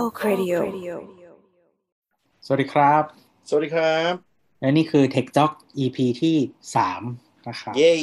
[0.00, 0.58] Talk Radio
[2.44, 3.04] สวัสดีครับ
[3.48, 4.12] สวัสดีครับ
[4.60, 6.36] และนี่คือ Tech Talk EP ที่
[6.76, 7.02] สาม
[7.48, 7.94] นะครับ เย้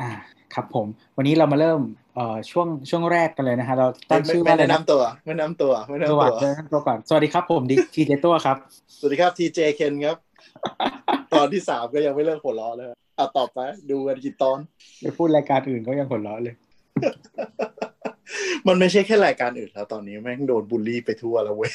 [0.00, 0.10] อ่า
[0.54, 1.80] ครับผม วันนี้เรามาเริ่ม
[2.14, 8.56] เอ่อช่วงช่วงแรกกันเลยนะฮะ เราตั้งไม่ชื่อไม่ว่าอะไรแนะนะนำตัวไม่แนะนำตัวไม่แนะสนำวัสตัวดีตัวก่อน สวัสดีครับผมดิทีเจตัวครับ
[8.98, 10.16] สวัสดีครับทีเจเคนครับ
[11.32, 12.88] ตอนที่สามก็ยังไม่เลิกหัวเราะเลย
[13.18, 13.58] อะต่อไป
[13.90, 14.58] ดูกันกี่ตอน
[15.00, 16.54] ไปพูดรายการอื่นก็ยังหัวเราะเลย
[18.66, 21.72] มันไม่ใช่แค่รายการอื่นแล้วตอนนี้แม่งโดนบูลลี่ไปทั่วแล้วเว้ย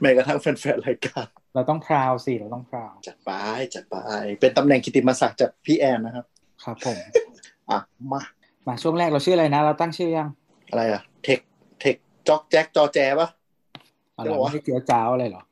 [0.00, 3.30] แม้กระทั่งแฟนๆรายการ เราต้องพราวสิเราต้องพราวจัดไป
[3.74, 3.96] จัดไป
[4.40, 6.24] เป็นตำแหน่งกิตติมศักดิ์จากพี่แอนนะครับ
[6.64, 6.98] ครับผม
[7.70, 7.78] อะ
[8.12, 8.20] มา
[8.68, 10.28] มาช่วงแรกเราชื่ออะไรนะ เราตั้งชื่อยัง
[10.70, 11.40] อะไรอะเทค
[11.80, 11.96] เทค
[12.28, 13.28] จ็อกแจ็คจอแจปะ
[14.14, 15.42] เอาเดี๋เรายววะไม่ได้เจียวจ้าวอะไรหรอ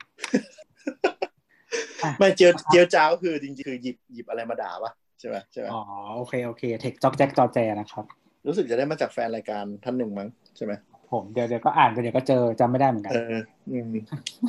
[2.02, 5.82] อะไม่เจียวเจียวจ้าวคือจริงๆคือหยิบหยิบอะไรมาด่าปะใช่ไหมใช่ไหมอ๋อ
[6.16, 8.04] โอเคโอเคเทคจ็อกแจ็คจอแจนะครับ
[8.46, 10.72] รู้สึกจะได้มาจากแฟนรายการท่านหนึ่งมั้งใช่ไหม
[11.12, 13.36] ผมเดี๋ยวเดี๋ยวก็อ่านไปเดี๋ยวก็เจอจำไม่ได้เหมือนกัน เออ
[13.70, 13.86] อืม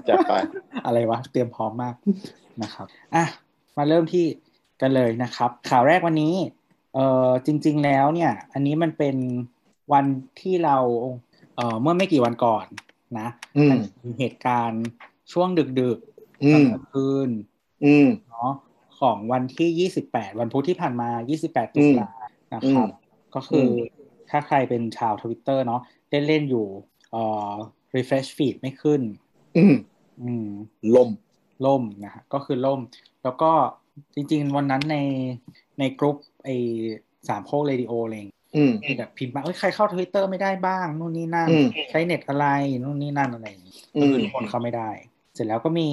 [0.08, 0.33] จัดไป
[0.85, 1.95] อะไรวะ เตรียมพร้อมมาก
[2.61, 3.25] นะครับอะ
[3.77, 4.25] มาเริ่มที่
[4.81, 6.33] กันเลยนะครับ ข่าวแรกวันนี้
[6.94, 9.16] เอ่อจริง ๆ แล้วเนี่ย อันนี้มันเป็น
[9.94, 10.05] วัน
[10.41, 10.77] ที่เรา
[11.55, 12.66] เอ่อเมื่อไม่กี่วันก่อน
[13.19, 14.83] นะอืมนมีเหตุการณ์
[15.33, 15.50] ช่วง
[15.81, 17.29] ดึกๆอืตอนมกลางคืน
[17.85, 18.52] อืมเนาะ
[19.00, 21.09] ของวันที่28วันพุธที่ผ่านมา
[21.44, 22.09] 28ตุลา
[22.53, 22.88] นะครับ
[23.38, 23.80] ก็คืออ
[24.30, 26.66] ถ้าใครเป็นชาวทวิตเตอร์เนาะเล่นเล่นๆอยู่
[27.11, 27.53] เอ่อ
[27.95, 29.02] refresh feed ไม่ขึ้น
[29.57, 29.75] อืม
[30.23, 30.49] อืม
[30.95, 31.09] ลม
[31.66, 32.79] ล่มนะฮะก็คือล่ม
[33.23, 33.52] แล้วก็
[34.13, 34.97] จริง ๆ วันนั้นใน
[35.79, 36.49] ในกลุ่มไอ
[37.27, 42.45] สามโคกเรดิโออะไรอย่างเงี้ยอืมมีแบบพิมพ์มาเอ้ยใครเข้าทวิตเตอร์ไม่ได้บ้างนู่นนี่นั่นอืมใช้เน็ตอะไร
[42.83, 44.89] นู่นนี่นั่นอะไรอย่างงี้อืมก็คือทุกคนเข้าไม่ได้
[45.33, 45.89] เสร็จแล้วก็มี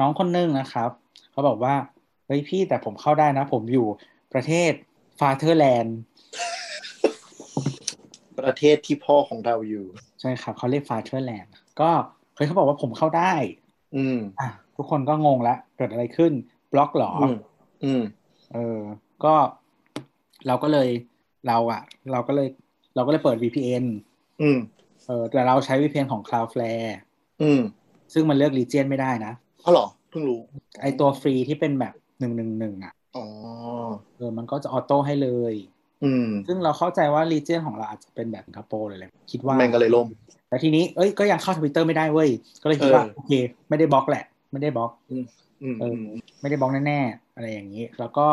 [0.00, 0.90] น้องคนนึงนะครับ
[1.32, 1.74] เขาบอกว่า
[2.26, 3.86] เฮ้ยพี่แต่ผมเข้าได้นะ ผมอยู่
[4.32, 4.72] ประเทศ
[5.20, 5.96] fatherland
[8.44, 9.86] ประเทศที่พ่อของเราอยู่
[10.20, 11.90] ใช่ครับเขาเรียก fatherland ก็
[12.34, 13.32] เฮ้ยเขาบอกว่าผมเข้าได้
[13.96, 16.32] อืมอะทุกคนก็งงแล้วเกิดอะไรขึ้น
[16.72, 17.36] บล็อกเหรออืม
[17.84, 18.02] อืม
[18.52, 18.80] เออ
[19.24, 19.34] ก็
[20.46, 20.88] เราก็เลย
[21.46, 22.48] เราอะเราก็เลย
[22.94, 23.84] เราก็เลยเปิด VPN
[24.42, 24.58] อืม
[25.06, 26.92] เออแต่เราใช้ VPN ของ Cloudflare
[27.42, 27.60] อืม
[28.12, 29.32] ซึ่งมันเลือก Region ไม่ได้นะ
[29.64, 30.40] อ๋อเหรอเพิ่งรู้
[30.80, 33.26] ไอตัวฟรีที่เป็นแบบหนึ่งหนึ่งหนึ่งอะอ๋อ
[34.16, 35.81] เออมันก็จะออโต้ให้เลยอืม
[36.46, 40.08] ซึ่งเราเข้าใจว่า Region ของเราอาจจะเป็นแบบสิงคโปร์เลยแหละคิดว่าแม่งก็เลยล่ม
[40.48, 42.30] แต่ทีนี้เอ้ยก็ยังเข้าทวิตเตอร์ไม่ได้เว้ย
[42.62, 43.32] ก็เลยคิดว่าเออโอเค
[43.68, 45.24] ไม่ได้บล็อกแหละ ไม่ได้บล็อกอืม
[45.80, 46.04] เออือม
[46.40, 48.28] ไม่ได้บล็อกแน่ๆอะไรอย่างนี้ แล้วก็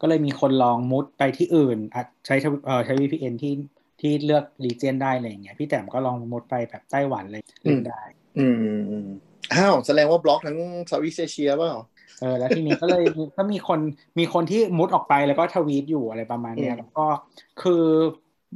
[0.00, 3.54] ก็เลยมีคนลองมุดไปที่อื่นอะใช้ทวิเอ่อใช้ VPN ที่
[4.00, 8.02] ที่เลือก region ได้อะไรอย่างเงี้ยพี่แต้มก็ลองมุดไปแบบไต้หวันเลยเล่นได้
[8.38, 9.08] อืมอืมอืม
[9.54, 11.72] อ้าวแสดงว่าบล็อกทั้งเซาท์อีสเอเชียเปล่า
[12.20, 13.04] เออแล้วทีนี้ก็เลย
[13.36, 13.80] ก็มีคน
[14.18, 17.06] มีคนที่มุดออกไปแล้วก็ทวีตอยู่อะไรประมาณเนี้ยอืมแล้วก็
[17.62, 17.84] คือ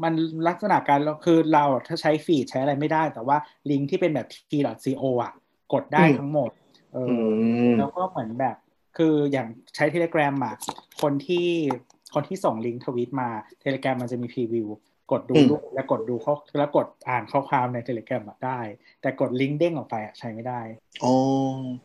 [0.03, 0.15] มัน
[0.49, 3.37] ลักษณะการคือเราถ้าใช้ฟีดใช้อะไรไม่ได้ แต่ว่า
[3.71, 5.33] ลิงก์ที่เป็นแบบ t.co อะ
[5.73, 6.51] กดได้ทั้งหมด
[6.93, 8.57] เอออือมแล้วก็เหมือนแบบ
[8.97, 10.55] คืออย่างใช้ Telegram อะ
[11.01, 11.49] คนที่
[12.15, 13.29] คนที่ส่งลิงก์ทวีตมา
[13.63, 14.69] Telegram มันจะมี preview
[15.13, 18.61] กดดูอืมรูปแล้วกดดูข้อแล้วกดอ่านข้อความใน Telegram อะได้
[19.01, 20.61] แต่กดลิงก์เด้งออกไปอะใช้ไม่ได้
[21.05, 21.15] อ๋อ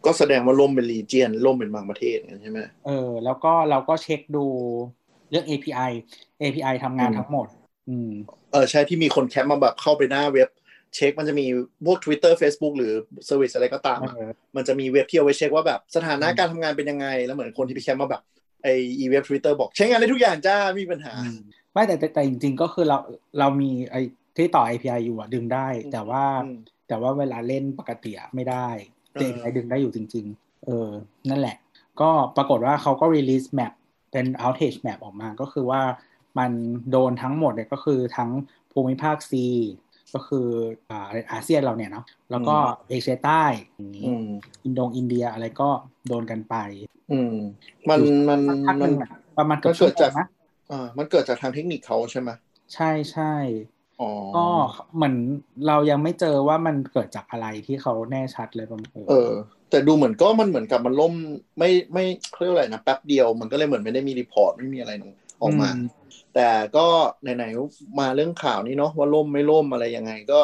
[0.06, 4.46] ก็แสดงว่าล่มเป็น region ล่มเป็นบางประเทศอย่างนั้นใช่ไหมเออ แล้วก็เราก็เช็คดู
[5.29, 5.91] เรื่อง API
[6.41, 7.47] API ทำงานอืมทั้งหมด
[7.90, 8.12] อืม
[8.52, 10.50] เออใช่ที่มีคน cap มาแบบเข้าไปหน้าเว็บ
[10.96, 11.46] เช็คมันจะมี
[11.85, 12.94] พวก Twitter Facebook หรือ
[13.25, 18.22] service อะไรก็ตามเออะอมันจะมีเว็บที่เอาไว้เช็คว่าแบบสถานะอืมการทำงานเป็นยังไง แล้วเหมือนคนที่ไปแคปมาแบบ
[18.63, 18.68] ไอ
[19.00, 21.38] อีเว็บทวิตเตอร์บอกใช้งานได้ทุกอย่างจ้าไม่มีปัญหาอืม
[21.79, 22.97] ไม่แต่แต่แต่จริง ๆ ก็คือเรา
[23.40, 24.01] เรามีไอ้
[24.38, 26.57] ที่ต่อ API อยู่อะดึงได้อืมแต่ว่าอืม
[26.88, 28.67] แต่ว่าเวลาเล่นปกติอะไม่ได้
[29.13, 30.90] แต่เออ API ดึงได้อยู่จริง ๆ เออ
[31.29, 31.57] นั่นแหละ
[32.01, 33.73] ก็ปรากฏว่าเขาก็ release map
[34.12, 35.81] เป็น outage map ออกมาก็คือว่า
[36.40, 36.51] มัน
[36.91, 38.29] โดนทั้งหมดเนี่ยก็คือทั้ง
[38.72, 39.34] ภูมิภาค C
[40.13, 40.47] ก็คือ
[40.90, 42.56] อ่าอาเซียนเราเนี่ยเนาะแล้วก็
[42.90, 43.44] เอเชียใต้
[43.75, 44.28] อย่างนี้อืม
[44.63, 45.69] อินโดงอินเดียอะไรก็
[46.07, 46.56] โดนกันไป
[47.11, 47.35] อืม
[47.90, 50.28] มันมันสักพักหมันึ่นงอะประมาณเกือบมันเกิดจากชั่วโมงนะ
[50.72, 52.30] อ่ามันเกิดจากทางเทคนิคเขาใช่ไหม
[52.74, 53.34] ใช่ใช่
[54.02, 54.47] อ๋อก็
[54.96, 55.16] เหมือน
[55.67, 59.32] เรายังไม่เจอว่ามันเกิดจากอะไรที่เขาแน่ชัดเลยประมาณเออ
[59.70, 61.14] แต่ดูเหมือนก็มันเหมือนกับมันล่ม
[61.59, 64.91] ไม่ไม่เขาเรียกว่าอะไรนะแป๊บเดียวมันก็เลยเหมือนไม่ได้มี report ไม่มีอะไร
[65.41, 65.70] ออกมา
[66.35, 66.88] แต่ก็
[67.22, 70.40] ไหนๆมาเรื่องข่าวนี้เนาะว่าล่มไม่ล่มอะไรยังไง ก็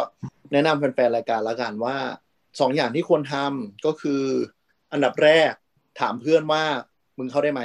[0.51, 1.97] แนะนำแฟนๆรายการละกันว่า
[2.59, 4.21] สองอย่างที่ควรทำก็คือ
[4.91, 5.51] อันดับแรก
[5.99, 6.63] ถามเพื่อนว่า
[7.17, 7.61] มึงเข้าได้ไหม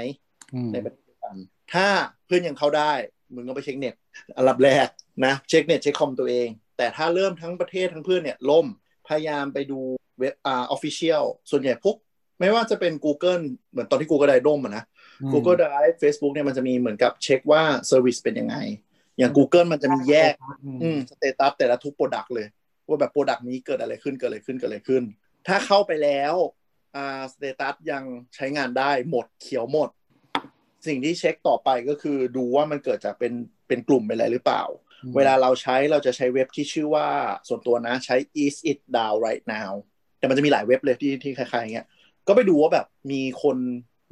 [0.55, 1.37] อืมในประเทศเดียวกัน
[1.73, 1.87] ถ้า
[2.20, 2.93] เพื่อนยังเข้าได้
[3.35, 3.95] มึงก็ไปเช็คเน็ต
[4.37, 4.89] อันดับแรก
[5.25, 8.67] นะเช็คเน็ตเช็คคอมตัวเอง แต่ถ้าเริ่มทั้งประเทศทั้งเพื่อนเนี่ยล่ม
[9.09, 9.81] พยายามไปดู
[10.19, 11.97] เว็บอ่า official ส่วนใหญ่พวก
[12.41, 14.85] ไม่ว่าจะเป็น Google เหมือนตอนที่ Google ได้ล่มอะนะ
[15.23, 18.57] อืม Google Drive Facebook เนี่ยมันจะมีเหมือนกับเช็คว่า service เป็นยังไง
[19.19, 20.35] อย่าง Google มันจะมีแยก
[20.65, 22.47] อืมอืม status แต่ละทุก product เลย
[22.89, 25.03] ว่าแบบ product นี้เกิดอะไรขึ้นเกิดอะไรขึ้นเกิดอะไรขึ้น
[25.47, 26.35] ถ้าเข้าไปแล้ว
[26.97, 28.05] อ่า status ยัง
[28.35, 29.89] ใช้งานได้หมดเขียวหมด
[30.87, 33.33] สิ่งที่เช็คต่อไปก็คือดูว่ามันเกิดจากเป็น
[33.69, 34.65] เป็นกลุ่มเป็นอะไรหรือเปล่า
[35.17, 37.07] เวลาเราใช้เราจะใช้เว็บที่ชื่อว่า
[37.49, 39.73] ส่วนตัวนะใช้ is it down right now
[40.19, 41.87] แต่มันจะมีหลายเว็บเลยที่ที่คล้ายๆอย่างเงี้ย
[42.29, 43.57] ก็ไปดูว่าแบบมีคน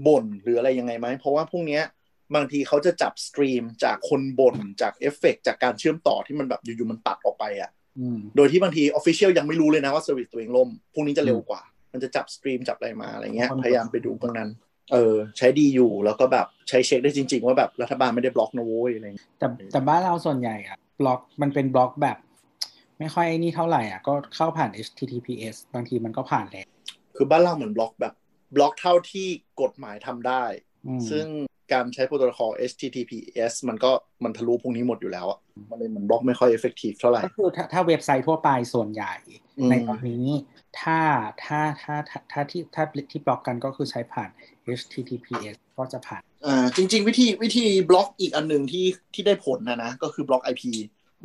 [0.06, 1.82] บ่นหรืออะไรยังไงไหมเพราะว่าพวกเนี้ย
[2.34, 7.70] บางทีเขาจะจับ stream จากคนบ่นจากเอฟเฟกจากการเชื่อมต่อที่มันแบบอยู่ๆมันตัดออกไปอะ่ะ
[8.36, 11.62] โดยที่บางที official ยังไม่รู้เลยนะว่า service ตัวเองล่มพวกนี้จะเร็วกว่า
[11.92, 14.50] มันจะจับ stream จับอะไรมาอะไรเงี้ยพยายามไปดูตรงนั้น
[14.92, 22.18] เออใช้ดีอยู่แล้วก็แบบใช้เช็คได้จริง ๆ ว่าแบบรัฐบาลไม่ได้บล็อกนะโว้ยอะไรเงี้ยแต่แต่บ้านเราส่วนใหญ่อะบล็อกมันเป็นบล็อกแบบ
[22.98, 26.66] ไม่ค่อยนี่เท่าไหร่อะก็เข้าผ่าน HTTPS บางทีมันก็ผ่านแล้ว
[27.16, 28.14] คือบ้านเราเหมือนบล็อกแบบ
[28.56, 29.28] บล็อกเท่าที่
[29.60, 30.44] กฎหมายทำได้
[31.10, 31.26] ซึ่ง
[31.72, 33.90] การใช้โปรโตคอล HTTPS มันก็
[34.24, 35.38] มันทะลุพวกนี้หมดอยู่แล้วอะ
[35.70, 39.14] มันเลยเหมือนบล็อกไม่ค่อย effective เท่าไหร่ก็คือถ้าถ้าเว็บไซต์ทั่วไปส่วนใหญ่
[39.70, 40.26] ในตอนนี้
[40.80, 40.98] ถ้า
[41.44, 41.96] ถ้าถ้า
[42.32, 44.30] ถ้าที่ถ้าที่บล็อกกันก็คือใช้ผ่าน
[44.80, 50.64] HTTPS ก็จะผ่านอ่าจริง ๆ วิธีวิธีบล็อกอีกอันหนึ่งที่ที่ได้ผลนะนะก็คือบล็อก IP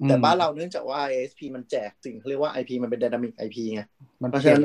[0.08, 3.82] แต่บ้านเราเนื่องจากว่า ISP มันแจกสิ่งเขาเรียกว่า IP มันเป็น Dynamic IP ไง
[4.22, 4.64] มันเพราะฉะนั้น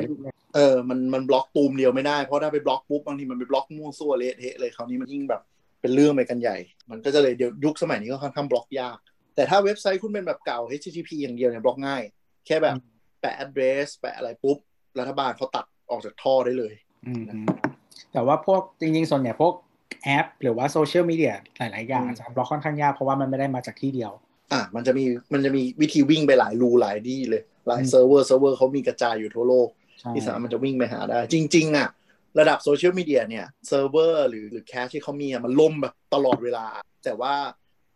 [0.55, 5.41] เออมันมันบล็อกตูมเดียวไม่ได้ เพราะถ้าไปบล็อกปุ๊บบางทีมันไปบล็อกมั่วซั่วเละเทะเลยคราวนี้มันยิ่งแบบ
[5.81, 6.57] เป็นเรื่องไปกันใหญ่
[6.89, 8.97] มันก็จะเลยเดี๋ยวยุคสมัยนี้ก็ค่อนข้างบล็อกยาก
[9.35, 12.03] แต่ถ้าเว็บไซต์คุณเป็นแบบเก่า HTTP อย่างเดียวเนี่ยบล็อกง่าย
[12.45, 12.75] แค่แบบ
[13.21, 14.57] แปะ address แปะอะไรปุ๊บ
[14.99, 16.73] รัฐบาลเขาตัดออกจากท่อได้เลย
[18.13, 19.53] แต่ว่าพวกจริงๆ ส่วนใหญ่พวก
[20.03, 24.11] แอป หรือว่าโซเชียลมีเดียหลาย ๆ อย่างจะบล็อกค่อนข้างยากเพราะว่ามันไม่ได้มาจากที่เดียว
[24.53, 25.03] อะมันจะมี
[25.33, 29.69] มันจะมีวิธีวิ่งไปหลายรูหลายดีเลย หลายเซิร์ฟเวอร์เซิร์ฟเวอร์เขามีกระจายอยู่ทั่วโลก
[30.13, 31.89] ที่สามารถมันจะวิ่งไปหาได้ จริง ๆ อะ
[32.39, 36.65] ระดับโซเชียลมีเดียเนี่ยเซิร์ฟเวอร์หรือหรือ cache ที่เขามีอะมันล่มแบบตลอดเวลา
[37.05, 37.33] แต่ว่า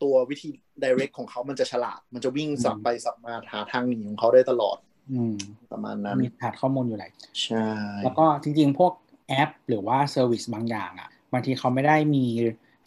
[0.04, 0.50] ตัววิธี
[0.84, 4.78] redirect ของเขามันจะฉลาด มันจะวิ่งสับไปสับมาหาทางหนีของเขาได้ตลอด
[5.12, 5.36] อืม
[5.72, 7.12] ประมาณนั้นมีฐานข้อมูลอยู่หลาย
[7.44, 7.68] ใช่
[8.04, 8.94] แล้วก็จริง ๆ พวก
[9.28, 12.26] แอป หรือว่า service บางอย่างอะบางทีเขาไม่ได้มี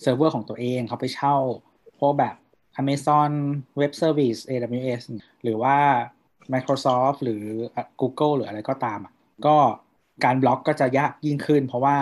[0.00, 1.36] เซิร์ฟเวอร์ของตัวเองเขาไปเช่า
[1.98, 2.34] พวกแบบ
[2.80, 3.30] Amazon
[3.80, 5.02] Web Service AWS
[5.42, 5.76] หรือว่า
[6.52, 7.44] Microsoft หรือ
[8.00, 9.12] Google หรืออะไรก็ตามอะ
[9.46, 9.56] ก็
[10.24, 11.98] การบล็อกก็จะยากยิ่งขึ้น เพราะว่า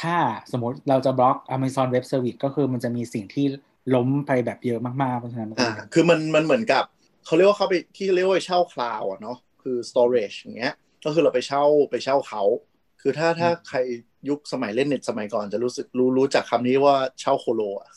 [0.00, 0.16] ถ้า
[0.52, 3.46] สมมติเราจะบล็อก Amazon Web Service ก็คือมันจะมีสิ่งที่
[3.94, 6.84] ล้มไปแบบเยอะมากๆเพราะฉะนั้นอ่าคือมันมันเหมือนกับ
[7.24, 10.74] เขาเรียกว่าเขาไปที่เรียกว่าเช่าคลาวอะเนาะคือ storage อย่างเงี้ย
[11.04, 12.42] ก็คือเราไปเช่าไปเช่าเขา
[13.02, 13.78] คือถ้าถ้าใคร
[14.28, 17.90] ยุคสมัยเล่นเน็ตสมัยก่อนจะรู้สึกรู้รู้จักคำนี้ว่าเช่าโคโลอะ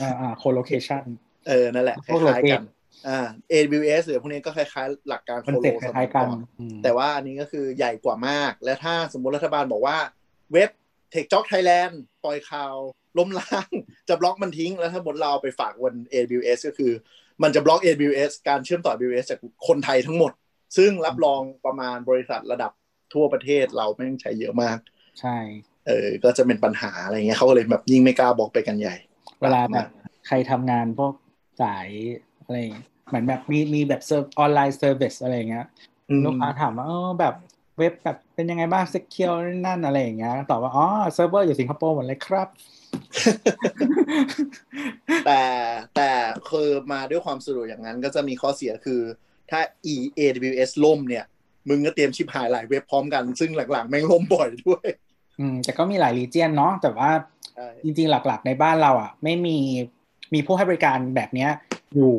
[0.00, 1.02] อ่าอ่า co-location
[1.48, 2.62] เออ นั่นแหละคล้ายๆกัน
[3.08, 6.36] อ่า AWS หรือพวกนี้ก็คล้ายๆ หลักการโคโลสมัยก่อน
[6.82, 9.98] แต่ว่าอันนี้ก็คือใหญ่กว่ามาก และถ้าสมมติรัฐบาลบอกว่า
[10.52, 10.70] เว็บ
[11.14, 11.94] Tech Job Thailand
[12.24, 12.74] ปล่อยข่าว
[13.18, 13.68] ล้มล้าง
[14.08, 16.92] จะบล็อกมันทิ้ง แล้วถ้าบนเราไปฝากบน AWS ก็คือ
[17.42, 20.32] มันจะบล็อก AWS การเชื่อมต่อ AWS จากคนไทยทั้งหมด
[20.76, 22.72] ซึ่งรับรองประมาณบริษัทระดับ
[23.14, 24.78] ทั่วประเทศเราไม่ต้องใช้เยอะมาก
[25.20, 25.36] ใช่
[25.86, 28.96] เออ ก็จะเป็นปัญหาอะไรเงี้ยเขาก็เลยแบบยิ่งไม่กล้าบล็อกไปกันใหญ่
[29.42, 29.86] เวลาแบบ
[30.26, 31.12] ใครทำงานพวก
[31.62, 31.88] สาย
[32.44, 32.56] อะไร
[33.08, 35.66] เหมือนแบบมีมีแบบเซิร์ฟออนไลน์ service อะไรเงี้ย
[36.24, 37.34] ลูกค้าถามว่าเออแบบ
[37.78, 39.32] เว็บแบบเป็นยังไงบ้าง secure
[39.66, 42.48] นั่นอะไรอย่างเงี้ยตอบว่าอ๋อเซิร์ฟเวอร์อยู่สิงคโปร์หมดเลยครับ
[45.26, 45.42] แต่
[45.96, 46.10] แต่
[46.50, 49.00] คือมาด้วยความสะดวกอย่างนั้นก็จะมีข้อเสียคือ
[49.50, 49.60] ถ้า
[49.94, 51.24] อี AWS ล่มเนี่ย
[51.68, 54.86] มึงก็เตรียมชิบหายหลายเว็บพร้อมกัน ซึ่งหลังๆ แม่งล่มบ่อยด้วย
[55.40, 57.10] อืม แต่ก็มีหลาย region เนาะแต่ว่า
[57.84, 59.58] จริงๆหลักๆในบ้านเราอะ ไม่มี
[60.34, 61.50] มีผู้ให้บริการแบบเนี้ย
[61.96, 62.14] อยู่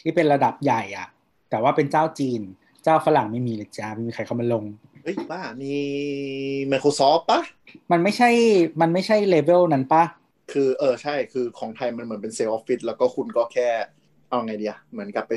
[0.00, 1.08] ที่เป็นระดับใหญ่อะ
[1.50, 2.40] แต่ว่าเป็นเจ้าจีน
[2.84, 4.64] เจ้าฝรั่งไม่มีเลยจ้าไม่มีใครเข้ามาลง
[5.02, 5.72] เฮ้ยป้ามี
[6.72, 7.40] Microsoft ปะ
[7.92, 8.30] มันไม่ใช่
[8.80, 10.04] มันไม่ใช่เลเวลนั้นปะ
[10.52, 13.68] คือเออใช่คือของไทยมันเหมือนเป็นเซลล์ออฟฟิศแล้วก็คุณก็แค่
[14.28, 15.32] เอาไงเดียเหมือนกับไป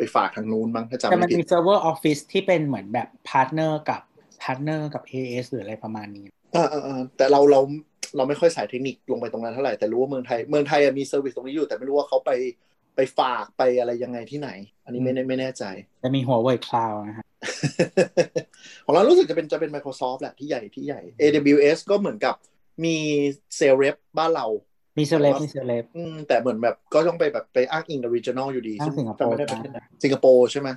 [0.00, 4.00] ไปฝากทางนู้นมั้งถ้าจำแต่ไม่มันผิดมีเซิร์ฟเวอร์ออฟฟิศที่เป็นเหมือนแบบพาร์ทเนอร์กับ
[4.42, 7.60] พาร์ทเนอร์กับ AS หรืออะไรประมาณนี้เออเออเออแต่เราเรา
[8.16, 12.30] เราไม่ค่อยสายเทคนิคลงไปตรงนั้นเท่าไหร่แต่รู้ว่าเมืองไทยเมืองไทยอะมีเซอร์วิสตรงนี้อยู่ แต่ไม่รู้ว่าเขาไป
[12.96, 14.50] ไปฝากไปอะไรยังไงที่ไหน
[14.84, 15.64] อันนี้ไม่แน่ไม่แน่ใจ
[16.02, 17.26] จะมี Huawei Cloud นะฮะ
[18.84, 22.34] ของเรารู้สึกจะเป็นจะเป็น Microsoft แหละที่ใหญ่ที่ใหญ่ AWS ก็เหมือนกับ
[22.84, 22.96] มี
[23.56, 24.46] sales rep บ้านเรา
[24.98, 30.68] มี sales rep มี sales rep อืมแต่เหมือนแบบก็ต้องไปแบบไปอ้างอิง original อยู่ดีอ้างสิงคโปร์จำไม่ได้ประเทศไหนสิงคโปร์ใช่ไหม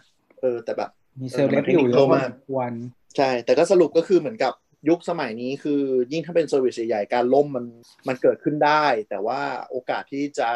[0.41, 0.89] เออ แต่แบบ
[1.21, 2.71] มี sales rep เออมันอยู่เยอะ technical พอมากสมควร
[3.17, 4.53] ใช่ แต่ก็สรุปก็คือเหมือนกับ
[4.89, 7.65] ยุคสมัยนี้คือยิ่งถ้าเป็น service ใหญ่ๆการล่มมัน
[8.07, 10.49] มันเกิดขึ้นได้ แต่ว่าโอกาสที่จะ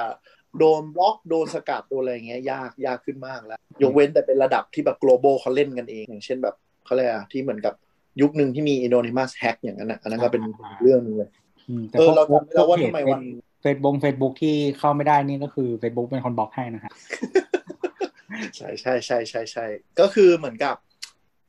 [0.58, 7.74] โดนบล็อกโดนสกัดโดนอะไรเงี้ยยากยากขึ้นมากแล้ว ยกเว้นแต่เป็นระดับที่แบบ global เขาเล่นกันเอง อย่างเช่นแบบเขาเรียกอะที่เหมือนกับ
[8.22, 10.44] ยุคหนึ่งที่มี anonymous hack อย่างนั้นนะอันนั้นก็เป็น
[10.82, 11.30] เรื่องนึงเลย
[11.70, 16.92] อืมแต่เออพวกเราจำไม่ได้ว่าทำไมวัน Facebook Facebook ที่เข้าไม่ได้นี่ก็คือ Facebook เป็นคนบล็อกให้นะฮะ
[18.56, 19.66] ใช่ใช่ใช่ใช่ใช่
[20.00, 20.76] ก็คือเหมือนกับ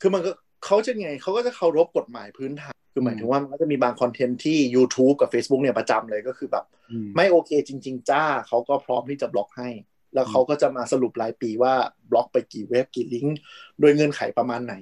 [0.01, 0.31] คือมันก็
[0.65, 9.69] เขาจะไงเขาก็จะเคารพกฎหมายพื้นฐานคือหมายถึงว่ามันก็จะมีบางคอนเทนต์ที่ YouTube กับ Facebook เนี่ยประจำเลยก็คือแบบอืมไม่โอเคจริง ๆ จ้าเขาก็พร้อมที่จะบล็อกให้
[10.15, 11.73] แล้วเขาก็จะมาสรุปรายปีว่า
[12.11, 13.39] บล็อกไปกี่เว็บกี่ลิงก์
[13.81, 14.75] โดยเงื่อนไขประมาณไหน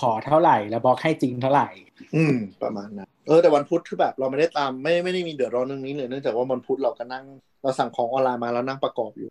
[0.00, 1.68] ขอเท่าไหร่แล้วบล็อกให้จริงเท่าไหร่
[2.16, 7.24] อืม ประมาณนั้นเออแต่วันพุธคือแบบเราไม่ได้ตามไม่ไม่ได้มีเดือดร้อนเรื่องนี้เลยเนื่องจากว่าวันพุธเราก็นั่ง
[7.62, 9.28] เราสั่งของออนไลน์มาแล้วนั่งประกอบอยู่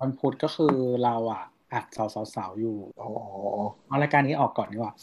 [0.00, 3.10] วันพุธก็คือเราอะอัดสาวสาวๆอยู่อ๋อ
[3.88, 4.94] เอารายการนี้ออกก่อนดีกว่า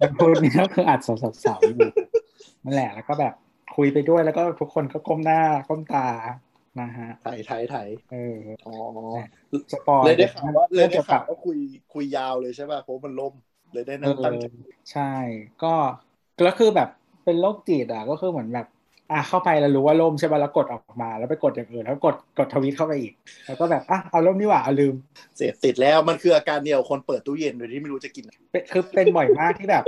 [0.00, 1.90] วันพุธนี้ก็คืออัดสาวสาวๆอยู่
[2.64, 3.34] นั่นแหละแล้วก็แบบ
[3.76, 6.06] คุยไปด้วยแล้วก็ทุกคนก็ก้มหน้าก้มตา
[6.80, 8.74] นะฮะไทยไทยไทยเอออ๋อ
[9.72, 11.58] สปอยเลยได้ข่าวว่าเลยได้กี่วข่ากัวบว่าคุย
[11.94, 13.34] คุยยาวเลยใช่ป่ะเพราะมันล่ม
[13.72, 14.46] เลยได้เอนั่งตั้งอใจ
[14.92, 15.12] ใช่
[15.62, 15.74] ก็
[16.42, 16.88] แล้วคือแบบ
[17.24, 18.66] เป็นโรคจิตอะก็คือเหมือนแบบ
[19.12, 23.12] อะเข้าไปแล้วรู้ว่าล่มใช่ป่ะแล้วกดออกมา แล้วไปกดอย่างอื่นแล้วกดกดทวิตเข้าไปอีก
[23.46, 24.94] แล้วก็แบบอะเอาล่มนี่หว่าเอาลืม
[25.36, 29.84] เสพติดแล้วมันคืออาการเดียวคนเปิดตู้เย็นโดยที่ไม่รู้จะกินอะไรเป็นคือเป็นบ่อยมากที่แบบ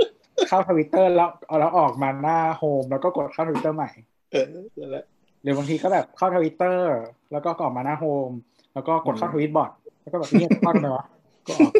[0.47, 3.89] เข้าทวิตเตอร์แล้วเอาแล้วออกมาหน้าโฮมแล้วก็กดเข้าทวิตเตอร์ใหม่
[4.31, 5.05] เออนั่นแหละ
[5.41, 6.97] หรือบางทีก็แบบเข้าทวิตเตอร์
[7.31, 8.31] แล้วก็ออกมาหน้าโฮม
[8.73, 11.05] แล้วก็กดเข้าทวิตบอทแล้วก็แบบเนี่ยเข้าทำไมวะ
[11.47, 11.73] ก็ออก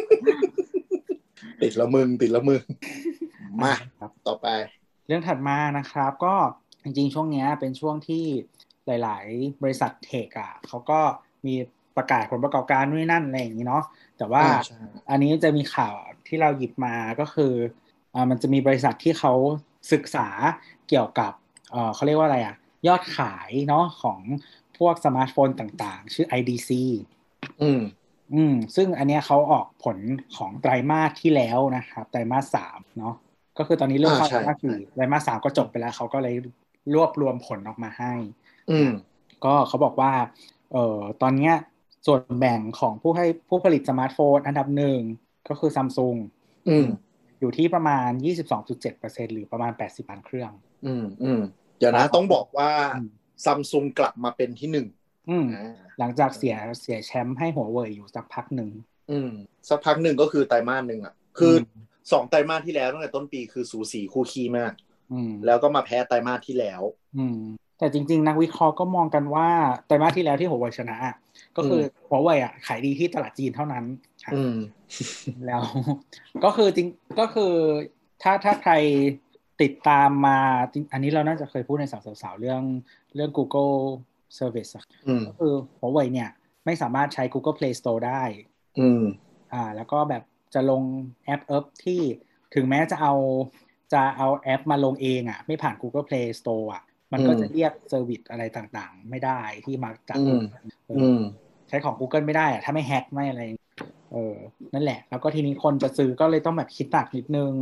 [1.62, 2.62] ติดละมึงติดละมึง
[3.62, 4.46] มาครับต่อไป
[5.06, 6.34] เรื่องถัดมานะครับ ก็
[6.82, 8.24] จริงๆช่วงเนี้ยเป็นช่วงที่
[8.86, 11.00] หลาย ๆ บริษัท tech อะเขาก็
[11.46, 11.54] มี
[11.96, 13.84] ประกาศผลประกอบการนู่นนนั่นอะไรอย่างนี้เนาะ
[14.18, 15.94] แต่ว่าอ่าใช่อันนี้จะมีข่าว
[16.28, 17.52] ที่เราหยิบมาก็คือ
[18.14, 19.32] อ่ามันจะมีบริษัทที่เขา
[19.92, 20.28] ศึกษา
[20.88, 21.32] เกี่ยวกับ
[21.70, 22.56] เอ่อเขาเรียกว่าอะไรอะ
[22.86, 24.20] ยอดขายเนาะของ
[24.78, 26.70] พวกสมาร์ทโฟนต่างๆ ชื่อ IDC
[27.62, 27.80] อืม
[28.34, 29.98] อืม ซึ่งอันเนี้ยเขาออกผล
[30.36, 33.14] ของไตรมาสที่แล้วนะครับ ไตรมาสสามเนาะ
[33.58, 36.34] ก็คือตอนนี้เริ่มเข้าอ่าใช่ไตรมาสสี่ไตรมาสสามก็จบไปแล้วเขาก็เลย
[36.94, 38.14] รวบรวมผลออกมาให้
[38.70, 38.90] อืม
[39.44, 40.12] ก็เขาบอกว่า
[40.72, 41.54] เอ่อตอนเนี้ย
[42.06, 44.98] ส่วนแบ่งของผู้ให้ผู้ผลิตสมาร์ทโฟน อันดับหนึ่ง
[45.48, 46.16] ก็คือซัมซุง
[46.68, 46.86] อืม
[47.40, 48.08] อยู่ที่ประมาณ
[48.72, 50.50] 22.7%หรือประมาณ 80ล้านเครื่อง
[50.86, 51.40] อืมอืม
[51.80, 53.10] เดี๋ยวนะต้องบอกว่าอืม
[53.44, 54.86] ซัมซุงกลับมาเป็นที่หนึ่ง
[55.30, 58.70] อืมอ่าหลังจากเสียเสียแชมป์ให้หัวเว่ยอยู่สักพักหนึ่ง
[59.10, 59.30] อืม
[59.68, 61.80] สักพักหนึ่งก็คือไตรมาสหนึ่งอะ คืออม
[62.12, 64.72] สองไตรมาสที่แล้วตั้งแต่ต้นปีคือสูสีคู่ขี้มาก
[65.12, 66.82] อืมแล้วก็มาแพ้ไตรมาสที่แล้ว
[67.16, 67.38] อืม
[67.78, 69.48] แต่จริง ๆ นักวิเคราะห์ก็มองกันว่า
[69.86, 71.14] ไตรมาสที่แล้วที่หัวเว่ยชนะอะ
[71.56, 73.84] ก็คืออหัวเว่ยอะขายดีที่ตลาดจีนเท่านั้น
[74.24, 74.56] ค่ะอืม
[75.46, 75.62] แล้ว
[76.44, 76.88] ก็คือจริง
[77.20, 77.52] ก็คือ
[78.22, 78.72] ถ้าถ้าใคร
[79.62, 80.38] ติดตามมา
[80.72, 82.62] จริงอันนี้เราน่าจะเคยพูดในสาวสาวๆเรื่อง
[83.14, 83.74] เรื่อง Google
[84.38, 86.30] Service อะอืมก็คือหัวเว่ยเนี่ย
[86.64, 88.22] ไม่สามารถใช้ Google Play Store ได้
[88.78, 89.02] อืม
[89.52, 90.22] อ่า แล้วก็แบบ
[90.54, 90.82] จะลง
[91.24, 92.00] แอปแอปที่
[92.54, 93.14] ถึงแม้จะเอา
[93.92, 100.40] จะเอาแอปมาลงเองอะ ไม่ผ่าน Google Play Store อะ มันก็อืมจะเรียก service อะไรต่างๆ ไม่ได้ที่มาจากอืม
[100.86, 101.20] เออือม
[101.68, 103.42] ใช้ของ Google ไม่ได้อะถ้าไม่แฮ็กไม่อะไร
[104.12, 104.34] เออ
[104.74, 107.52] นั่นแหละ แล้วก็ทีนี้คนจะซื้อก็เลยต้องแบบคิดหนักนิดนึง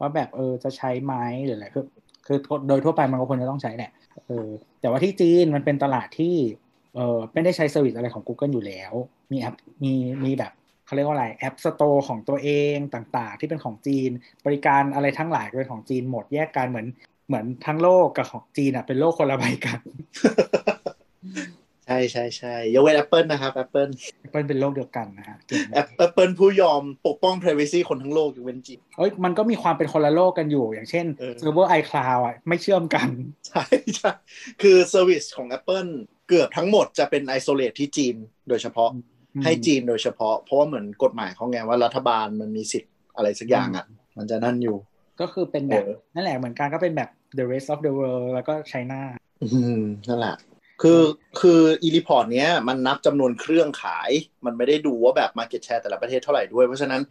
[0.00, 1.84] ว่าแบบเออจะใช้ไหมหรืออะไรคือ
[2.26, 2.38] คือ
[2.68, 3.90] โดยทั่วไปมันก็ควรจะต้องใช้แหละ
[4.26, 4.48] เออ
[4.80, 6.36] แต่ว่าที่จีนมันเป็นตลาดที่
[6.96, 8.92] เออไม่ได้ใช้ service อะไรของ Google อยู่แล้ว
[9.32, 9.92] มีแอปมี
[10.24, 10.52] มีแบบ
[10.86, 14.10] เขาเรียกว่าอะไร app store ของตัวเองต่างๆ ที่เป็นของจีน
[14.46, 16.86] บริการอะไรทั้งหลายเป็นของจีนหมดแยกกันเหมือน
[17.28, 19.80] เหมือนทั้งโลกกับของจีนอะเป็นโลกคนละใบกัน
[21.86, 23.90] ใช่ใช่ใช่ยกเว้น Apple นะครับ Apple
[24.32, 33.08] เป็นเป็นโลกเดียวกันนะฮะเก่งมาก Apple ผู้ยอมปกป้อง privacy คนทั้งโลกยกเว้นจีนเอ้ยมันก็มีความเป็นคนละโลกกันอยู่ อย่างเช่นเออเซิร์ฟเวอร์ iCloud อะไม่เชื่อมกัน
[33.48, 33.64] ใช่
[33.96, 34.12] ใช่
[34.62, 35.90] คือ service ของ Apple
[36.28, 38.16] เกือบทั้งหมดจะเป็น isolate ที่จีน
[38.48, 38.90] โดยเฉพาะ
[39.44, 43.86] ให้จีนโดยเฉพาะ เพราะว่าเหมือนกฎหมายเขาไงว่ารัฐบาลมันมีสิทธิ์อะไรสักอย่างอะ
[44.18, 44.76] มันจะนั่นอยู่
[45.20, 49.00] ก็คือเป็นแบบเออนั่นแหละเหมือนกันก็เป็นแบบ the rest of the world แล้วก็ China
[49.42, 50.36] อืมนั่นแหละ
[50.82, 51.02] คือ
[51.40, 54.10] คืออี report เนี้ยมันนับจำนวนเครื่องขาย
[54.46, 57.02] มันไม่ได้ดูว่าแบบ Market Share แต่ละประเทศเท่าไหร่ด้วย เพราะฉะนั้น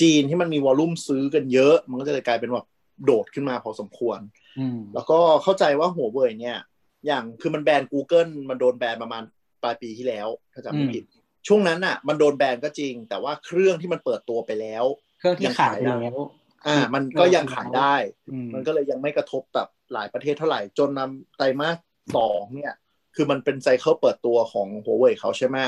[0.00, 2.66] จีนที่มันมี volume ซื้อกันเยอะ มันก็จะเลยกลายเป็นแบบ
[3.04, 4.18] โดดขึ้นมาพอสมควร
[4.58, 6.58] อืมแล้วก็เข้าใจว่าหัวเว่ยเนี่ย
[7.06, 9.22] อย่างคือมันแบน Google มันโดนแบนประมาณ
[9.62, 11.04] ปลายปีที่แล้ว ถ้าจำไม่ผิด
[11.46, 14.84] ช่วงนั้นน่ะ มันโดนแบนก็จริง แต่ว่าเครื่องที่มันเปิดตัวไปแล้ว
[15.18, 16.18] เครื่องที่ยังขายขายไปได้แล้ว
[16.66, 17.94] อ่า มันก็ยังขายได้
[18.32, 21.76] อืมมันก็เลยยังไม่กระทบแบบหลายประเทศเท่าไหร่จนนำไตรมาส
[22.16, 22.74] สองเนี่ย
[23.14, 25.58] คือมันเป็นไซเคิลเปิดตัวของหัวเว่ยเขาใช่ไหม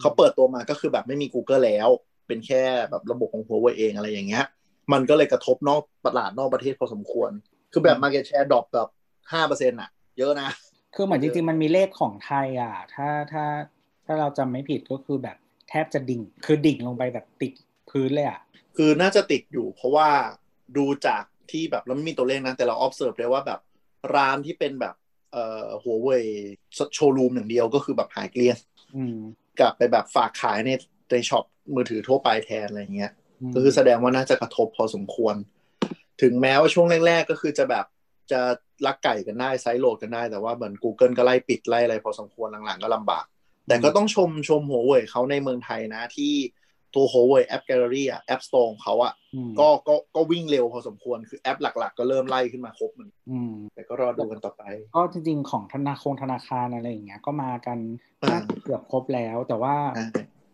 [0.00, 1.88] เขาเปิดตัวมาก็คือแบบไม่มี Google แล้ว
[2.26, 4.44] เป็นแค่แบบระบบของหัวเว่ยเองอะไรอย่างเงี้ย
[4.92, 7.30] มันก็เลยกระทบนอกตลาดนอกประเทศพอสมควร
[7.72, 8.88] คือแบบ Market Share ดรอปแบบ
[9.32, 10.50] ห้าเปอร์เซ็นต์อะเยอะนะ
[10.94, 13.44] คือเหมือนจริงๆ มันมีเลขของไทยอะ ถ้าถ้า
[14.06, 15.36] ถ้าเราจำไม่ผิดก็คือแบบ
[15.68, 17.52] แทบจะดิ่ง คือดิ่งลงไปแบบติด
[17.90, 18.40] พื้นเลยอะ
[18.76, 20.08] คือน่าจะติดอยู่ เพราะว่า
[20.76, 23.60] ดูจากที่แบบเราไม่มีตัวเลขนะ แต่เรา observe ได้ว่าแบบ
[24.14, 24.94] ร้านที่เป็นแบบ
[25.36, 26.24] เอ่อหัวเว่ย
[26.94, 28.56] โชว์รูมอย่างเดียวก็คือแบบหายเกลี้ยง
[28.96, 29.16] อืม
[29.60, 30.70] กลับไปแบบฝากขายใน
[31.10, 33.12] ในช็อปมือถือทั่วไปแทนอะไรเงี้ย
[33.48, 35.34] มก็คือแสดงว่าน่าจะกระทบพอสมควร
[36.22, 37.86] ถึงแม้ว่าช่วงแรกๆ ก็คือจะแบบ
[38.30, 38.40] จะ
[38.86, 43.24] ลักไก่กันได้ sideload กันได้ แต่ว่าเหมือน Google ก็ไล่ปิดไล่อะไรพอสมควรหลังๆก็ลำบาก
[43.68, 46.32] แต่ก็ต้องชมชมหัวเว่ยเขาในเมืองไทยนะที่
[46.96, 54.62] ตัวหัวเว่ย AppGallery อะ app store ของเขาอะอืมก็ก็ก็วิ่งเร็วพอสมควรคือแอปหลัก ๆ ก็เริ่มไล่ขึ้นมาครบเหมือนกันอืมแต่ก็รอดูกันต่อไป
[54.94, 57.78] ก็จริง ๆ ของธนาคารธนาคารอะไรอย่างเงี้ยก็มากัน
[58.22, 60.06] อ่าน่าจะเกือบครบแล้ว แต่ว่าอ่า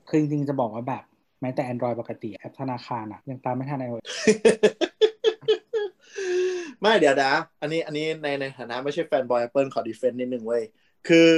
[0.08, 1.04] คือจริงๆจะบอกว่าแบบ
[1.40, 4.04] แม้แต่ Android ปกติแอปธนาคารอะ ยังตามไม่ทัน iOS
[6.80, 10.62] ไม่เดี๋ยวนะ อันนี้อันนี้ในในฐานะไม่ใช่แฟนบอย Apple ขอดีเฟนต์นิดนึงเว้ย
[11.08, 11.30] คือ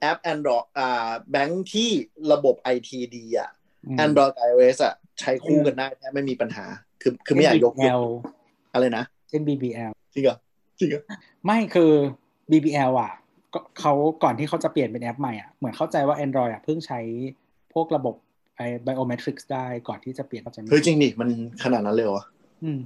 [0.00, 1.90] แอป Android อ่าแบงค์ที่
[2.32, 3.50] ระบบ IT ดีอะ
[3.86, 6.64] อืม Android กับ iOS อะใช้คู่กันได้แทบไม่มีปัญหา
[7.02, 8.02] คือคือไม่อยากยก BBL
[8.72, 10.36] อะไรนะเช่น BBL จริงเหรอ
[10.78, 11.02] จริงเหรอ
[11.44, 11.92] ไม่คือ
[12.50, 13.12] BBL อะ
[13.54, 17.00] ก็เขาก่อนที่เขาจะเปลี่ยนเป็นแอปใหม่อะเหมือนเข้าใจว่า Android อะเพิ่งใช้
[17.72, 18.14] พวกระบบ
[18.56, 21.28] ไอ้ biometrics ได้ก่อนที่จะเปลี่ยนเข้าใจไหมเฮ้ยจริงดิมัน
[21.62, 22.26] ขนาดนั้นเลยเหรอวะ
[22.64, 22.78] อืม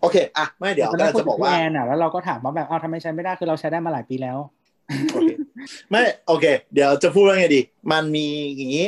[0.00, 4.38] โอเค อะ ไม่เดี๋ยวตอนก็นั้นคุจะยบกัอบกว่าพี่แอนอะแล้วเราก็ถามว่าแบบอ้าวทำไมใช้ไม่ได้คือเราใช้ได้มาหลายปีแล้ว
[5.12, 5.30] โอเค
[5.90, 7.60] ไม่ โอเค เดี๋ยวจะพูดว่าไงดี
[7.92, 8.86] มันมีอย่างนี้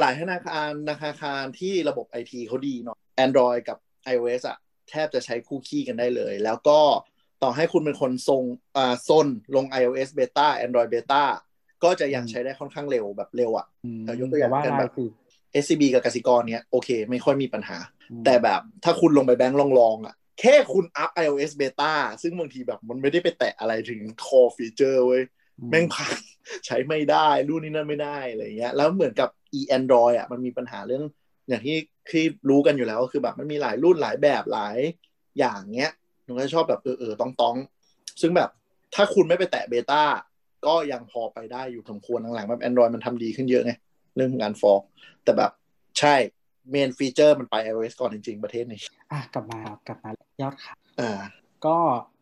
[0.00, 3.78] หลายธนาคารธนาคารที่ระบบไอทีเขาดีเนาะ Android กับ
[4.12, 4.58] iOS อะ
[4.90, 6.80] แทบจะใช้คู่ขี้กันได้เลย แล้วก็
[7.42, 8.42] ต่อให้คุณเป็นคนทรง
[8.76, 11.24] อ่าซนลง iOS beta Android beta
[11.84, 15.08] ก็จะยังใช้ได้ค่อนข้างเร็วแบบเร็วอะอืมแต่ยกตัวอย่างว่ากันอะไรแบบคือ
[15.62, 17.78] SCB กับกสิกรเนี้ยโอเค ไม่ค่อยมีปัญหา
[18.10, 21.92] อืมแต่แบบถ้าคุณลงไปแบงค์ลองๆอะแค่คุณอัพ iOS beta
[22.22, 25.22] ซึ่งบางทีแบบมันไม่ได้ไปแตะอะไรถึง core feature เว้ย
[25.70, 26.14] แม่งพัง
[26.66, 29.28] ใช้ไม่ได้ รุ่นนี้นั่นไม่ได้อะไรเงี้ย แล้วเหมือนกับ
[29.58, 31.04] e Android อะมันมีปัญหาเรื่อง
[31.48, 31.76] อย่างที่
[32.10, 34.76] ที่รู้กันอยู่แล้วก็คือแบบมันมีหลายรุ่นหลายแบบหลาย
[35.38, 35.92] อย่างเงี้ย
[36.24, 38.50] หนูก็ชอบแบบเออเออต้องต้องๆซึ่งแบบ
[38.94, 40.02] ถ้าคุณไม่ไปแตะเบต้า
[40.66, 43.72] ก็ยังพอไปได้อยู่สมควรหลังๆแบบ Android มันทำดีขึ้นเยอะไง
[44.16, 44.82] เรื่องของการฟอก
[45.24, 45.50] แต่แบบ
[45.98, 46.14] ใช่
[46.70, 48.80] เมนฟีเจอร์มันไป iOS ก่อนจริง ๆ ประเทศนี้
[49.12, 51.20] อะกลับมากลับมายอดขายอ่า
[51.66, 51.76] ก็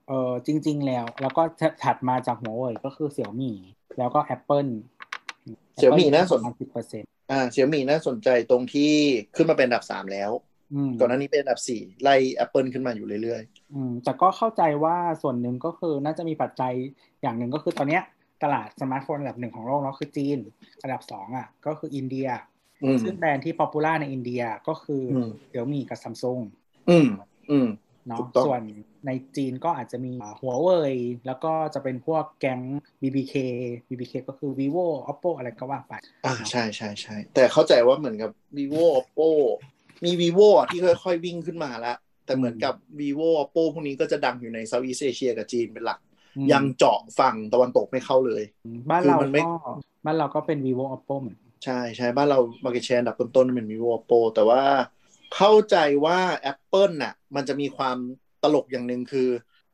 [0.09, 1.43] เออจริง ๆ แล้ว แล้วก็
[1.85, 3.57] ถัดมาจากหัวเว่ยก็คือเสี่ยวมี่
[3.99, 4.71] แล้วก็ Apple
[5.81, 8.93] Xiaomi น่าสนสิบเปอร์เซ็นต์ อ่าเสี่ยวมี่น่าสนใจตรงที่
[9.37, 10.31] ขึ้นมาเป็นอันดับสามแล้ว
[10.99, 13.43] ก่อนหน้านี้เป็นอันดับสี่ไล่ Apple ขึ้นมาอยู่เรื่อย
[13.75, 16.73] อืมแต่ก็เข้าใจว่าส่วนหนึ่งก็คือน่าจะมีปัจจัย
[17.23, 18.03] อย่างหนึ่งก็คือตอนเนี้ย
[18.43, 20.39] ตลาดสมาร์ทโฟนอันดับหนึ่งของโลกแล้วคือจีน
[20.83, 26.41] อันดับสองอะก็คืออินเดียๆอืมซึ่งแบรนด์ที่ popular ในอินเดียก็คืออมเสี่ยวมี่กับซัมซุง
[26.91, 27.09] อืม
[27.51, 27.69] อืม
[28.09, 28.62] เนาะถูกต้องส่วน
[29.07, 30.95] ในจีนก็อาจจะมีหัวเว่ย
[31.27, 32.61] แล้วก็จะเป็นพวกแก๊ง
[33.03, 33.35] BBK
[33.88, 35.92] BBK ก็คือ vivo oppo อะไรก็ว่าไป
[36.27, 39.29] อ่าใช่ใช่ใช่แต่เข้าใจว่าเหมือนกับ vivo oppo
[40.05, 45.99] มี vivo อะที่ค่อยๆวิ่งขึ้นมาแล้วแต่เหมือนกับ vivo oppo พวกนี้ก็จะดังอยู่ในเซาท์อีสเอเชียกับจีนเป็นหลัก
[46.37, 48.42] อืมยังเจาะฝั่งตะวันตกไม่เข้าเลย
[48.90, 49.53] บ้านคือเรามันไม่ก็
[50.05, 54.62] บ้านเราก็เป็น vivo oppo เหมือนใช่ใช่บ้านเรา market share อันดับต้นๆเป็น vivo oppo แต่ว่า
[55.35, 56.19] เข้าใจว่า
[56.53, 57.97] Apple น่ะ มันจะมีความ
[58.43, 59.29] ตลกอย่างหนึ่งคือ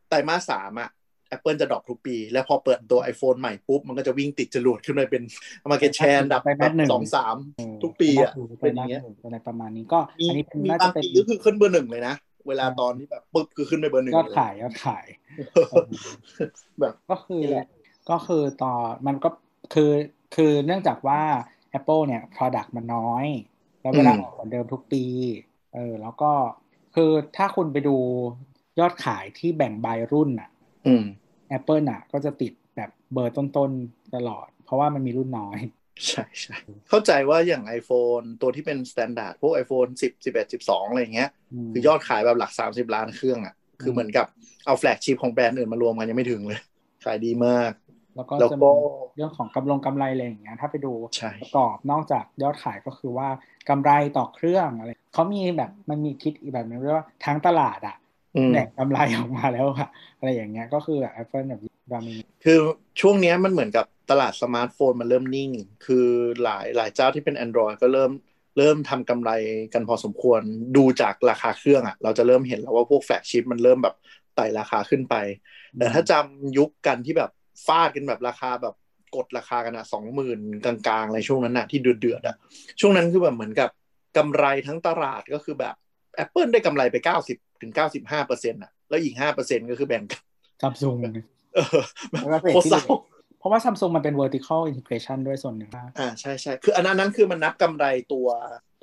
[0.08, 0.90] ไตรมาสสามอะ
[1.34, 5.22] Apple จะดรอปทุกปี แล้วพอเปิดตัว iPhone ใหม่ปุ๊บ มันก็จะวิ่งติดจรวดขึ้นมาเป็น
[5.70, 12.14] market share อันดับไปแบแม่บหนึ่งสองสามเออทุกปีอะเป็เป็นนอย่างเงี้ยอะไรประมาณนี้ก็มีอันนี้เป็นมีน่าบาจะงเป็นปีก็คือขึ้นเบอร์หนึ่งเลยนะ
[12.48, 15.06] เวลาตอนที่แบบปุ๊บคือขึ้นไปเบอร์หนึ่งยอดเลยขายยอดขาย
[16.80, 17.66] แบบก็คือนี่แหละ
[18.10, 18.74] ก็คือต่อ
[19.06, 19.28] มันก็
[19.74, 19.90] คือ
[20.36, 21.20] คือเนื่องจากว่า
[21.78, 23.26] Apple เนี่ย Product มันน้อย
[23.82, 25.04] แล้วเวลาออกเหมือนเดิมทุกปี
[25.74, 26.32] เออ แล้วก็
[26.94, 27.96] คือถ้าคุณไปดู
[28.80, 30.50] ยอดขายที่แบ่งบายรุ่นอะ
[30.86, 31.04] อืม
[31.56, 35.58] Apple อะ ก็จะติดแบบเบอร์ต้นๆตลอด เพราะว่ามันมีรุ่นน้อย
[36.08, 36.56] ใช่ใช่
[36.88, 41.30] เข้าใจว่าอย่าง iPhone ตัวที่เป็น standard พวก iPhone 10 11 12 อะไรอย่างเงี้ย
[41.68, 44.26] มคือยอดขายแบบหลัก 30 ล้านเครื่องอะ คือเหมือนกับ
[44.66, 46.60] เอา flagship ของแบรนด์อื่นมารวมกันยังไม่ถึงเลย
[47.04, 47.70] ขายดีมาก
[48.16, 53.28] แล้วก็แล้วจะก็มีเรื่องของกำลงกำไรอะไรอย่างเงี้ยถ้าไปดูใช่ประกอบนอกจากยอดขายก็คือว่า
[53.68, 57.96] กำไรต่อเครื่องอะไรเขามีแบบมันมีคิดอีกแบบนึงเรียกว่าทั้งตลาดอะ
[58.36, 61.60] อืมแบ่งกำไรออกมาแล้วอะอะไรอย่างเงี้ยก็คือแบบ Apple แบบ
[61.92, 62.58] รามีคือ
[63.00, 65.50] ช่วงเนี้ยมันเหมือนกับตลาดสมาร์ทโฟนมันเริ่มนิ่ง
[65.86, 66.06] คือ
[66.42, 68.12] หลายหลายเจ้าที่เป็น Android ก็เริ่ม
[68.58, 69.30] เริ่มทำกำไร
[69.74, 70.40] กันพอสมควร
[70.76, 73.94] ดูจากราคาเครื่องอะเราจะเริ่มเห็นแล้วว่าพวก flagship มันเริ่มแบบ
[74.34, 75.14] ไต่ราคาขึ้นไป
[75.78, 77.30] แต่ถ้าจำยุคกันที่แบบ
[77.66, 78.74] ฟาดกันแบบราคาแบบ
[79.16, 82.36] กดราคากันอะสองหมื่นกลางๆอะไรช่วงนั้นอะที่เดือดๆอะ
[82.80, 83.70] ช่วงนั้นคือแบบเหมือนกับ
[84.16, 85.74] กำไรทั้งตลาดก็คือแบบ
[86.24, 90.22] Apple ได้กำไรไปเก้าสิบถึงเก้าสิบห้าเปอร์เซ็นต์อะแล้วอีกห้าเปอร์เซ็นต์ก็คือแบ่งกัน
[90.62, 90.96] ซัมซุง
[91.54, 92.84] เออแบบแล้วก็เรทโคตรที่เศร้า
[93.38, 98.28] เพราะว่าซัมซุงมันเป็น vertical integration ด้วยส่วนหนึ่งนะอ่าใช่ใช่คืออันนั้นนั้นคือมันนับกำไรตัว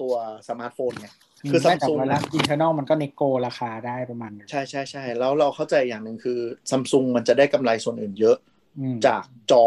[0.02, 0.14] ตัว
[0.48, 1.08] สมาร์ทโฟนไง
[1.52, 6.40] คือไม่แต่ Samsung เวลา internal มันก็ nego ราคาได้ประมาณนึงใช่ใช่ใช่แล้วเราเข้าใจอย่างหนึ่งคือ
[6.70, 8.59] ซัมซุงมันจะได้กำไรส่วนอื่นเยอะอืม
[9.08, 9.66] จากจอ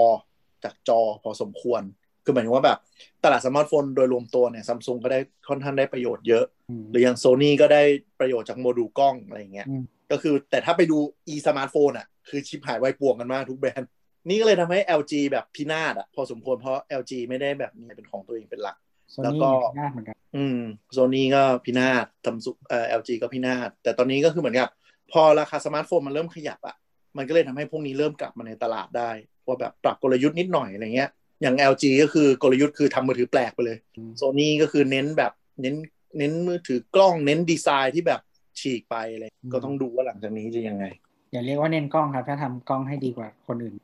[0.64, 1.82] จากจอพอสมควร
[2.24, 2.78] คือหมายถึงว่าแบบ
[3.24, 7.82] ตลาดสมาร์ทโฟนโดยรวมตัวเนี่ยซัมซุงก็ได้ค่อนข้างได้ประโยชน์เยอะอืมหรืออย่างโซนี่ก็ได้
[8.20, 10.98] ประโยชน์จากโมดูลกล้องอะไรอย่างเงี้ยอืมก็คือแต่ถ้าไปดู
[11.32, 13.90] e สมาร์ทโฟนอะ คือชิบหายวายป่วงกันมากทุกแบรนด์
[14.28, 18.76] นี่ก็เลยทำให้ LG แบบพินาศอะพอสมควรเพราะ LG ไม่ได้แบบมีเป็นของตัวเองเป็นหลัก
[19.10, 20.60] แล้วโซนี่ก็ยากเหมือนกันอืม
[20.92, 24.68] โซนี่ก็พินาศซัมซุงเอ่อ LG ก็พินาศแต่ตอนนี้ก็คือเหมือนกับ
[25.12, 26.76] พอราคาสมาร์ทโฟนมันเริ่มขยับอะ
[27.16, 29.10] มันก็เลยทำให้พวกนี้เริ่มกลับมาในตลาดได้
[29.46, 31.10] ว่าแบบปรับกลยุทธ์นิดหน่อยอะไรเงี้ย
[31.42, 35.74] อย่าง LG ก็คือกลยุทธ์คือทำมือถือแปลกไปเลยอืมโซนี่ก็คือเน้นแบบเน้น
[36.18, 38.20] เน้นมือถือกล้องเน้นดีไซน์ที่แบบ
[38.60, 40.84] ฉีกไปอะไรก็ต้องดูว่าหลังจากนี้จะยังไง
[41.32, 43.74] อย่าเรียกว่าเน้นกล้องครับ ถ้าทำกล้องให้ดีกว่าคนอื่น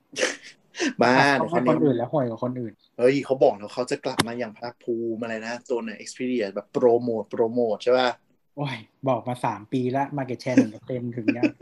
[1.03, 8.11] บ้าทำกล้เดี๋อยวงเขาให้คนเน้นอื่นแล้วห่วยกว่าคนอื่นเฮ้ยเขาบอกแล้วเขาจะกลับมาอย่างภาคภูมิอะไรนะ ตัวไหน Xperia แบบโปรโมทโปรโมทใช่ป่ะ
[8.57, 8.77] โอ้ย
[9.09, 11.53] บอกมาสามปีแล้วมาเก็ตแชร์หนึ่งเต็มถึงยัง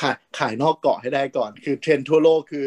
[0.00, 2.66] ขายขายนอกเกาะให้ได้ก่อน คือเทรนด์ทั่วโลกคือ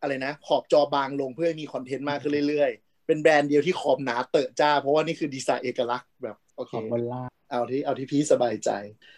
[0.00, 8.70] อะไรนะ ขอบจอบางลงเพื่อให้มีคอนเทนต์มากขึ้นเรื่อยๆ เป็นแบรนด์เดียวที่ขอบหนาเตอะจ้า เพราะว่านี่คือดีไซน์เอกลักษณ์แบบโอเคขอบบนล่างเอาที่เอาที่พี่สบายใจ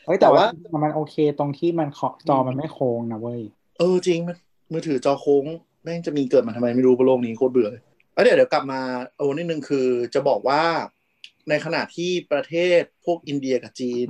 [0.06, 3.40] เฮ้ยแต่แต่ว่าว่ามันโอเคตรงที่มันขอบจอมันไม่โค้งนะเว้ย
[3.78, 4.36] เออจริงมัน
[4.72, 5.44] มือถือจอโค้ง
[5.82, 7.82] แม่งจะมีเกิดมาทำไมไม่รู้บนโลกนี้โคตรเบื่อเลย
[8.14, 8.80] แล้วเดี๋ยวเดี๋ยวกลับมา
[9.16, 10.62] โอ้นิดนึงคือจะบอกว่า
[11.48, 14.08] ในขณะที่ประเทศพวกอินเดียกับจีน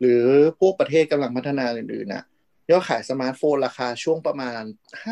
[0.00, 0.22] หรือ
[0.60, 2.24] พวกประเทศกำลังพัฒนาอื่นๆน่ะ
[2.70, 4.62] ยอดขายสมาร์ทโฟนราคาช่วงประมาณ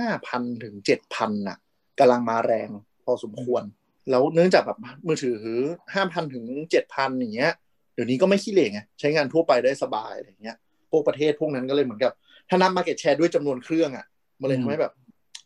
[0.06, 0.74] 5,000ถึง
[1.08, 1.58] 7,000น่ะ
[1.98, 2.68] กำลังมาแรง
[3.04, 3.62] พอสมควร
[4.10, 5.38] แล้วเนื่องจากแบบมือถือ
[5.84, 6.44] 5,000ถึง
[6.82, 7.52] 7,000อย่างเงี้ย
[7.94, 10.56] เดี๋ยวนี้ก็ไม่ขี้เหร่ไงใช้งานทั่วไปได้สบายอะไรเงี้ย
[10.90, 12.12] พวกประเทศพวกนั้นก็เลยเหมือนกับ
[12.48, 14.06] ถ้านับ market share ด้วยจำนวนเครื่องอะ
[14.40, 14.92] มันเลยทำให้แบบ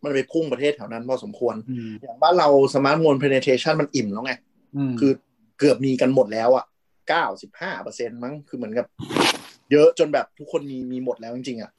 [0.05, 4.33] มันไปพุ่งประเทศแถวนั้นพอสมควรอืมอย่างบ้านเราสมาร์ทโฟน penetration มันอิ่มแล้วไง
[4.77, 5.13] อืมคือ
[5.59, 6.65] เกือบมีกันหมดแล้วอะ
[7.09, 8.87] เก้าสิบห้าเปอร์เซ็นต์มั้งคือเหมือนกับ
[9.73, 11.71] เยอะจนแบบทุกคนมีมีหมดแล้วจริงๆอะ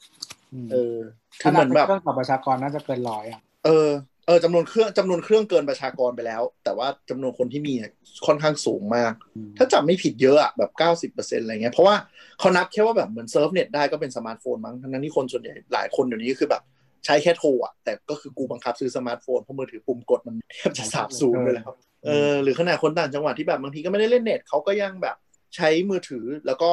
[0.71, 0.95] เออ
[1.41, 3.89] คือเหมือนแบบเครื่องต่อประชากรน่าจะเกินร้อยอะเออ
[4.27, 7.91] เออจำนวนเครื่องจำนวนเครื่องเกินประชากรไปแล้ว แต่ว่าจำนวนคนที่มีอะ
[8.27, 11.95] ค่อนข้างสูงมากอืมถ้าจำไม่ผิดเยอะอะแบบเก้าสิบเปอร์เซ็นต์อะไรเงี้ยเพราะว่า
[12.39, 16.61] เขานับแค่ว่าแบบเหมือน surf เน็ตได้ก็เป็นสมาร์ทโฟนมั้งทั้งนั้นที่คนส่วนใหญ่หลายคนเดี๋ยวนี้คือแบบ
[17.05, 21.69] ใช้แค่โทรอะแต่ก็คือกูบังคับซื้อสมาร์ทโฟนเพราะมือถือปุ่มกดมันแทบจะสาบสูญไปแล้ว
[22.05, 25.15] เออหรือขนาดคนต่างจังหวัดที่แบบบางทีก็ไม่ได้เล่นเน็ตเขาก็ยังแบบ
[25.55, 26.71] ใช้มือถือแล้วก็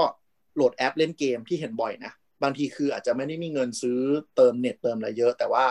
[0.56, 4.00] โหลดแอปเล่นเกมที่เห็นบ่อยนะ บางทีคืออาจจะไม่ได้มีเงินซื้อ
[4.36, 5.64] เติมเน็ตเติมอะไรเยอะ แต่ว่า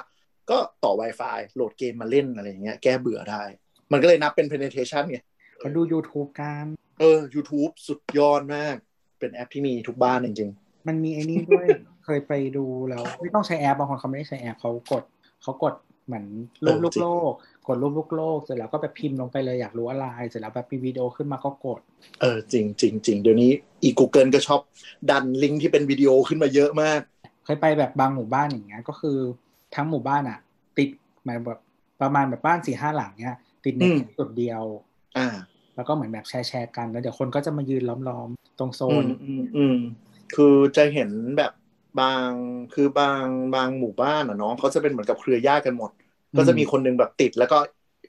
[0.50, 3.44] ก็ต่อ Wi-Fi โหลดเกมมาเล่นอะไรอย่างเงี้ยแก้เบื่อได้
[3.92, 5.20] มันก็เลยนับเป็น penetration ไง
[5.60, 6.66] เขาดู YouTube กัน
[7.00, 8.76] เออ YouTube สุดยอดมาก
[9.20, 10.52] เป็นแอปที่มีทุกบ้านจริง
[10.88, 11.66] มันมีไอ้นี่ด้วย
[12.06, 15.04] เคยไปดูแล้ว ไม่ต้องใช้แอปบางคนเขาไม่ได้ใช้แอปเขากด
[15.44, 15.74] เขากด
[16.06, 16.26] เหมือน
[16.66, 17.34] รูปเออลูกจริงโลก
[17.68, 23.52] กดรูปลูกโลกเสร็จแล้วก็แบบพิมพ์ลงไปเลยอยากรู้อะไร เสร็จแล้วแบบมีวิดีโอขึ้นมาก็กดๆเออจริงจริงจริงเดี๋ยวนี้
[23.84, 24.62] อี Google ก็ชอบ
[25.10, 27.02] ดันลิงก์ที่เป็นวิดีโอขึ้นมาเยอะมาก
[27.46, 29.18] เคยไปแบบบางหมู่บ้านอย่างเงี้ยก็คือ
[29.76, 30.40] ทั้งหมู่บ้านอะ
[30.78, 30.90] ติด
[31.26, 31.60] หมายแบบ
[32.02, 34.64] ประมาณแบบบ้านสี่ห้าหลังเนี้ย ติดเน็ตอืมแค่จุดเดียว
[35.18, 35.28] อ่า
[35.76, 39.78] แล้วก็เหมือนแบบแชร์แชร์กันแล้วเดี๋ยวคนก็จะมายืนล้อมๆ ตรงโซอืนมอืมอืม
[40.36, 41.52] คือจะเห็นแบบ
[42.00, 42.30] บาง
[42.74, 43.26] คือบาง
[43.56, 45.92] บางหมู่บ้านอะเนาะเขาจะเป็นเหมือนกับเครือญาติกันหมด
[46.38, 47.58] ก็จะมีคนหนึงแบบติดแล้วก็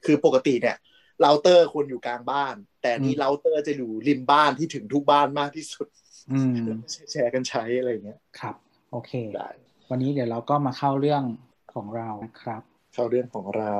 [0.05, 0.77] คือปกติเนี่ย
[1.21, 5.87] เราเตอร์ควรอยู่กลางบ้าน แต่นี่อืมเราเตอร์จะอยู่ริมบ้านที่ถึงทุกบ้านมากที่สุด
[6.31, 6.53] อืม
[7.11, 8.55] แชร์กันใช้อะไรอย่างเงี้ยครับ
[8.91, 9.49] โอเคได้
[9.89, 11.23] วันนี้เดี๋ยวเราก็มาเข้าเรื่อง
[11.73, 12.61] ของเรานะครับ
[12.93, 13.75] เข้าเรื่องของเรา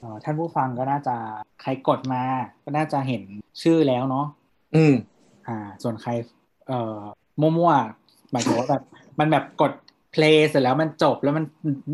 [0.00, 1.16] เอ่อท่านผู้ฟังก็น่าจะ
[1.62, 2.22] ใครกดมา
[2.64, 3.22] ก็น่าจะเห็น
[3.62, 4.26] ชื่อแล้วเนาะ
[4.76, 4.94] อืม
[5.48, 6.10] อ่า ส่วนใคร
[6.68, 6.98] เอ่อ
[7.40, 8.82] มั่วๆหมายถึงว่าแบบ
[9.18, 9.72] มันแบบกด
[10.16, 11.44] play เสร็จแล้วมันจบแล้วมัน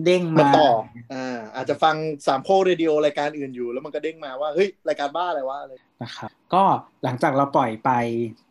[0.05, 0.71] เด้งมามาต่อ
[1.13, 1.95] อ่าอาจจะฟัง
[2.27, 6.63] สามโคกเรดิโอรายการอื่นอยู่ แล้วมันก็เด้งมาว่าเฮ้ยรายการบ้าอะไรวะอะไรนะครับก็
[7.05, 7.91] หลังจากเราปล่อยไป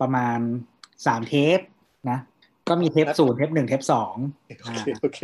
[0.02, 0.40] ประมาณ
[1.06, 1.60] สามเทป
[2.10, 2.20] นะ
[2.70, 4.16] ก็มีเทปศูนย์เทปหนึ่งเทปสอง
[4.48, 5.20] โอเคโอเค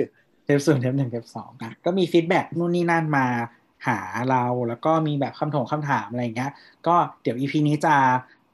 [0.46, 3.26] เทปศูนย์เทปหนึ่งเทปสองนะก็มี feedback นู่นนี่นั่นมา
[3.88, 4.00] หา
[4.32, 6.52] เราแล้วก็มีแบบคำถงคำถามอะไรอย่างเงี้ย
[6.88, 7.96] ก็เดี๋ยว EP นี้จะ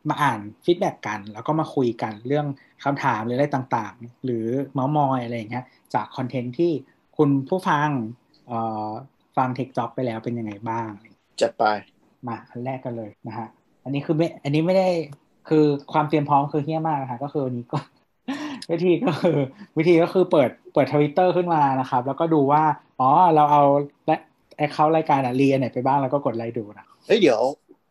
[0.09, 2.47] มาอ่าน feedback กัน แล้วก็มาคุยกันเรื่อง
[2.83, 6.71] คำถามหรืออะไรต่างๆ หรือเมาส์มอยอะไรอย่างเงี้ยจากคอนเทนต์ที่
[7.17, 7.89] คุณผู้ฟัง
[8.47, 8.89] เอ่อ
[9.37, 10.89] ฟังเทคจ็อกไปแล้วเป็นยังไงบ้าง
[11.41, 11.63] จัดไป
[12.27, 13.47] มาอันแรกกันเลยนะฮะ
[13.83, 14.89] อันนี้คือไม่อันนี้ไม่ได้
[15.49, 17.79] คือความเตรียมพร้อมคือเฮี้ยมากนะคะก็คือวันนี้ก็
[18.71, 19.37] วิธีก็คือ
[19.77, 22.63] วิธีก็คือเปิดเปิดทวิตเตอร์ขึ้นมานะครับ แล้วก็ดูว่า
[22.99, 23.63] อ๋อเราเอา
[24.07, 24.15] และ
[24.57, 27.41] account รายการอะเรียนไหนไปบ้างแล้วก็กดไลค์ดูนะเอ้ยเดี๋ยว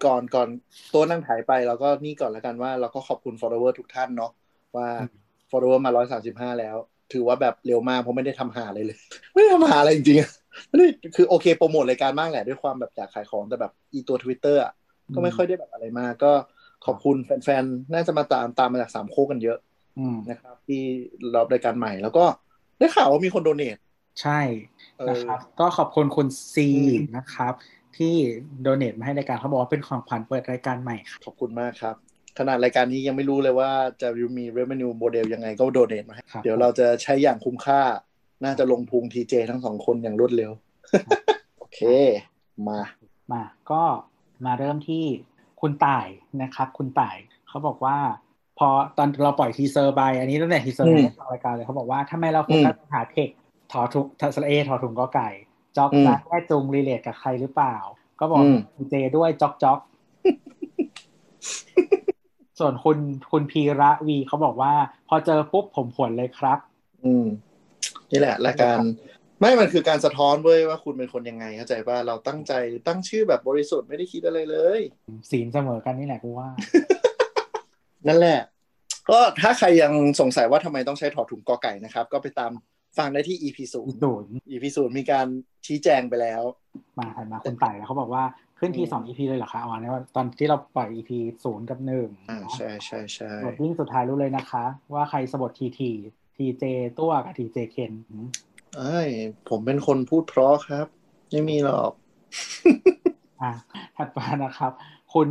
[0.04, 0.48] ก่อนก่อน
[0.94, 4.30] ตัวนั่งถ่ายไปเราก็นี่ก่อนแล้วกันว่าเราก็ขอบคุณ follower ทุกท่านเนาะ
[4.76, 5.14] ว่าอืม
[5.50, 6.76] follower มาร้อยสาสิบห้าแล้ว
[7.12, 8.98] ถือว่าแบบเร็วมากเพราะไม่ได้ทำหาอะไรเลย
[9.32, 10.30] ไม่ได้ทำหาอะไรจริงๆอะ
[10.68, 10.86] ไม่ได้
[11.16, 14.72] คือโอเคโปรโมทรายการมากแหละด้วยความแบบอยากขายของแต่แบบอีตัว Twitter อะ
[15.14, 16.32] ก็ไม่ค่อยได้แบบอะไรมากก็
[16.86, 19.58] ขอบคุณแฟนๆ น่าจะมาตามตามมาจากสามโคกกันเยอะ
[19.98, 20.82] อืมนะครับ ที่
[21.36, 22.24] รับรายการใหม่แล้วก็
[22.78, 23.76] ได้ข่าวว่ามีคนโดเนท
[24.20, 24.40] ใช่
[24.98, 27.54] เออนะครับ ก็ขอบคุณคุณซีอืมนะครับ
[27.98, 28.14] ที่
[28.62, 31.94] donate มาให้รายการเขาบอกว่าเป็นของขวัญเปิดรายการใหม่ค่ะขอบคุณมากครับ
[32.38, 33.70] ขนาดรายการนี้ยังไม่รู้เลยว่า
[34.02, 37.80] จะมี revenue model ยังไงก็ donate มาให้ครับเดี๋ยวเราจะใช้อย่างคุ้มค่า
[38.44, 40.52] น่าจะลงพุง TJ ทั้งสองคนอย่างรวดเร็ว
[41.58, 41.80] โอเค
[42.68, 42.80] มา
[43.32, 43.82] มาก็
[44.44, 45.04] มาเริ่มที่
[45.60, 46.06] คุณต่าย
[46.42, 47.16] นะครับ คุณต่าย
[47.48, 47.96] เขาบอกว่า
[48.58, 53.28] พอตอนเราปล่อย teaser ไปอันนี้ตั้งแต่ teaser อืมในรายการเลยเขาบอกว่าทำไมเราโฟกัสหา tech
[53.72, 55.28] ถอถุงทสระเอถอถุงก็ไก่
[55.76, 57.76] จ็อกอืมนะแค่จุงรีเลทกับใครหรือเปล่า
[58.20, 59.80] ก็บอกอืมดีเจด้วยจ็อกจ็อก
[62.58, 62.98] ส่วนคุณ
[63.30, 64.72] คุณพีระวีเขาบอกว่า
[65.08, 66.58] พอเจอปุ๊บผมผวนเลยครับ
[67.04, 67.26] อืม
[68.10, 68.78] นี่แหละรายการ
[69.40, 72.52] ไม่มันคือการสะท้อนเว้ยว่าคุณเป็นคนยังไงเข้าใจป่ะเราตั้งใจ
[72.86, 74.80] ตั้งชื่อแบบบริสุทธิ์ไม่ได้คิดอะไรเลย
[75.30, 76.48] ศีลเสมอกันนี่แหละกูว่า
[78.08, 78.40] นั่นแหละ
[79.10, 82.52] ก็ถ้าใครยังสงสัยว่าทำไมต้องใช้ถอดถุงกอไก่นะครับ ก็ไปตาม
[82.98, 85.26] ฟังได้ที่ EP ศูนย์ศูนย์ EP ศูนย์มีการ
[85.66, 86.42] ชี้แจงไปแล้ว
[86.98, 88.24] มาถัดมาคนไต่แล้วเขาบอกว่า
[88.58, 91.10] ขึ้นทีอืมสอง EP เลยเหรอคะอ๋อเนี่ยตอนที่เราปล่อย EP
[91.44, 95.90] ศูนย์กับหนึ่งอ่าใช่ใช่ใช่บทวิ่งสุดท้ายรู้เลยนะคะ ว่าใครสะบดทีที
[96.36, 96.64] ทีเจ
[96.98, 98.26] ตัวกับทีเจเคนอืม
[98.76, 99.08] เอ้ย
[99.48, 100.86] ผมเป็นคนพูดเพราะครับ
[101.30, 101.92] ไม่มีหรอก
[103.42, 103.52] อะ
[103.96, 104.72] ถัดมานะครับ
[105.14, 105.28] คุณ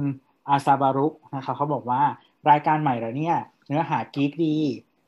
[0.50, 2.02] อาซาบารุนะครับเขาบอกว่า
[2.50, 4.58] รายการใหม่เหรอเนี่ย เนื้อหากิ๊กดี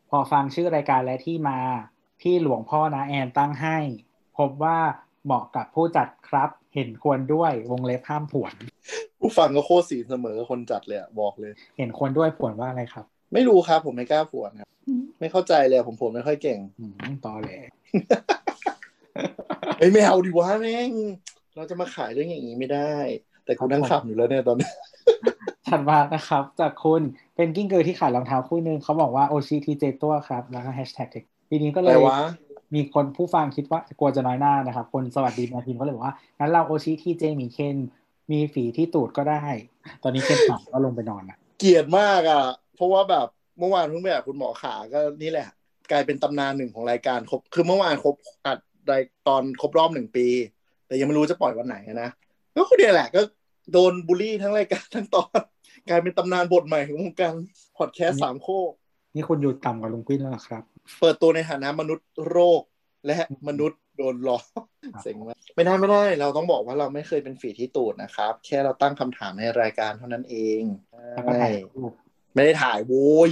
[0.09, 1.57] พอฟังชื่อรายการและที่มา
[2.23, 3.77] ที่หลวงพ่อนะแอนตั้งให้
[4.37, 4.77] พบว่า
[5.25, 8.53] เหมาะกับผู้จัดครับ เห็นควรด้วยวงเล็บห้ามผวน
[9.19, 14.69] ผู้ฟังก็โคตรสีเสมอกับคนจัดเลยอะบอกเลย เห็นควรด้วยผวนว่าอะไรครับ ไม่รู้ครับ ผมไม่กล้าผวนครับ
[15.19, 16.93] ไม่เข้าใจเลยผมผวนไม่ค่อยเก่งอืม
[17.25, 17.51] ตอแหล
[19.77, 20.91] เฮ้ยไม่เอาดิวะแม่ง
[21.55, 22.93] เราจะมาขายเรื่องอย่างนี้ไม่ได้
[23.45, 24.69] แต่กูนั่งขับอยู่แล้วเนี่ยตอนนี้
[25.67, 27.01] ถัดมานะครับ จากคุณ
[27.35, 31.25] เป็นกิ้งเกอร์ที่ขายรองเท้าคู่หนึ่งเขาบอกว่าโอชิทีเจตัวครับ แล้วก็แฮชแท็ก
[31.55, 32.19] ปีนี้ก็เลอะไรยวะ
[32.75, 37.77] มีคนผู้ฟังคิดว่ากลัวจะน้อยหน้านะครับ คนสวัสดีมาพิมพ์ก็เลยบอกว่างั้นเราโอชิทีเจมีเคน
[38.31, 39.43] มีฝีที่ตูดก็ได้
[40.03, 42.43] ตอนนี้เคนฝังก็ลงไปนอนอะ เกลียดมากอะ
[42.75, 43.27] เพราะว่าแบบ
[43.59, 45.47] เมื่อวานเพิ่งไปหาคุณหมอขาก็นี่แหละ
[45.91, 48.59] กลายเป็นตำนานหนึ่งของรายการครบคือเมื่อวานครบอัด
[48.91, 50.27] รายตอนครบรอบหนึ่งปี
[50.87, 52.09] แต่ยังไม่รู้จะปล่อยวันไหนนะ
[52.55, 53.21] ก็คนเดียวแหละก็
[53.73, 55.39] โดนบูลลี่ทั้งรายการทั้งตอน
[55.89, 57.33] กลายเป็นตำนานบทใหม่ของวงการ
[57.77, 58.71] พอดแคสต์สามโคก
[59.15, 60.63] นี่คุณอยู่ต่ำกว่าลุงกุ้นแล้วเหรอครับ
[60.99, 62.61] เปิดตัวในฐานะมนุษย์โรค
[63.05, 63.17] และ
[63.47, 64.45] มนุษย์โดนหลอก
[65.03, 70.61] เซ็งมากไม่ได้ไม่ได้ เราต้องบอกว่าเราไม่เคยเป็นฝีที่ตูดนะครับ แค่เราตั้งคำถามในรายการเท่านั้นเอง
[71.13, 71.91] แล้วก็ถ่ายรูป
[72.33, 73.31] ไม่ได้ถ่ายโว้ย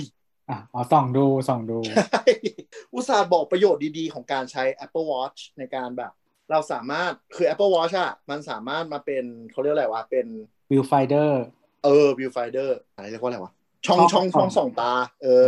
[0.50, 1.80] อะอ๋อส่องดูส่องดู
[2.94, 6.12] อุตส่าห์บอกประโยชน์ดีๆ ของการใช้ Apple Watch ในการแบบ
[6.52, 10.28] เราสามารถคือ Apple Watch อะมันสามารถมาเป็นเขาเรียกอะไรวะ เป็น
[10.72, 11.44] วิวไฟเดอร์
[11.84, 13.52] เออ viewfinder อะไรเรียกว่าอะไรวะ
[13.86, 15.46] ช่องช่ช่อองงส่ช่อองงส่องตา เออ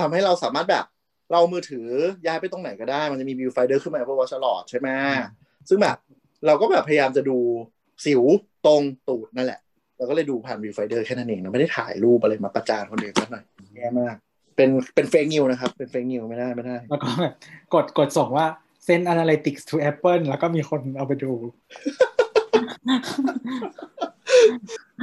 [0.00, 0.84] ทำให้เราสามารถแบบ
[1.32, 1.86] เรามือถือ
[2.26, 4.88] ย้ายไปตรงไหนก็ได้ มันจะมี viewfinder ขึ้นมา Apple Watch ตลอดใช่ไหม
[5.68, 5.96] ซึ่งแบบ
[6.46, 7.38] เราก็แบบพยายามจะดู
[8.04, 8.22] สิว
[8.66, 9.60] ตรงตูดนั่นแหละ
[9.96, 13.44] เราก็เลยดูผ่าน viewfinder แค่นั้นเองเราไม่ได้ถ่ายรูปอะไรมาประจานคนอื่นสักหน่อย
[13.76, 14.16] แย่มาก
[14.56, 17.34] เป็นเป็นเฟกนิวนะครับ เป็นเฟกนิวไม่ได้ไม่ได้ แล้วก็แบบ
[17.74, 18.46] กดกดส่งว่า
[18.86, 21.32] send analytics to Apple แล้วก็มีคนเอาไปดู
[24.98, 25.02] เอ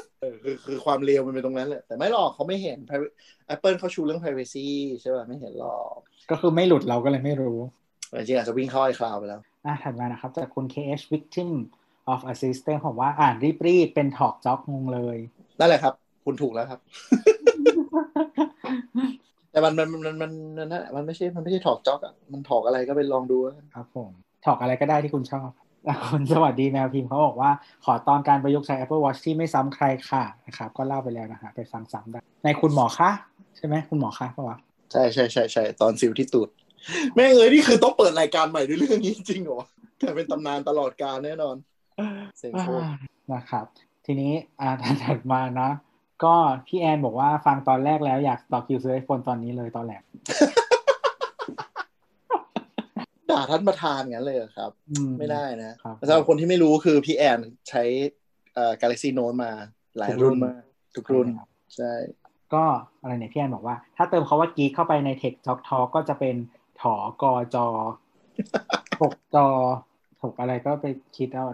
[0.00, 0.03] อ
[0.42, 3.14] คือคือความเลวมันเป็นตรงนั้นแหละแต่ไม่หรอกเขาไม่เห็น Privacy-
[3.54, 4.66] Apple เขาชูเรื่อง privacy
[5.00, 5.98] ใช่ป่ะไม่เห็นหรอก
[6.30, 7.58] ก็คือไม่หลุดเราก็เลยไม่รู้
[8.10, 11.50] แต่จริงๆอาจจะวิ่งเข้าไอคลาวไปแล้วอะถัดมานะครับ จากคุณ KH victim
[12.12, 15.18] of a system ผมว่าอ่านรีบรีบๆเป็นถอกจ็อกงงเลย
[15.58, 16.80] นั่นแหละครับ คุณถูกแล้วครับ
[19.50, 20.32] แต่มันมันมันมันมัน
[20.70, 24.10] นั่นแหละมันไม่ใช่มันไม่ใช่ถอกจ็อกอะมันถอกอะไรก็ไปลองดูแล้วกันครับผม
[24.46, 25.63] ถอกอะไรก็ได้ที่คุณชอบแล้ว
[26.08, 27.50] คุณสวัสดีแมวพิมพ์เขาบอกว่า
[27.84, 33.10] ขอตอนการประยุกต์ใช้ Apple Watch ที่ไม่ซ้ำใครค่ะนะครับ ก็เล่าไปแล้วนะฮะไปฟังซ้ำได้ ในคุณหมอคะ
[33.56, 34.58] ใช่ไหมคุณหมอคะปะวะ
[34.92, 36.48] ใช่ใช่ใช่ใช่ตอนซิลที่ตูด
[37.14, 39.60] แม่งเอ้ยนี่คือต้องเปิดรายการใหม่ด้วยเรื่องนี้จริงเหรอ
[39.98, 41.56] แกเป็นตำนานตลอดกาลแน่นอน
[42.38, 42.86] เซ็งโคตร
[43.32, 43.66] นะครับ
[44.06, 44.70] ทีนี้อ่า
[45.04, 45.70] ถัดมานะ
[46.24, 46.34] ก็
[46.66, 50.02] พี่แอนบอกว่าฟังตอนแรกแล้วอยากต่อคิวซื้อไอโฟนตอนนี้เลยตอนแรก
[53.34, 57.82] ด่าท่านประธานงั้นเลยเหรอครับอืไม่ได้นะครับสำหรับคนที่ไม่รู้คือพี่แอนใช้
[58.54, 59.50] เอ่อ Galaxy Note มา
[59.98, 60.62] หลายรุ่นมาก
[60.96, 61.28] ทุกรุ่น
[61.76, 61.92] ใช่
[62.54, 62.64] ก็
[63.02, 66.36] อะไรเนี่ยพี่แอนบอกว่า ถ้าเติมคาว่ากีเข้าไปใน Tech Talk Talk ก็จะเป็น
[66.80, 67.66] ถอกอจอ
[68.98, 69.48] ถกจอ
[70.22, 71.46] ถกอะไรก็ไปคิดเอา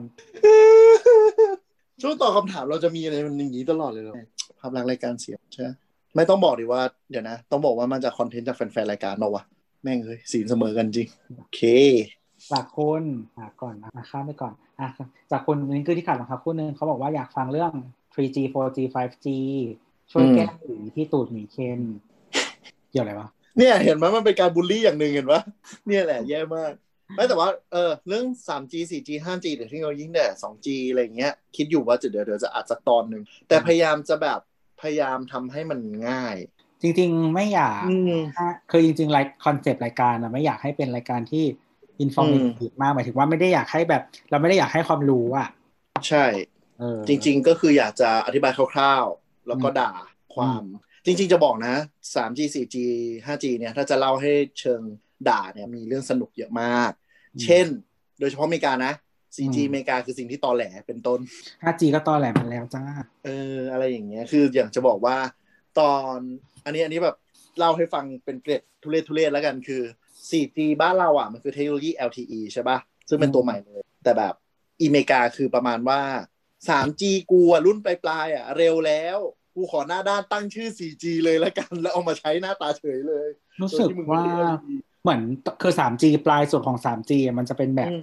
[2.03, 4.15] ช่วงตอบคำถามเราจะมีอะไรมันอย่างนี้ตลอดเลยเหรอ
[4.61, 5.69] ภาพลักษณ์รายการเสียใช่ไหม
[6.17, 9.43] ไม่ต้องบอกดิว่า เดี๋ยวนะ ต้องบอกว่ามันจากคอนเทนต์จากแฟนๆรายการเราวะ
[9.83, 11.61] แม่งเฮ้ยสีนเสมอกันจริง โอเค
[12.53, 13.03] จากคุณ
[13.37, 14.89] อะก่อนนะข้ามไปก่อนอะ
[15.31, 17.73] จากคุณนี่คือที่ขาดรองเท้าคู่หนึ่งเขาบอกว่าอยากฟังเรื่อง
[18.15, 19.27] 3G 4G 5G
[20.13, 21.81] ช่วยแก้หมีที่ตูดหมีเคน
[22.91, 25.43] เกี่ยวอะไรวะเนี่ยเห็นไหมมันเป็นการบูลลี่อย่างหนึ่งเห็นปะ
[25.87, 26.73] เนี่ยแหละแย่มาก
[27.17, 34.41] ไม่แต่ว่าเออเรื่อง 3G 4G 5G หรือเทคโนโลยีแต่ 2G อะไรเงี้ย คิดอยู่ว่าจะเดี๋ยวเดี๋ยวจะอาจจะตอนหนึ่งแต่พยายามจะแบบ
[34.81, 36.37] พยายามทำให้มันง่าย
[36.83, 38.21] จริง ๆ ไม่อยากอืม
[38.71, 41.45] คือจริงๆไล concept รายการอะไม่อยากให้เป็นรายการที่
[42.01, 45.49] อินฟอร์มอืมมากหมายถึงว่าไม่ได้อยากให้แบบ เราไม่ได้อยากให้ความรู้อะ
[46.09, 46.25] ใช่
[46.79, 49.93] เออจริง ๆ ก็คืออยากจะอธิบายคร่าวๆ แล้วก็ด่า
[50.35, 50.63] ความ
[51.07, 51.75] จริง ๆ จะบอกนะ
[52.15, 52.77] 3G 4G
[53.27, 54.81] 5G เนี่ยถ้าจะเล่าให้เชิง
[55.29, 56.91] ด่าเนี่ยมีเรื่องสนุกเยอะมาก
[57.43, 57.67] เช่น
[58.21, 58.93] โดยเฉพาะอเมริกานะ
[59.37, 61.21] 4G อเมริกาคือสิ่งที่ตอแหลเป็นต้น
[61.65, 62.85] 5G ก็ตอแหลมมันแล้วจ้า
[63.25, 65.17] เอออะไรอย่างเงี้ย คืออย่างจะบอกว่า
[65.81, 66.17] ตอน
[66.65, 67.17] อันนี้อันนี้แบบ
[67.59, 69.83] เล่าให้ฟังเป็นเกร็ดทุเรศทุเรศแล้วกันคือ
[70.31, 74.35] 4G บ้านเราอะมันคือเทคโนโลยี LTE ใช่ปะซึ่งเป็นตัวใหม่เลย แต่แบบ
[74.81, 76.01] อเมริกาคือประมาณว่า
[76.69, 79.19] 3G กูอะรุ่นปลายๆอะเร็วแล้ว
[79.55, 83.29] กูขอหน้าด้านตั้งชื่อ 4G เลยแล้วกัน แล้วเอามาใช้หน้าตาเฉยเลย
[83.63, 84.25] รู้สึกว่า
[85.03, 85.21] เหมือน
[85.63, 88.03] คือ 3G ปลายสุดของ 3G อะมันจะเป็นแบบอืม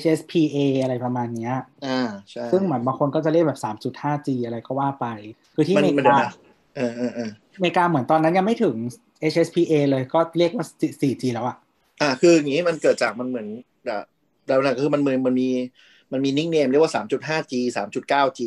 [0.00, 1.54] HSPA อะไรประมาณเนี้ย
[1.86, 5.06] อ่าใช่ซึ่งเหมือนบางคนก็จะเรียกแบบ 3.5G อะไรก็ว่าไป
[5.54, 6.32] คือที่มัอนเมมันริเดี๋ยวกานะ
[6.76, 8.76] เออเออเอออเมริกาเหมือนตอนนั้นยังไม่ถึง
[9.32, 10.66] HSPA เลยก็เรียกว่า
[11.00, 11.56] 4G แล้วอะ
[12.00, 13.48] อ่าคืออย่างนี้มันเกิดจากมันเหมือน
[13.86, 14.02] แบบ
[14.48, 15.50] ดาวนัก็คือมันเหมือนมันมี
[16.12, 18.40] มันมีนิกเนมเรียกว่า 3.5G 3.9G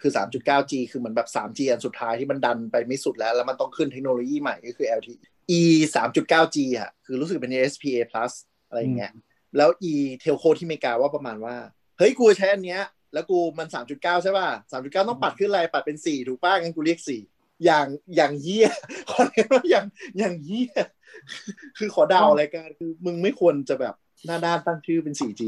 [0.00, 5.16] คือ 3.9G คือเหมือนแบบ 3G อันสุดท้ายที่มันดันไปไม่สุดแล้ว แล้วมันต้องขึ้นเทคโนโลยีใหม่ก็คือ LTE
[5.58, 5.60] E
[5.94, 8.32] 3.9G อะคือรู้สึกเป็น SPA plus
[8.68, 9.12] อะไรอย่างเงี้ย
[9.56, 11.56] แล้ว E เทลโคที่อเมริกาว่าประมาณว่า
[11.98, 18.68] เฮ้ย กูใช้อันเนี้ย แล้วกูมัน 3.9 ใช่ป่ะ 3.9 ต้องปัดขึ้นอะไร ปัดเป็น 4 ถูกป่ะงั้นกูเรียก 4 อย่างอย่างเฮีย
[19.10, 19.86] ขอเรียกว่าอย่าง
[20.18, 20.72] อย่างเฮีย
[21.78, 23.94] คือขอดาวรายการคือมึงไม่ควรจะแบบ
[24.26, 25.42] หน้าด้านตั้งชื่อเป็น 4G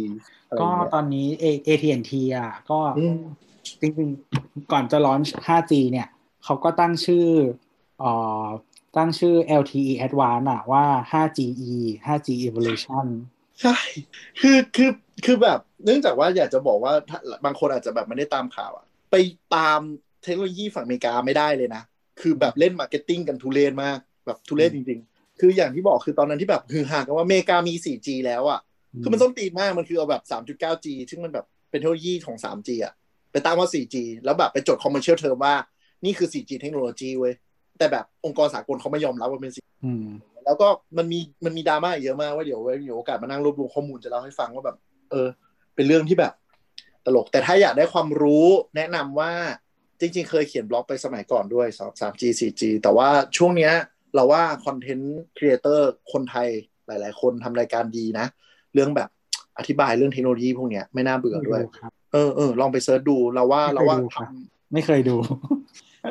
[0.47, 3.19] อะไรอก็ย่างเงี้ยตอนนี้ A- AT&T อะก็อืม
[3.81, 6.09] จริงๆ ก่อนจะลอน 5G เนี่ย
[6.45, 7.27] เขาก็ตั้งชื่อ
[7.99, 8.11] เอ่
[8.45, 8.47] อ
[8.97, 11.75] ตั้งชื่อ LTE Advanced อะว่า 5GE
[12.07, 13.07] 5G Evolution
[13.63, 13.77] ใช่
[14.41, 14.91] คือคือ
[15.25, 19.15] คือแบบ เนื่องจากว่าอยากจะบอกว่าถ้าบางคนอาจจะแบบไม่ได้ตามข่าวอะไป
[19.57, 19.81] ตาม
[20.23, 21.83] เทคโนโลยีฝั่งอเมริกาไม่ได้เลยนะ
[22.23, 28.61] คือแบบเล่น marketing กันทุเรศมากแบบทุเรศจริง ๆ คืออย่างที่บอกคือตอนนั้นที่แบบคือหากันว่าอเมริกามี 4G แล้วอะ
[29.03, 32.93] คือมันส้นตีนมากมันคือเอาแบบ 3.9G ซึ่งมันแบบเป็นเทคโนโลยีของ 3G อะ
[33.33, 35.55] ไปตั้งว่า 4G แล้วแบบไปจด commercial term ว่า
[36.05, 37.35] นี่คือ 4G เทคโนโลยีเว้ย
[37.79, 40.07] แต่แบบองค์กรสากลเขาไม่ยอมรับว่าเป็น 4G อืม
[40.45, 44.77] แล้วก็มันมีมันมีดราม่าอีกเยอะมากว่าเดี๋ยวไว้มีโอกาสมานั่งรวบรวมข้อมูลจะเล่าให้ฟังว่าแบบ
[45.11, 45.29] เออ
[45.75, 46.33] เป็นเรื่องที่แบบ
[47.05, 49.33] ตลกแต่ถ้าอยากได้ความรู้แนะนำว่า
[50.01, 53.73] จริง ๆ เคยเขียนบล็อกไปสมัยก่อนด้วยสาม 3G 4G แต่ว่าช่วงเนี้ย
[54.15, 56.49] เราว่า content creator คนไทย
[56.87, 58.27] หลาย ๆ คนทำรายการดีนะ
[58.75, 59.09] เรื่องแบบ
[59.59, 64.29] อธิบายเรื่องเทคโนโลยีพวกเนี้ยไม่น่าเบื่อด้วยครับเออเออลองไป search ดูเราว่าไม่เคยเราว่าดูทครับ
[64.73, 65.17] ไม่เคยดู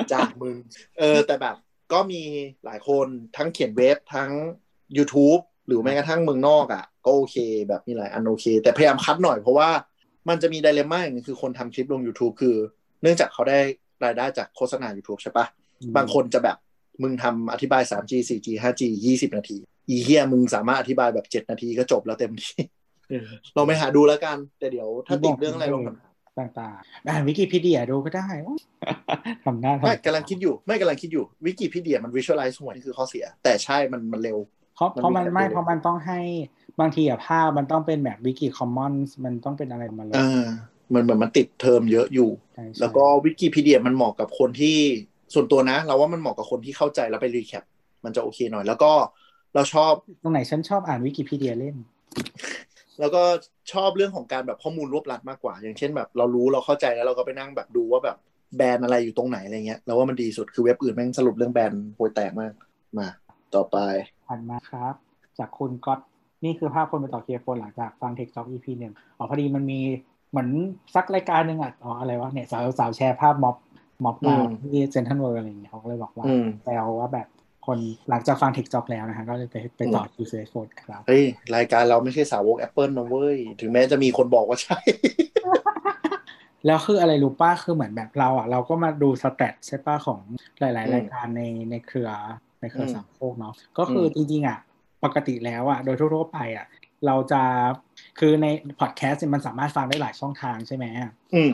[0.02, 0.56] ำจากมึง
[1.00, 1.56] เออ แต่แบบ
[1.94, 2.22] ก็มี
[2.66, 4.32] หลายคนทั้งเขียนเว็บทั้ง
[4.98, 7.36] YouTube หรือแม้กระทั่งเมืองนอกอะ ก็โอเค
[7.68, 9.70] แบบมีหลายอันโอเค แต่พยายามคัดหน่อยเพราะว่า
[10.30, 12.56] มันจะมีไดเลม่าอย่างหนึงคือคนทำคลิปลง YouTube คือ
[13.02, 13.60] เนื่องจากเขาได้
[14.04, 15.46] รายได้จากโฆษณา YouTube ใช่ปะ
[15.82, 16.58] อืมบางคนจะแบบ
[17.02, 19.58] มึงทำอธิบาย 3G 4G 5G 20 นาที
[19.90, 22.62] อีเฮียมึงสามารถอธิบายแบบ 7 นาทีก็จบแล้วเต็มที่
[23.10, 28.28] เออเราไปหาดูแล้วกัน แต่เดี๋ยวถ้าติดเรื่องอะไรลองทำต่างๆอ่านวิกิพีเดียดูก็ได้
[29.46, 34.38] ทำหน้าทำไม่กำลังคิดอยู่ ไม่กำลังคิดอยู่วิกิพีเดียมัน visualize หัวนี่คือข้อเสีย แต่ใช่มันมันเร็ว
[34.76, 36.20] เพราะมันเพราะมันมีไม่แบบเพราะมันต้องให้
[36.80, 40.46] บางทีอะภาพมันต้องเป็นแบบ Wiki Commons มันต้องเป็นอะไรมาเลยเออ
[40.94, 44.78] มันเหมือนมันติดเทอมเยอะอยู่ใช่ใช่แล้วก็วิกิพีเดียมันเหมาะกับคนที่
[45.34, 47.64] ส่วนตัวนะ เราว่ามันเหมาะกับคนที่เข้าใจแล้วไป recap
[48.06, 48.92] มันจะโอเคหน่อย แล้วก็
[49.56, 51.76] เราชอบตรงไหนฉันชอบอ่านวิกิพีเดียเล่น
[53.00, 53.24] แล้วก็
[53.74, 58.18] ชอบเรื่องของการแบบข้อมูลรวบรัดมากกว่า อย่างเช่นแบบ เรารู้เราเข้าใจแล้วเราก็ไปนั่งแบบดูว่าแบบ
[58.58, 62.54] band อะไรอยู่ตรงไหนอะไรเงี้ยเราว่ามันดีสุดคือเว็บอื่นแม่งสรุปเรื่อง band โวยแตกมาก
[62.98, 63.08] มา
[63.56, 63.78] ต่อไป
[64.28, 64.94] ผ่านมาครับ
[65.40, 66.00] จากคุณก๊อต
[66.44, 69.80] นี่คือภาพคนไปต่อคิว iPhone หลังจากฟังเทคจ็อก EP หนึ่งอ๋อพอดีมันมี
[70.30, 70.50] เหมือน
[70.96, 73.56] สักรายการหนึ่งอะอ๋ออะไรวะเนี่ยสาวสาวแชร์ภาพม็อบ
[74.04, 77.28] ม็อบมาอืมที่เซ็นทรัลเวิลด์อะไรอย่างเงี้ยเขาก็เลยบอกว่าอืมแซวว่าแบบ
[77.66, 77.78] คน
[78.10, 81.24] หลังจากฟังเทคจ็อกแล้วนะฮะก็เลยไปไปต่อคิว iPhoneครับเฮ้ย
[81.56, 84.80] รายการเราไม่ใช่สาวก Apple นะเว้ย ถึงแม้จะมีคนบอกว่าใช่
[86.66, 90.20] แล้วคืออะไรรู้ปะคือเหมือนแบบเราอะ เราก็มาดู stat ใช่ปะของ
[90.60, 91.42] หลายอืมๆรายการใน
[91.72, 92.10] ในเครือ
[92.62, 94.60] ในเครืออมสามโคกเนาะก็คืออจริง ๆ อะ
[95.04, 96.66] ปกติแล้วอะ โดยทั่วๆไปอะ
[97.06, 97.42] เราจะ
[98.20, 98.48] คือใน
[98.80, 100.86] พอดแคสต์เนี่ยมันสามารถฟังได้หลายช่องทางใช่ไหม
[101.36, 101.52] อืม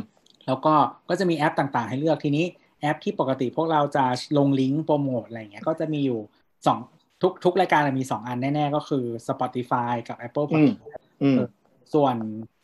[0.48, 0.74] แล้วก็
[1.10, 2.46] ก็จะมีแอปต่างๆ ให้เลือกทีนี้
[2.82, 4.06] แอปที่ปกติพวกเราจะ
[4.38, 6.20] ลงลิงก์โปรโมทอะไรอย่างเงี้ยก็จะมีอยู่
[6.68, 6.80] สอง
[7.22, 11.38] ทุกทุกรายการมีสองอันแน่ๆ ก็คือ Spotify กับ Apple อืม Podcast อืม
[11.94, 12.16] ส่วน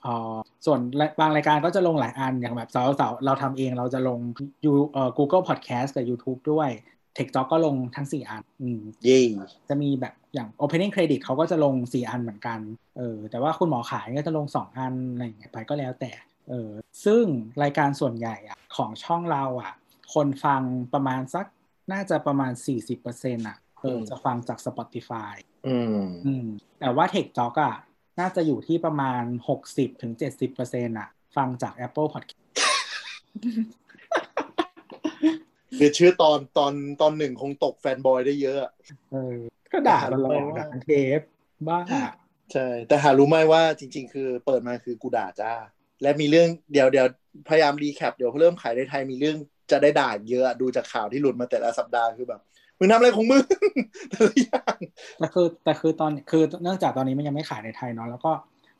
[0.02, 0.80] เอ่อส่วน
[1.20, 4.20] บางรายการก็จะลงหลายอันอย่างแบบเสาร์เสาร์เราทำเองเราจะลง
[4.66, 6.70] ยูเอ่อ Google Podcast กับ YouTube ด้วย
[7.18, 9.22] TikTok ก็ลงทั้ง4อันอืมเย่
[9.70, 12.60] จะมีแบบอย่าง Opening Credit เขาก็จะลง4อันเหมือนกัน
[12.98, 16.12] เออ แต่ว่าคุณหมอขายก็จะลง2อันอะไรอย่างเงี้ยไปก็แล้วแต่
[16.50, 16.72] เออ
[17.06, 17.24] ซึ่ง
[17.64, 19.74] รายการส่วนใหญ่อะของช่องเราอะ
[20.14, 20.62] คนฟัง
[20.94, 21.46] ประมาณสัก
[21.92, 22.52] น่าจะประมาณ
[23.00, 25.34] 40%อะเออจะฟังจาก Spotify
[25.68, 26.48] อืมอืม
[26.80, 27.76] แต่ว่า TikTok อะ
[28.20, 29.24] น่าจะอยู่ที่ประมาณ
[30.12, 32.40] 60-70%อะฟังจาก Apple Podcast
[35.78, 38.72] คือชื่อตอนตอนตอนหนึ่งคงตกแฟนบอยได้เยอะอะ
[39.12, 39.38] เออ
[39.74, 41.22] ก็ด่าตลอดไม่ว่าด่าเทป
[41.68, 41.80] บ้า
[42.54, 45.54] ใช่ แต่หารู้ไหมว่าจริง ๆ คือเปิดมาคือกูด่าจ้า
[46.02, 47.08] และมีเรื่องเดี๋ยวเดี๋ยว
[47.50, 49.38] พยายาม recap เดี๋ยวเริ่มขายในไทยมีเรื่อง
[49.72, 52.42] จะได้ด่าเยอะดูจากข่าวที่หลุดมาแต่ละสัปดาห์คือแบบ
[52.80, 53.44] มึงทำอะไรของมึง
[54.10, 54.78] แต่ละอย่าง
[55.20, 58.32] แต่คือแต่คือตอนคือเนื่องจากตอนนี้มันยังไม่ขายในไทยเนาะแล้วก็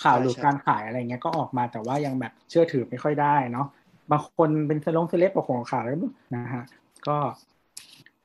[0.04, 3.68] ข่าวหลุดใช่การขายอะไรเงี้ยก็ออกมาแต่ว่ายังแบบเชื่อถือไม่ค่อยได้เนาะ
[4.12, 5.98] บางคนเป็นเซลงเซเลบประของข่าวแล้ว
[6.36, 6.64] นะฮะ
[7.08, 7.18] ก็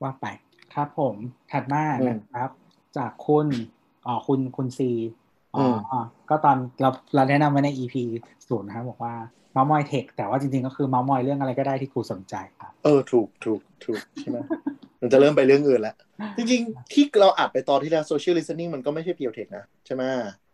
[0.03, 0.25] ว่าไป
[0.73, 1.15] ครับผม
[1.51, 2.49] ถัดมานะครับ
[2.97, 3.47] จากคุณ
[4.07, 4.91] อ๋อคุณคุณซี
[5.55, 5.93] อ๋ออ
[6.29, 7.95] ก็ตอนเราเราแนะนำไว้ใน EP
[8.47, 9.13] ศูนย์นะครับบอกว่า
[9.53, 14.37] เมาส์มอยเทคแต่ว่าจริงๆก็คือเมาส์มอยเรื่องอะไรก็ได้ที่กูสนใจครับ เออถูกถูกถูกใช่ไหม
[15.01, 15.95] มันจะเริ่มไปเรื่องอื่นแล้ว
[16.37, 20.03] จริงๆ ที่เราอัดไปตอนที่แล้ว social listening มันก็ไม่ใช่เพียวเทคนะ ใช่ไหม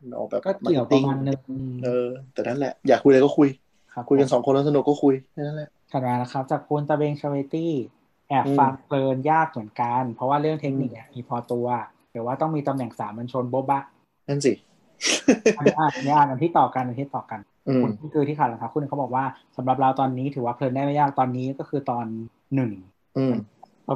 [0.01, 1.39] มันออกแบบก็เกี่ยวประมาณนึง
[1.83, 3.49] เออ แต่นั่นแหละ อยากคุยอะไรก็คุย
[3.93, 7.73] ครับคุยกันสองคนแล้วสนุกก็คุยแค่นั่นแหละถัดมานะครับ จากคุณตะเบงชาเวตี้
[8.33, 11.67] แอบอืมฟังเพลินยากเหมือนกัน เพราะว่าเรื่องเทคนิคเนี่ยมีพอตัว
[12.11, 13.83] แต่ว่าต้องมีตำแหน่งสามัญชนโบ๊ะบะ
[14.27, 14.53] นั่นสิ
[15.57, 19.25] อันนี้อ่านอันนี้อ่านกันที่ต่อกันอันที่ต่อกันอืมคุณคือที่ขาดรองเท้าคู่หนึ่งเขาบอกว่า
[19.57, 22.05] สำหรับเราตอนนี้ถือว่าเพลินได้ไม่ยากตอนนี้ก็คือตอน
[22.55, 22.71] หนึ่ง
[23.17, 23.35] อืม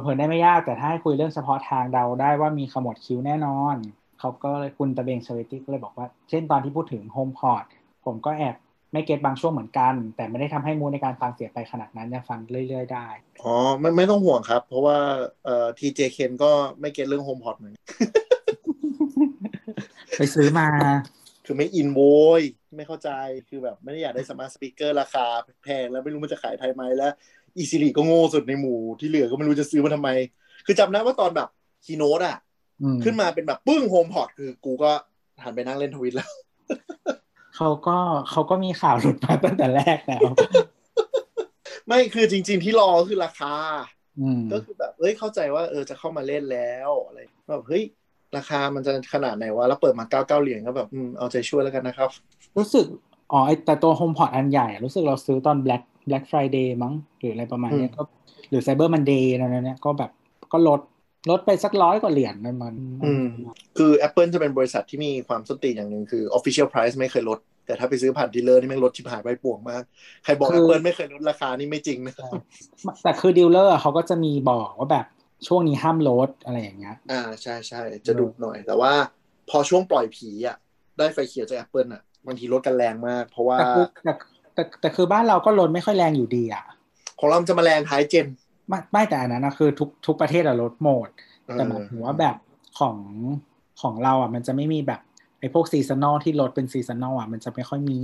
[0.02, 3.76] เพลินได้ไม่ยากแต่ถ้าให้คุยเรื่องเฉพาะทางเดาได้ว่ามีขมวดคิ้วแน่นอน
[4.20, 7.64] เขาก็เลยคุณตะเบงชาเวตี้ก็เลยบอกว่า เช่นตอนที่พูดถึง HomePod
[8.04, 8.56] ผมก็แอบ
[8.92, 13.08] ไม่ get บางช่วงเหมือนกัน แต่ไม่ได้ทำให้ mood ในการฟังเสียไปขนาดนั้นยังฟังเรื่อย ๆ ได้
[13.42, 14.98] อ๋อไม่ไม่ต้องห่วงครับ เพราะว่า
[15.44, 17.84] เอ่อ TJ เคนก็ไม่ get เรื่อง HomePod เหมือนกัน
[20.18, 20.68] ไปซื้อมา
[21.44, 22.00] คือไม่อินเว้
[22.40, 22.42] ย
[22.76, 23.10] ไม่เข้าใจ
[23.48, 25.26] คือแบบไม่ได้อยากได้ smart speaker ราคา
[25.64, 27.12] แพงแล้วไม่รู้มันจะขายไทยไหมแล้ว
[27.56, 30.10] อี Siri ก็โง่สุดในหมู่ที่เหลือก็ไม่รู้จะซื้อมาทำไม
[30.66, 31.48] คือจำได้ว่าตอนแบบ
[31.84, 32.38] keynote อะ
[32.82, 34.90] อืมขึ้นมาเป็นแบบปึ้ง HomePod คือกูก็
[35.42, 36.30] หันไปนั่งเล่นทวิตแล้ว
[37.58, 37.98] เขาก็
[38.30, 40.30] เขาก็มีข่าวหลุดมาตั้งแต่แรกแล้ว
[41.86, 43.54] ไม่คือจริง ๆ ที่รอคือราคา
[44.20, 47.18] อืมก็คือแบบเอ้ยเข้าใจว่าเออจะเข้ามาเล่นแล้วอะไร
[47.50, 47.82] แบบเฮ้ย
[48.36, 52.10] ราคามันจะขนาดไหนวะแล้วเปิดมาเก้าเก้าเหรียญก็แบบอืมเอาใจช่วยแล้วกันนะครับ
[52.56, 52.86] รู้สึก
[53.32, 58.02] อ๋อไอแต่ตัว HomePod อันใหญ่อะรู้สึกเราซื้อตอน Black Black Friday มั้ง หรืออะไรประมาณเนี้ยอืมก็
[58.48, 60.10] หรือ Cyber Monday นั่นเนี่ยก็แบบ
[60.52, 60.80] ก็ลด
[61.30, 62.74] ลดไปสักร้อยกว่าเหรียญนั่นมัน
[63.04, 63.26] อืม
[63.78, 69.82] คือ Apple จะเป็นบริษัทที่มีความส้นตีนอย่างหนึ่งคือ Official Price ไม่เคยลด แต่ถ้าไปซื้อผ่าน dealer นี่แม่งลดชิบหายไปป่วงมาก
[70.24, 72.14] ใครบอก Apple ไม่เคยลดราคานี่ไม่จริงนะ
[73.02, 75.06] แต่คือ dealer เขาก็จะมีบอกว่าแบบ
[75.46, 78.92] ช่วงนี้ห้ามลดอะไรอย่างเงี้ย อ่าใช่ใช่จะดุหน่อย แต่ว่า
[79.50, 80.56] พอช่วงปล่อยผีอะ
[80.98, 84.12] ได้ไฟเขียวจาก Apple อะบางทีลดกันแรงมาก เพราะว่าแต่คือแต่
[84.54, 86.64] แต่แต่คือบ้านเราก็ลดไม่ค่อยแรงอยู่ดีอะ
[87.18, 88.26] ของเรามันจะมาแรงท้าย gen
[88.68, 91.08] ไม่ไม่แต่อันนั้นนะคือทุกทุกประเทศอะลดหมด
[91.52, 92.36] แต่หมายถึงว่าแบบ
[92.78, 92.96] ของ
[93.80, 95.00] ของเราอะมันจะไม่มีแบบ
[95.40, 97.98] ไอ้พวก seasonal ที่ลดเป็น seasonal อะมันจะไม่ค่อยมี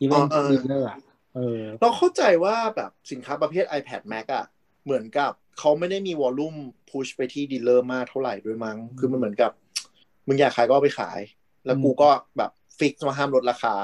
[0.00, 0.98] อีเวนต์อ๋อเออ dealer อะ
[1.34, 4.44] เออเราเข้าใจว่าแบบสินค้าประเภท iPad Mac อะ
[4.84, 6.54] เหมือนกับเขาไม่ได้มี volume
[6.90, 9.50] push ไปที่ dealer มากเท่าไหร่ด้วยมั้ง คือมันเหมือนกับ
[10.26, 11.20] มึงอยากขายก็เอาไปขาย
[11.64, 12.08] แล้วกูก็
[12.38, 13.74] แบบ fix มาห้ามลดราคา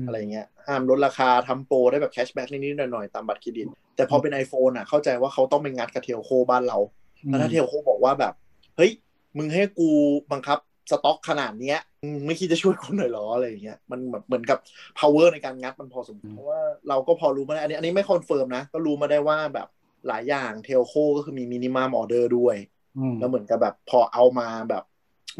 [0.00, 6.78] อืมอะไรเงี้ยห้ามลดราคาทำโปรได้แบบ cashback นิดๆหน่อยๆตามบัตรเครดิต แต่พอเป็น iPhone อะเข้าใจว่าเขาต้องไปงัดกับ telco บ้านเรา
[7.26, 8.34] แล้วถ้า telco บอกว่าแบบ
[8.76, 8.90] เฮ้ย
[9.36, 9.88] มึงให้กู
[10.32, 10.58] บังคับ
[10.90, 14.58] สต็อกขนาดเนี้ยมึงไม่คิดจะช่วยกูหน่อยเหรออะไรอย่างเงี้ยมันแบบเหมือนกับ
[14.98, 19.68] power ในการงัดมันพอสมควรเพราะว่าเราก็พอรู้มาได้อันนี้อันนี้ไม่ confirm นะ ก็รู้มาได้ว่าแบบ
[20.08, 22.56] หลายอย่าง telco ก็คือมี minimum order ด้วย
[22.98, 24.82] อืมแล้วเหมือนกับแบบพอเอามาแบบ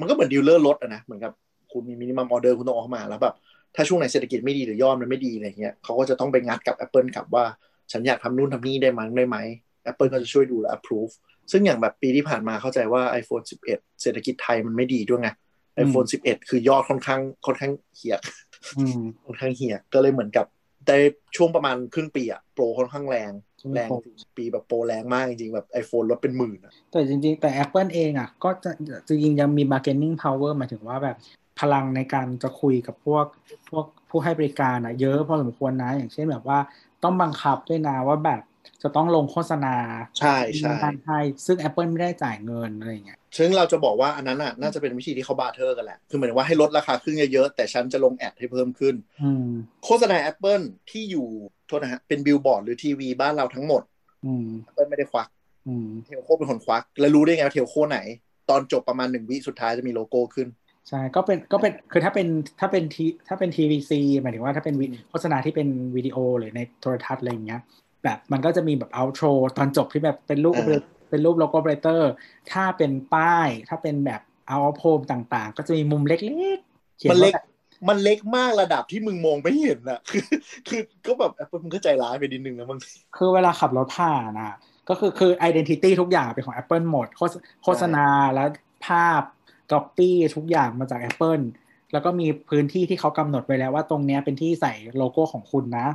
[0.01, 1.33] มันก็เหมือน dealer ลดอะนะ เหมือนกับ
[1.73, 3.35] คุณมี minimum order คุณต้องเอาเข้ามาแล้วแบบ
[3.77, 7.45] ถ้าช่วงไหนเศรษฐกิจไม่ดีหรือยอดมันไม่ดีอะไรเงี้ยเขาก็จะต้องไปงัดกับ Apple กลับว่า
[7.93, 9.37] ฉันอยากทำนู่นทำนี่ได้มั้งได้ไหม
[9.91, 11.13] Apple ก็จะช่วยดูและ approve
[11.51, 13.63] ซึ่งอย่างแบบปีที่ผ่านมาเข้าใจว่า iPhone 11
[14.03, 15.31] เศรษฐกิจไทยมันไม่ดีด้วยไง
[15.85, 18.21] iPhone 11 คือยอดค่อนข้างค่อนข้างเหียก
[18.79, 20.47] อืมค่อนข้างเหียกก็เลยเหมือนกับ
[20.87, 20.99] ได้
[21.37, 23.33] ช่วงประมาณครึ่งปีอะโปรค่อนข้างแรง
[23.75, 28.71] แรงจริงปีแบบโปรแรงมากจริงๆ แบบ iPhone ลดเป็นหมื่นอะแต่จริงๆ แต่ Apple เองอะ ก็จะ
[29.09, 31.17] จริงๆยังมี bargaining power หมายถึงว่าแบบ
[31.61, 33.27] พลังในการจะคุยกับพวก
[33.71, 36.59] พวกผู้ให้บริการอะเยอะพอสมควรนะ อย่างเช่นแบบว่า
[37.03, 38.43] ต้องบังคับด้วยนะว่าแบบ
[38.83, 39.77] จะต้องลงโฆษณา
[40.19, 40.75] ใช่ใช่
[41.07, 49.49] ให้ซึ่ง Apple ไม่ได้จ่ายเงินอะไรอย่างเงี้ยซึ่งเราจะบอกว่าอันนั้นอะน่าจะเป็นวิธีที่เขา barter กันแหละ คือเหมือนว่าให้ลดราคาขึ้นเยอะๆแต่ฉันจะลง ad ให้เพิ่มขึ้นอืม
[49.85, 51.27] โฆษณา Apple ที่อยู่
[51.67, 53.83] โทษนะฮะเป็นบิลบอร์ดหรือทีวีบ้านเราทั้งหมด
[54.27, 55.29] อืม Apple ไม่ได้ควัก
[55.69, 57.99] อืม telco เป็นคนควัก แล้วรู้ได้ไงว่า telco ไหน
[58.51, 60.49] ตอนจบประมาณหนึ่งวิสุดท้ายจะมีโลโก้ขึ้น
[60.89, 62.27] ใช่ก็เป็นก็เป็นคือถ้าเป็น
[62.61, 67.61] ถ้าเป็นทีถ้าเป็น TVC หมายถึงว่าถ้าเป็นวิโฆษณาที่เป็นวิดีโอหรือในโทรทัศน์อะไรอย่างเงี้ย
[68.05, 72.11] แบบมันก็จะมีแบบ outro ตอนจบที่แบบเป็นรูปอ่าเป็นรูปโลโก้เบรเตอร์
[72.53, 77.45] ถ้าเป็นป้ายถ้าเป็นแบบ out of home ต่างๆ ก็จะมีมุมเล็กๆขียมันเล็กว่า
[77.89, 80.23] มันเล็กมากระดับที่มึงมองไม่เห็นอะคือ
[80.69, 84.55] คือก็แบบแอปเปิลมึงก็ใจร้ายไปนิดนึงนะบางทีคือเวลาขับรถผ่านอะ
[84.89, 88.45] ก็คือคือ identity ทุกอย่างเป็นของ Apple หมดโฆษโฆษณาและ
[88.87, 89.23] ภาพ
[89.73, 91.45] copy ทุกอย่างมาจาก Apple
[91.93, 95.87] แล้วก็มีพื้นที่ที่เขากำหนดไว้แล้วว่าตรงเนี้ยเป็นที่ใส่โลโก้ของคุณนะ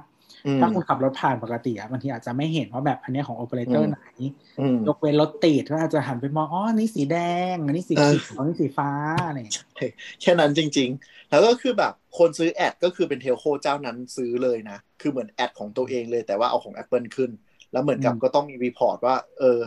[0.45, 4.01] อืมถ้าคุณขับรถผ่านปกติอะบางทีอาจจะไม่เห็นว่าแบบอันเนี้ยของโอเปอเรเตออืร์มไหน
[4.59, 7.17] อืมยกเว้นรถติดก็อาจจะหันไปมองอ๋ออันนี่สีแด
[7.53, 8.89] ง อันนี้สีเออเขียวอันนี้สีฟ้า
[9.27, 9.65] อะไรอย่างเงี้ย
[10.21, 17.31] แค่นั้นจริง ๆ แล้วก็คือแบบคนซื้อ ad ก็คือเป็น telco เจ้านั้นซื้อเลยนะ คือเหมือน ad ของตัวเองเลยแต่ว่าเอาของ Apple ขึ้น
[17.71, 19.59] แล้วเหมือนกับก็ต้องมี report ว่า เออ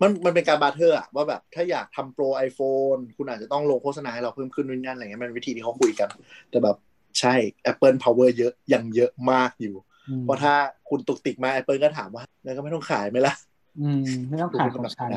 [0.00, 6.08] มันมันเป็นการ barter อะว่าแบบถ้าอยากทำโปร iPhone คุณอาจจะต้องลงโฆษณาให้เราเพิ่มขึ้นนู่นนั่นอะไรเงี้ยมันเป็นวิธีที่เขาคุยกัน
[6.50, 6.76] แต่แบบ
[7.20, 7.34] ใช่
[7.70, 9.74] Apple Power เยอะยังเยอะมากอยู่
[10.08, 10.54] อืมเพราะถ้า
[10.88, 13.34] คุณตุกติกมา Apple ก็ถามว่า แล้วก็ไม่ต้องขายไหมล่ะ
[13.80, 15.10] อืมไม่ต้องขายของฉัน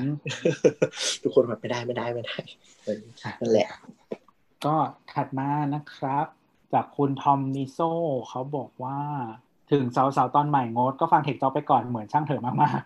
[1.21, 2.37] ทุกคนแบบไม่ได้ไม่ได้ไม่ได้
[2.85, 3.01] เออ
[3.41, 3.67] นั่นแหละ
[4.65, 4.75] ก็
[5.11, 6.25] ถัดมานะครับ
[6.73, 7.79] จากคุณทอมนิโซ
[8.29, 8.99] เขาบอกว่า
[9.71, 12.81] ถึงสาวๆตอนใหม่งด ก็ฟังเทคจ็อกไปก่อนเหมือนช่างเถอะมาก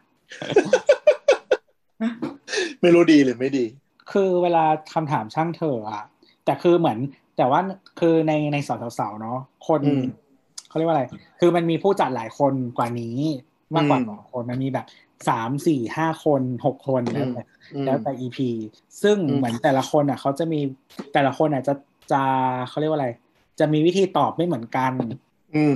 [2.82, 4.64] ไม่รู้ดีหรือไม่ดีๆคือเวลา
[4.94, 6.04] คำถามช่างเถอะอะ
[6.46, 6.98] แต่คือเหมือน
[7.38, 7.60] แต่ว่า
[8.00, 10.04] คือในในสาวๆเนาะคนอืม
[10.70, 11.06] เขาเรียกว่าอะไร
[11.40, 13.18] คือมันมีผู้จัดหลายคนกว่านี้
[13.76, 14.86] มากกว่าอืมสองคนมันมีแบบ
[15.30, 18.38] สามสี่ห้าคนหกคนแล้วแต่อืมแล้วแต่ EP
[19.04, 20.60] ซึ่งอืมเหมือนแต่ละคนอะเขาจะมี
[21.14, 21.74] แต่ละคนอะจะ
[22.12, 22.22] จะ
[22.70, 23.10] เขาเรียกว่าอะไร
[23.60, 24.94] จะมีวิธีตอบไม่เหมือนกัน
[25.56, 25.76] อืม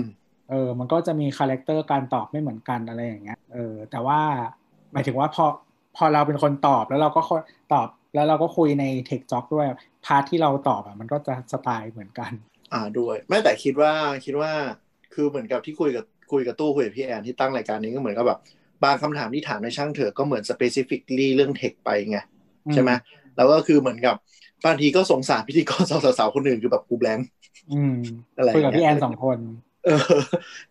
[0.49, 4.19] เออ มันก็จะมี character การตอบไม่เหมือนกันอะไรอย่างเงี้ย เออ แต่ว่า
[4.91, 5.45] หมายถึงว่าพอ
[5.97, 7.41] พอเราเป็นคนตอบแล้วเราก็ค่อย
[7.73, 9.65] ตอบแล้วเราก็คุยในเทคจ็อกด้วย
[10.05, 12.31] part ที่เราตอบอะมันก็จะสไตล์เหมือนกัน
[12.73, 13.93] อ่าด้วยไม่แต่คิดว่า
[14.25, 14.51] คิดว่า
[15.13, 18.39] คือเหมือนกับที่คุยกับคุยกับตู้คุยกับพี่แอนที่ตั้งรายการนี้ก็เหมือนกับแบบ
[18.83, 22.17] บางคำถามที่ถามในช่างเถอะก็เหมือน specifically เรื่องเทคไปไง
[22.73, 22.91] ใช่ไหม
[23.37, 24.15] แล้วก็คือเหมือนกับ
[24.65, 27.27] บางทีก็สงสารพิธีกรสาวๆคนอื่นคือแบบกูแบงค์
[27.73, 27.95] อืม
[28.37, 29.37] อะไรคุยกับพี่แอนสองคน
[29.85, 29.99] เออ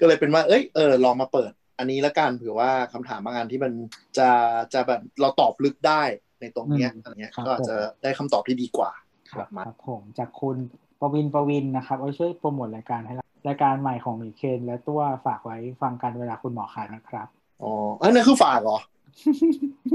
[0.01, 3.73] ก็เลยเป็นว่า เอ้ยเออลองมาเปิด อันนี้ละกันเผื่อว่าคำถามบางอันที่มัน
[4.19, 4.31] จะ
[4.75, 6.03] จะแบบเราตอบลึกได้
[6.41, 8.91] ในตรงเนี้ยอืมอะไรเงี้ยครับก็อาจจะได้คำตอบที่ดีกว่า
[9.33, 10.57] ครับมาครับผมจากคุณ
[11.01, 17.29] ปวินปวินนะครับเอาช่วยโปรโมทรายการให้เรารายการใหม่ของหมีเคนและตัวฝากไว้ฟังกันเวลาคุณหมอขายนะครับ
[17.63, 18.79] อ๋ออันนั้นคือฝากเหรอ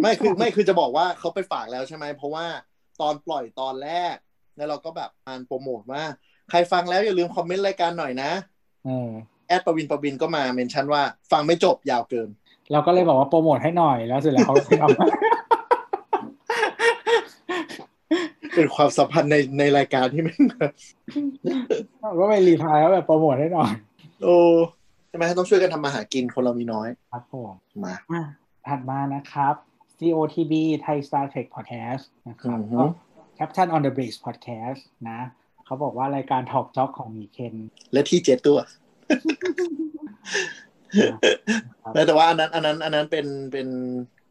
[0.02, 2.46] ไม่คือไม่คือจะบอกว่าเขาไปฝากแล้วใช่ไหมเพราะว่า
[3.02, 4.16] ตอนปล่อยตอนแรก
[4.58, 6.04] แล้วเราก็แบบอ่านโปรโมทว่า
[6.50, 8.32] ใครฟังแล้วอย่าลืมคอมเมนต์รายการหน่อยนะ
[8.86, 9.12] เออ
[9.50, 12.30] แอดปวินปวินก็มาเมนชั่นว่า ฟังไม่จบยาวเกิน
[12.72, 14.90] เราก็เลยบอกว่าโปรโมทให้หน่อยแล้วเสร็จแล้วเขาเอา
[18.56, 20.36] เป็นความสัมพันธ์ในในรายการที่ไม่
[22.20, 23.72] ก็ไปรีพลายว่าแบบโปรโมทให้หน่อย
[24.24, 24.38] โอ้
[25.08, 27.54] ใช่ไหมต้องช่วยกันทำมาหากินคนเรามีน้อย ครับผม
[27.86, 28.22] มาอะ
[28.68, 29.56] ถัดมานะครับ
[30.00, 30.54] COTB
[30.86, 32.86] Thai Star Trek Podcast นะครับอือฮึก็
[33.38, 35.20] Captain on the Bridge Podcast นะ
[35.66, 37.56] เขาบอกว่ารายการถอกจ็อกของหมีเคน
[37.94, 38.89] และที่เจ็ดตัวนะครับ
[42.08, 43.68] แต่ว่าอันนั้นอันนั้น อันนั้นเป็นเป็น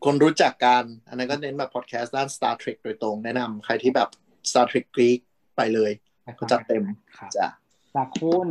[0.05, 4.09] คนรู้จักกัน อันนั้นก็เน้นแบบพอดแคสต์ด้าน Star Trek โดยตรงแนะนำใครที่แบบ
[4.51, 5.19] Star Trek Geek
[5.57, 5.93] ไปเลย
[6.39, 6.85] ก็จัดเต็ม
[7.19, 7.49] ครับจ้ะ
[7.95, 8.49] จากคุณ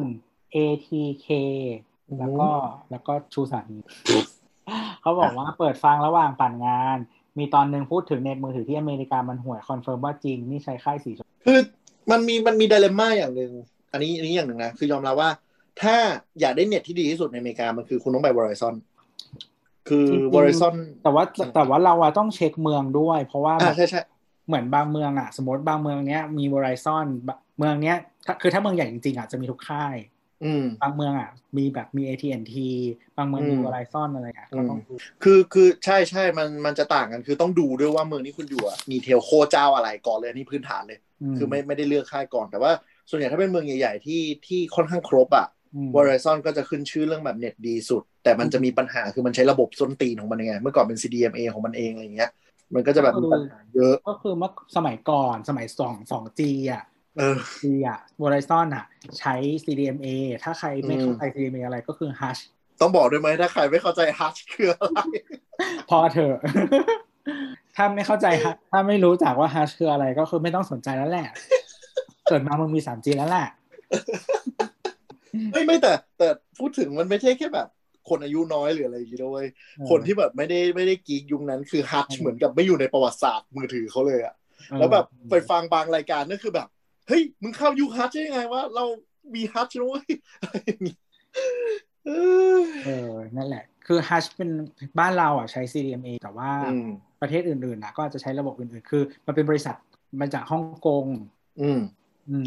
[0.56, 1.28] ATK
[2.20, 2.50] แล้วก็
[2.92, 3.78] แล้วก็ชูสามี
[5.02, 6.98] เขาบอกว่าเปิดฟังระหว่างปั่นงาน
[7.38, 11.60] มีตอนหนึ่งพูดถึงเน็ตมือถือที่อเมริกามันห่วย confirm ว่าจริง นี่ใช้ค่ายสีชมพูคือ
[12.12, 13.52] มันมีมันมี dilemma อย่างหนึ่ง
[13.92, 15.30] อันนี้อันนี้อย่างหนึ่งนะ คือยอมรับว่า
[15.82, 15.96] ถ้า
[16.40, 18.76] อยากได้เน็ตที่ดีที่สุดในอเมริกามันคือคุณต้องไป Verizon
[19.88, 21.24] คือ Verizon แต่ว่า
[21.56, 24.02] แต่ว่าเราอะต้องเช็คเมืองด้วย เพราะว่าอ่าใช่ใช่
[24.48, 29.96] เหมือนบางเมืองอะสมมติบางเมืองเนี้ยมี Verizon บะเมืองเนี้ยถ้าคือถ้าเมืองใหญ่จริงๆอะจะมีทุกค่าย
[30.46, 32.56] อืมบางเมืองอะมีแบบมี AT&T
[33.18, 41.00] บางเมืองมีอืม Verizon อะไรอะก็ต้องดูคือคือใช่ใช่มันมันจะต่างกัน คือต้องดูด้วยว่าเมืองที่คุณอยู่อะมีเทลโคเจ้าอะไรก่อนเลยอันนี่พื้นฐานเลย
[41.38, 42.72] คือไม่ไม่ได้เลือกค่ายก่อนแต่ว่า
[43.10, 45.48] ส่วนใหญ่ถ้าเป็นเมืองใหญ่ ๆ ที่ที่ค่อนข้างครบอะ
[45.78, 52.32] อืม Verizon ก็จะขึ้นชื่อเรื่องแบบเน็ตดีสุด แต่มันจะมีปัญหาคือมันใช้ระบบส้นตีนของมันยังไง เมื่อก่อนเป็น CDMA ของมันเองอะไรอย่างเงี้ย
[52.74, 56.84] มันก็จะแบบมีปัญหาเยอะ ก็คือเมื่อสมัยก่อนสมัยสองสอง G อะ
[57.18, 58.86] เออ G อะ Verizon อะ
[59.20, 60.08] ใช้ CDMA
[60.44, 62.42] ถ้าใครไม่อืมเข้าใจ CDMA อะไรก็คือ Hush
[62.82, 65.00] ต้องบอกด้วยไหมถ้าใครไม่เข้าใจฮัชคืออะไร
[65.90, 66.38] พอเถอะ
[67.76, 71.28] ถ้าไม่เข้าใจ Hush ถ้าไม่รู้จักว่า Hush คืออะไรก็คือไม่ต้องสนใจแล้วแหละ
[72.28, 73.48] เกิดมามึงมี 3G แล้วแหละ
[75.54, 76.28] เฮ้ยไม่แต่ แต่
[76.60, 77.68] พูดถึงมันไม่ใช่แค่แบบ
[78.10, 79.46] คนอายุน้อยหรืออะไรอย่างเงี้ยด้วย
[79.90, 84.36] คนที่แบบไม่ได้ไม่ได้กีกยุคนั้นคือฮัทเหมือนกับไม่อยู่ในประวัติศาสตร์มือถือเขาเลยอะ
[84.80, 86.68] แล้วแบบไปฟังบางรายการนั่นคือแบบ
[87.08, 88.86] เฮ้ยมึงเข้ายุคฮัทได้ยังไงวะเรา
[89.36, 90.04] มีฮัทด้วย
[92.86, 94.50] เออ นั่นแหละ คือฮัชเป็น
[95.00, 96.52] บ้านเราอะใช้ CDMA แต่ว่า
[97.22, 99.76] ประเทศอื่นๆนะก็จะใช้ระบบอื่นๆ คือ มันเป็นบริษัท
[100.20, 101.06] มาจากฮ่องกง
[101.62, 101.80] อืม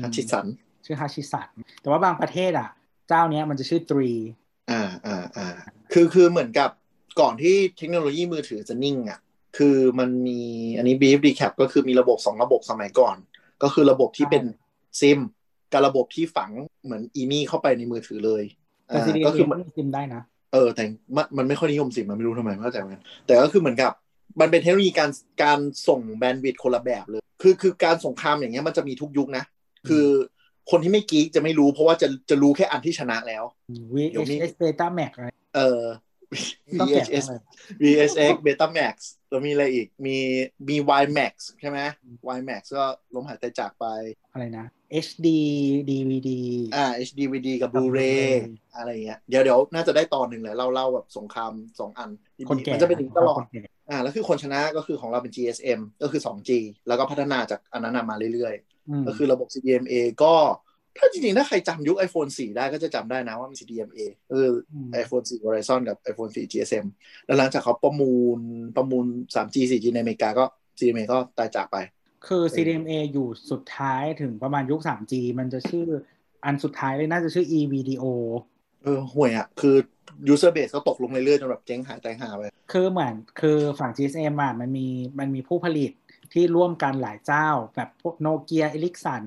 [0.03, 0.47] ฮัชิสัน
[0.85, 1.49] ชื่อฮัชิสัน
[1.81, 2.71] แต่ว่าบางประเทศอะ
[3.11, 4.11] เจ้าเนี้ยมันจะชื่อตรี
[4.71, 5.49] อ่าอ่าอ่า
[5.93, 6.71] คือคือเหมือนกับ
[7.21, 9.21] ก่อนที่เทคโนโลยีมือถือจะนิ่งอะ
[9.57, 10.41] คือมันมี
[10.77, 13.17] อันนี้บีฟดีแคปก็คือมีระบบสองระบบสมัยก่อน
[13.63, 14.45] ก็คือระบบที่เป็น
[15.01, 15.19] ซิม
[15.73, 16.51] กับระบบที่ฝัง
[16.85, 18.45] เหมือนอีมี่เข้าไปในมือถือเลย
[18.87, 20.85] แต่ซีดีก็คือมันซิมได้นะเออแต่
[21.17, 22.93] มันมันไม่ค่อยนิยมซิมมันไม่รู้ทำไมเข้าใจไหม
[23.27, 23.93] แต่ก็คือเหมือนกับ
[24.41, 25.11] มันเป็นเทคโนโลยีการ
[25.43, 25.59] การ
[25.89, 29.45] ส่งแบนด์วิดต์คนละแบบเลย คือคือการส่งคำอย่างเงี้ยมันจะมีทุกยุคนะ
[29.89, 30.07] คือ
[30.71, 33.45] คนที่ไม่กีกจะไม่รู้ เพราะว่าจะจะรู้แค่อันที่ชนะแล้ว
[33.95, 35.83] VHS Beta Max อะไรเออ
[36.89, 37.27] VHS
[37.83, 38.95] VSX Beta Max
[39.31, 40.17] แล้วมีอะไรอีก มี
[40.69, 41.79] มี Y Max ใช่ไหม
[42.37, 42.85] Y Max ก็
[43.15, 43.87] ล้มหายใจจากไป
[44.33, 44.67] อะไรนะ
[45.07, 45.29] HD
[45.91, 46.31] DVD
[46.75, 48.31] อ่า HD DVD กับ Blu-ray
[48.77, 52.11] อะไรเงี้ย เดี๋ยวเดี๋ยวน่าจะได้ตอนหนึ่งเลยเล่าเล่าแบบสงครามสองอัน
[52.73, 53.43] มันจะเป็นถึงตลอด
[53.91, 56.51] อ่า แล้วคือคนชนะก็คือของเราเป็น GSM ก็คือ 2G
[56.89, 58.70] แล้วก็พัฒนาจากอันนั้นมาเรื่อยๆ
[59.07, 60.35] ก็คือระบบ CDMA ก็
[60.99, 64.01] ถ้าจริงๆ ถ้าใครจำยุค iPhone 4 ได้ก็จะจำได้นะว่ามี CDMA
[64.31, 64.49] เออ
[65.03, 66.87] iPhone 4 Horizon กับ iPhone 4 GSM
[67.27, 68.39] แล้วหลังจากเขาประมูล
[68.77, 70.45] ประมูล 3G 4G ในอเมริกาก็
[70.79, 71.77] CDMA ก็ตายจากไป
[72.27, 75.87] คือ CDMA อยู่สุดท้ายถึงประมาณยุค 3G มันจะชื่อ
[76.45, 78.05] อันสุดท้ายเลยน่าจะชื่อ EV-DO
[78.85, 79.77] เออห่วยอะ คือ
[80.33, 84.87] user base ก็ตกลงเรื่อยๆจนแบบเจ๊งหายตายหาไป คือเหมือนคือฝั่ง GSM อะมันมี
[85.19, 85.91] มันมีผู้ผลิต
[86.33, 89.25] ที่ร่วมกันหลายเจ้า แบบพวก Nokia Ericsson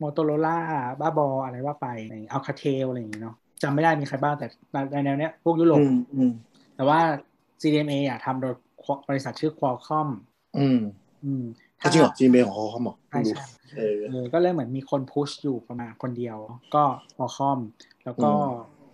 [0.00, 0.58] Motorola
[1.00, 4.46] บ้าบออะไรว่าไปใน Alcatel อะไรอย่างเงี้เนาะจำไม่ได้มีใครบ้างแต่
[4.92, 5.80] ในแนวเนี้ยพวกยุโรป
[6.76, 6.98] แต่ว่า
[7.60, 8.54] CDMA อะทำโดย
[9.08, 10.08] บริษัทชื่อ Qualcomm
[10.58, 10.80] อืม
[11.24, 11.44] อืม
[11.80, 13.44] จริงเหรอ CDMA ของ Qualcomm หรอใช่ใช่
[14.08, 16.36] เออก็เลยเหมือนมีคน push อยู่ประมาณคนเดียว
[16.74, 16.84] ก็
[17.16, 17.60] Qualcomm
[18.04, 18.30] แล้วก็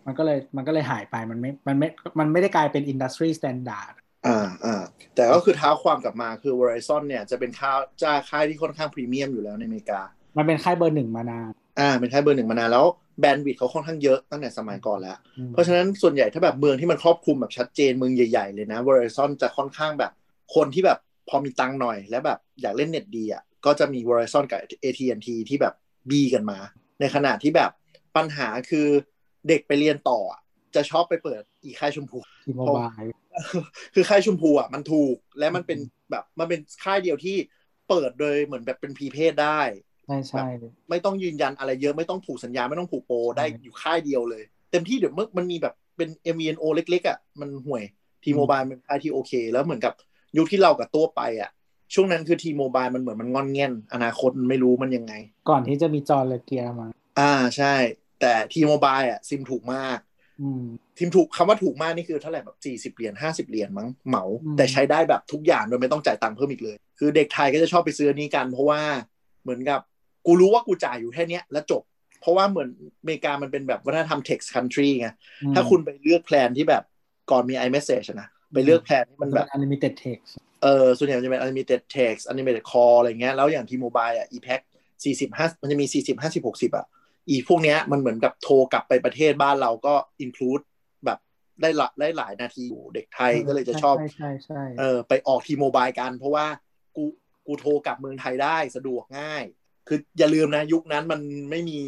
[0.06, 1.88] มันก็เลยมันก็เลยหายไปมันไม่มันไม่
[2.18, 3.94] มันไม่ได้กลายเป็น industry standard
[4.26, 4.82] อ่าอ่า
[5.14, 7.70] แต่ก็คือเท้าความกลับมาคือ Verizon เนี่ยจะเป็นค่า
[8.02, 10.00] จ้าค่ายที่ค่อนข้างพรีเมียมอยู่แล้วในอเมริกา
[10.36, 12.86] มันเป็นค่ายเบอร์หนึ่งมานาน อ่า เป็นค่ายเบอร์หนึ่งมานานแล้ว
[13.20, 15.18] bandwidth เขาค่อนข้างเยอะตั้งแต่สมัยก่อนแล้ว
[15.52, 20.12] เพราะฉะนั้นส่วนใหญ่ถ้าแบบเมืองที่มันครอบคลุมแบบชัดเจนเมืองใหญ่ ๆ เลยนะ Verizon จะค่อนข้างแบบ
[20.54, 20.98] คนที่แบบ
[21.28, 25.74] พอมีตังหน่อย แล้วแบบอยากเล่นเน็ตดีอะก็จะมีวอร์ซอนกับ AT&T ที่แบบ
[26.10, 26.58] บีกันมา
[27.00, 27.70] ในขณะที่แบบ
[28.16, 28.86] ปัญหาคือ
[29.48, 30.20] เด็กไปเรียนต่อ
[30.74, 32.18] จะชอบไปเปิดอีค่ายชมพู
[33.94, 35.78] คือค่ายชมพูอะมันถูกและมันเป็น
[36.10, 37.36] แบบมันเป็นค่ายเดียวที่
[37.88, 39.60] เปิดโดยเหมือนแบบเป็นพีเพศได้
[40.06, 40.46] ใช่ใช่
[40.90, 47.82] ไม่ต้องยืนยันอะไรเยอะไม่ต้องผูกสัญญาไม่ต้องผูกโปรได้อยู่ค่ายเดียวเลย เต็มที่เดี๋ยวมันมีแบบเป็น MVNO เล็กๆอะมันห่วย
[48.24, 49.92] ทีโมบายเป็นค่ายที่โอเค แล้วเหมือนกับ
[50.36, 51.50] ยุคที่เรากับตัวไปอะ
[51.94, 55.14] ช่วงนั้นคือทีโมบายมันเหมือนมันงอนเง่นอนาคตมันไม่รู้มันยังไง
[55.48, 57.74] ก่อนที่จะมีจอเลเกียมา อ่าใช่
[58.20, 59.98] แต่ทีโมบายอะซิมถูกมาก
[60.98, 64.24] ทีมถูกคำว่าถูกมากนี่คือเท่าไหร่แบบสี่สิบเหรียญห้าสิบเหรียญมั้งเหมา
[64.56, 68.80] แต่ใช้ได้แบบทุกอย่างโดยไม่ต้องจ่ายตังค์เพิ่มอีกเลย คือเด็กไทยก็จะชอบไปซื้อนี้กัน เพราะว่า
[69.42, 69.80] เหมือนกับ
[70.26, 71.82] กูรู้ว่ากูจ่ายอยู่แค่นี้แล้วจบ
[72.20, 72.68] เพราะว่าเหมือน
[73.00, 75.08] อเมริกามันเป็นแบบวัฒนธรรม text country ไง
[75.54, 76.82] ถ้าคุณไปเลือก plan ที่แบบ
[77.30, 80.30] ก่อนมี iMessage นะไปเลือก plan ที่มันแบบ unlimited text
[80.62, 84.62] เออส่วนใหญ่จะเป็น unlimited text unlimited call อะไรเงี้ยแล้วอย่างที่โมบายอะ e-pack
[85.04, 86.86] สี่สิบห้ามันจะมีสี่สิบห้าสิบหกสิบอะ
[87.28, 90.62] อีพวกเนี้ยมันเหมือนกับโทรกลับไปประเทศบ้านเราก็ include
[91.04, 91.18] แบบ
[91.60, 96.46] ได้ละได้หลายนาทีอยู่เด็กไทยก็เลยจะชอบใช่ใช่เออไปออก T-Mobile กัน เพราะว่า
[96.96, 97.04] กู
[97.46, 99.44] กูโทรกลับเมืองไทยได้สะดวกง่าย
[99.88, 101.20] คืออย่าลืมนะ ยุคนั้นมัน
[101.50, 101.80] ไม่มี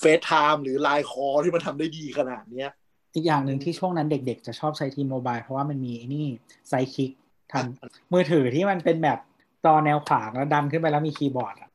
[0.00, 2.70] FaceTime หรือ LINE call ที่มันทำได้ดีขนาดเนี้ย
[3.14, 6.26] อีกอย่างหนึ่งที่ช่วงนั้นเด็กๆ จะชอบใช้ T-Mobile เพราะว่ามันมีนี่
[6.68, 7.10] Sidekick
[7.52, 9.18] ทำมือถือที่มันเป็นแบบ
[9.64, 11.70] จอแนวขวางแล้วดันขึ้นไปแล้วมีคีย์บอร์ดอะ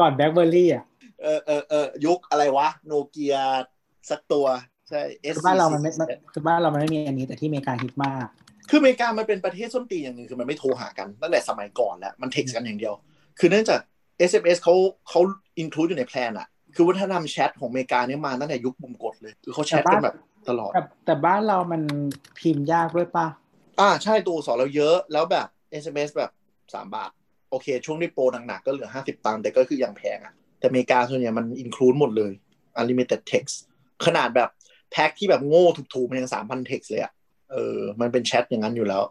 [0.00, 0.84] ก่อน BlackBerry อะ
[1.22, 3.36] เออเออเออยุคอะไรวะ โนเกีย
[4.10, 4.46] สักตัว
[4.88, 5.00] ใช่
[5.34, 5.90] คือบ้านเรามันไม่
[6.32, 8.26] คือบ้านเรามันไม่มีอันนี้แต่ที่อเมริกาฮิตมาก
[8.70, 12.94] คืออเมริกามันเป็นประเทศส้นตีอย่างหนึ่งคือมันไม่โทรหากันตั้งแต่สมัยก่อนแล้ว มันเท็กซ์กันอย่างเดียว
[13.38, 13.80] คือเนื่องจาก
[14.30, 14.74] SMS เขา
[15.08, 15.20] เขา
[15.58, 20.16] include อยู่ใน plan อะคือวัฒนธรรมแชทของอเมริกาเนี่ยมาตั้งแต่ยุคปุ่มกดเลย คือเขาแชทกันแบบ
[20.48, 20.70] ตลอด
[21.06, 21.82] แต่บ้านเรามัน
[22.38, 23.26] พิมพ์ยากด้วยปะ
[23.80, 25.46] อ่าใช่ตัวสอนเราเยอะแล้วแบบ
[25.82, 26.30] SMS แบบ
[26.74, 27.10] สามบาท
[27.52, 32.32] โอเค ช่วงที่โปรหนักๆก็เหลือห้าสิบตังค์แต่ก็คือยังแพงอะแต่อเมริกาส่วนใหญ่มัน include หมดเลย
[32.78, 33.54] unlimited text
[34.06, 34.48] ขนาดแบบ
[34.90, 37.12] แพ็คที่แบบโง่ถูกๆมันยังสามพันเท็กซ์เลยอะ
[37.50, 39.02] เออ มันเป็นแชทอย่างนั้นอยู่แล้ว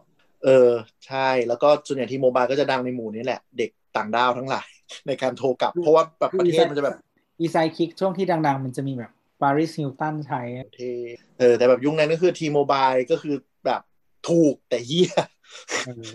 [0.44, 0.68] เออ
[1.06, 4.66] ใช่ แล้วก็ส่วนใหญ่ที่โมบายก็จะดังในหมู่นี้แหละ เด็กต่างดาวทั้งหลาย
[5.06, 6.96] ในการโทรกลับ เพราะว่าแบบประเทศมันจะแบบ
[7.40, 10.42] อี Sidekick ช่วงที่ดัง ๆ มันจะมีแบบโปปารีสฮิลตันใช้
[10.74, 10.80] เท
[11.38, 13.36] เออ แต่แบบยุคนั้นก็คือทีโมบายก็คือ
[13.66, 13.82] แบบ
[14.28, 15.26] ถูกแต่เฮียเออ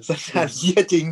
[0.10, 1.06] สัญญาณเฮียจริง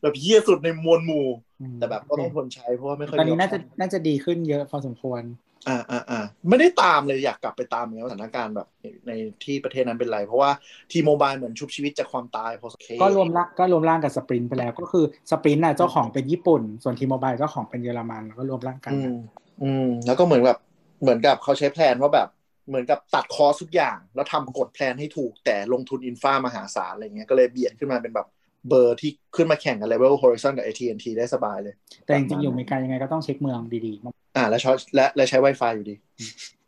[0.00, 1.26] แบบเฮียสุดในมวลหมู่
[1.60, 5.22] อืมแต่แบบก็ต้องทนใช้เพราะว่าไม่ค่อยตอนนี้มีน่าจะ option น่าจะดีขึ้นเยอะพอสมควร
[5.68, 8.68] อ่าอ่าอ่าไม่ได้ตามเลยอยากกลับไปตามเหมือนกันว่าสถานการณ์แบบ
[9.06, 9.12] ใน
[9.44, 10.50] ที่ประเทศนั้นเป็นไร เพราะว่า
[10.90, 19.16] ทีโมบายเหมือนชุบชีวิตจากความตายพอสมควรก็รวมละก็รวมร่างกับสปรินต์ไปแล้ว ก็คือสปรินต์น่ะเจ้าของเป็นญี่ปุ่น ส่วนทีโมบายเจ้าของเป็นเยอรมันแล้วก็รวมร่างกัน อืม
[19.62, 20.58] อืมแล้วก็เหมือนแบบ
[21.02, 22.28] เหมือนกับเขาใช้ plan ว่าแบบ
[22.72, 28.28] เหมือนกับตัด cost ทุกอย่าง แล้วทำกฎ plan ให้ถูกแต่ลงทุน infra มหาศาลอะไรเงี้ยก็เลยเบียดขึ้นมาเป็นแบบ
[28.68, 35.94] เบอร์ที่ขึ้นมาแข่งกับ Verizon กับ AT&T ได้สบายเลย แต่จริงๆอยู่อเมริกายังไงก็ต้องเช็คเมืองดีๆมากอ่า แล้วใช้และและใช้ Wi-Fi อยู่ดี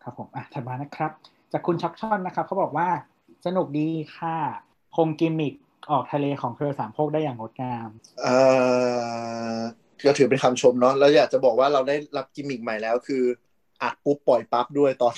[0.02, 1.12] ครับผม อะถัดมานะครับ
[1.52, 2.88] จากคุณช็อกช่อนนะครับเขาบอกว่า
[3.46, 4.36] สนุกดีค่ะ
[4.96, 5.54] คงกิมมิก
[5.90, 7.88] ออกทะเลของเครือสามโคกได้อย่างงดงาม
[8.22, 8.36] เอ่
[9.56, 9.58] อ
[10.06, 13.22] ก็ถือเป็นคำชมเนาะแล้วอยากจะบอกว่าเราได้รับกิมมิกใหม่แล้วคือ
[13.82, 15.14] อัดปุ๊บปล่อยปั๊บด้วยตอน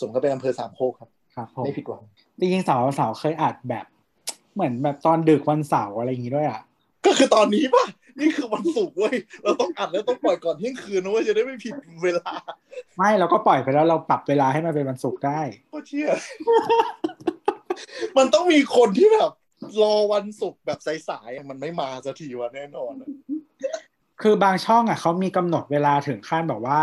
[0.00, 2.02] สมก็เป็นอำเภอสามโคกครับครับผมไม่ผิดหวัง
[2.38, 3.86] จริงๆสาวสาวเคยอัดแบบ
[4.54, 6.60] เหมือนแบบตอนดึกวันเสาร์อะไรอย่างงี้ด้วยอะ
[7.06, 7.84] ก็คือตอนนี้ป่ะ
[8.18, 12.32] นี่คือวันศุกร์เว้ยเราต้องอัดแล้วต้องปล่อยก่อนเที่ยงคืนนะเว้ยจะได้ไม่ผิดเวลา
[12.96, 15.40] ไม่เราก็ปล่อยไปแล้วเราปรับเวลาให้มันเป็นวันศุกร์ได้
[15.72, 16.10] ก็เชื่อ
[18.16, 19.32] มันต้องมีคนที่แบบ
[19.82, 23.08] รอวันศุกร์แบบสายๆอะมันไม่มาสักทีวะแน่นอนอะ
[24.22, 26.80] คือบางช่องอะเขามีกำหนดเวลาถึงขั้นแบบว่า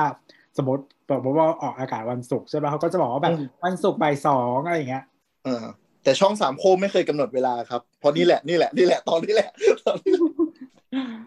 [0.60, 3.36] สมมติแบบว่าออกอากาศวันศุกร์ใช่ไหมเขาก็จะบอกว่าแบบ
[3.66, 5.06] วันศุกร์บ่ายสองอะไรอย่างเงี้ย
[5.46, 5.66] เออ
[6.04, 9.50] แต่ช่องสามโคมไม่เคยกำหนดเวลาครับเพราะนี่แหละนี่แหละนี่แหละตอนนี้แหละ
[9.86, 10.30] ตอนนี้แหละ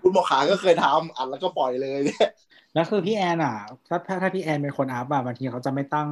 [0.03, 2.28] คุณหมอขาก็เคยทำอัดแล้วก็ปล่อยเลยเนี่ย
[2.74, 3.57] แล้วคือพี่แอนอะ
[3.89, 6.09] ถ้าถ้าถ้าพี่แอนเป็นคนอัพอะบางทีเขาจะไม่ตั้ง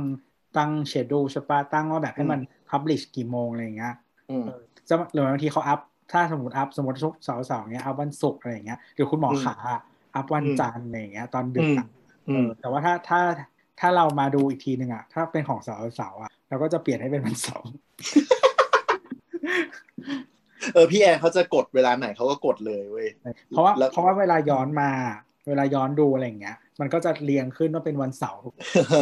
[0.56, 2.40] ตั้งเชดดูใช่ปะตั้งว่าแบบให้มัน
[2.70, 3.94] พับลิชกี่โมงอะไรอย่างเงี้ย
[4.30, 4.46] อืม
[4.88, 5.80] จะหรือบางทีเขาอัพ
[6.12, 9.54] ถ้าสมมติอัพสมมติทุกเสาร์เสาร์เงี้ยอัพวันศุกร์อะไรอย่างเงี้ยหรือคุณหมอขา
[10.14, 11.99] อัพวันจันทร์อะไรอย่างเงี้ยตอนดึกอะอืเอมอ
[12.60, 13.20] แต่ว่าถ้าถ้า
[13.80, 17.68] ถ้าเรามาดูอีกทีหนึ่งอะ ถ้าเป็นของเสาร์เสาร์อะเราก็จะเปลี่ยนให้เป็นวันเสาร์
[20.74, 23.08] เออพี่แอนเขาจะกดเวลาไหนเขาก็กดเลยเว้ย
[23.48, 24.90] เพราะว่าแล้วเพราะว่าเวลาย้อนมา
[25.48, 28.46] เวลาย้อนดูอะไรอย่างเงี้ย มันก็จะเรียงขึ้นว่าเป็นวันเสาร์
[28.90, 28.98] เอ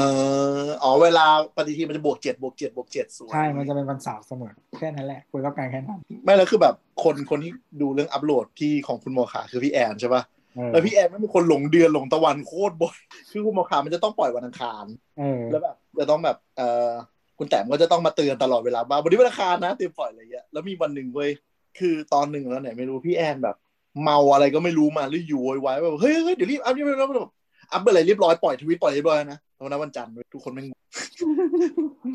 [0.64, 10.37] ออ๋อเวลาปฏิทินมันจะบวกเจ็ดบวกเจ็ดบวกเจ็ดส่วนใช่ มันจะเป็นวันเสาร์เสมอแค่นั้นแหละคุยต้องการแค่นั้นไม่แล้วคือแบบคนคนที่ดูเรื่องอัปโหลดที่ของคุณหมอขาคือพี่แอนใช่ป่ะเออ
[10.72, 12.96] แล้วพี่แอนไม่เป็นคนหลงเดือนหลงตะวันโคตรบ่อย
[13.30, 14.84] คือคุณหมอขามันจะต้องปล่อยวันอังคาร
[15.18, 16.90] เออแล้วแบบจะต้องแบบเออ
[17.38, 21.30] คุณแต้มก็จะต้องมาเตือนตลอดเวลาว่าวันนี้วันอังคารนะเตรียมปล่อยอะไรเงี้ยแล้วมีวันหนึ่งเว้ย
[21.78, 23.56] คือตอนหนึ่งแล้วไหนไม่รู้พี่แอนแบบ
[24.02, 27.32] เมาอะไรก็ไม่รู้มาหรืออยู่โวยวายแบบเฮ้ยเฮ้ยเดี๋ยวรีบ up รีบ up แบบ
[27.72, 30.80] up อะไรเรียบร้อยปล่อยทวิตปล่อยเรียบร้อยนะวันนั้นวันจันทร์เว้ยทุกคนไม่งง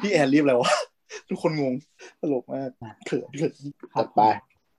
[0.02, 0.74] พี่แอนรีบแล้ววะ
[1.30, 1.74] ทุกคนงง
[2.22, 2.70] ตลกมาก
[3.08, 3.54] เขินเขิน
[3.94, 4.22] ครัตับดไป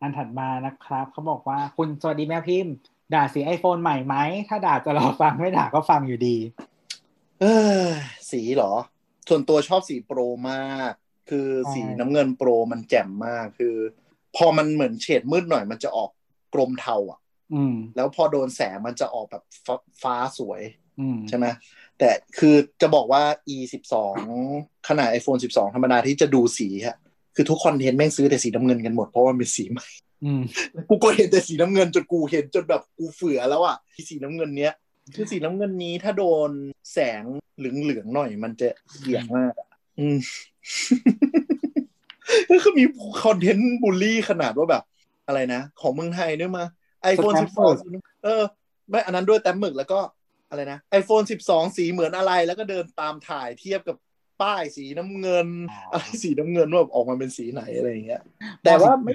[0.01, 2.75] อันถัดมานะครับเขาบอกว่าคุณสวัสดีแม่พิมพ์
[3.15, 4.17] ด่าสีไอโฟนใหม่ไหม
[4.49, 6.37] ถ้าด่าจะรอฟังไม่ด่าก็ฟังอยู่ดี
[7.41, 7.45] เอ
[7.83, 7.85] อ
[8.31, 8.73] สีเหรอ
[9.29, 10.19] ส่วนตัวชอบสีโปร
[10.51, 10.93] มาก
[11.31, 13.75] คือใช่สีน้ำเงินโปรมันแจ่มมากคือ
[14.37, 16.11] พอมันเหมือนเฉดมืดหน่อยมันจะออก
[16.55, 17.21] กรมเทาอะ
[17.55, 20.63] อืมแล้วพอโดนแสงมันจะออกแบบฟ้าฟ้าสวย
[21.01, 21.47] อืมใช่ไหม
[21.99, 23.23] แต่คือจะบอกว่า
[23.55, 24.17] e สิบสอง
[24.89, 26.97] ขนาด iPhone 12 ธรรมดาที่จะดูสีฮะ
[27.37, 30.04] คือทุกคอนเทนต์แม่งซื้อแต่สีน้ำเงินกันหมดเพราะว่ามันเป็นสีใหม่อืม
[30.89, 34.75] กูก็เห็นแต่สีน้ำเงินจนกูเห็นจนแบบกูเฟือแล้วอะที่สีน้ำเงินเนี้ย
[35.15, 36.51] คือสีน้ำเงินนี้ถ้าโดน
[36.93, 37.23] แสง
[37.57, 38.69] เหลืองๆหน่อย มันจะ
[39.01, 40.19] เหลี่ยงมากอะอืม
[42.51, 42.85] ก็คือมี
[43.23, 44.83] คอนเทนต์บูลลี่ขนาดว่าแบบ
[45.27, 46.65] อะไรนะ ของเมืองไทยด้วยมา
[47.13, 48.43] iPhone สแตมป์หมึก12เออ
[48.89, 50.01] ไม่อันนั้นด้วยแต้มหมึกแล้วก็
[50.51, 53.97] อะไรนะ iPhone 12สีเหมือนอะไร แล้วก็เดินตามถ่ายเทียบกับ
[54.43, 55.49] ป้ายสีน้ำเงิน
[55.93, 58.23] อะไรสีน้ำเงินว่าออกมาเป็นสีไหนอะไรอย่างเงี้ย
[58.65, 59.13] แต่ว่าไม่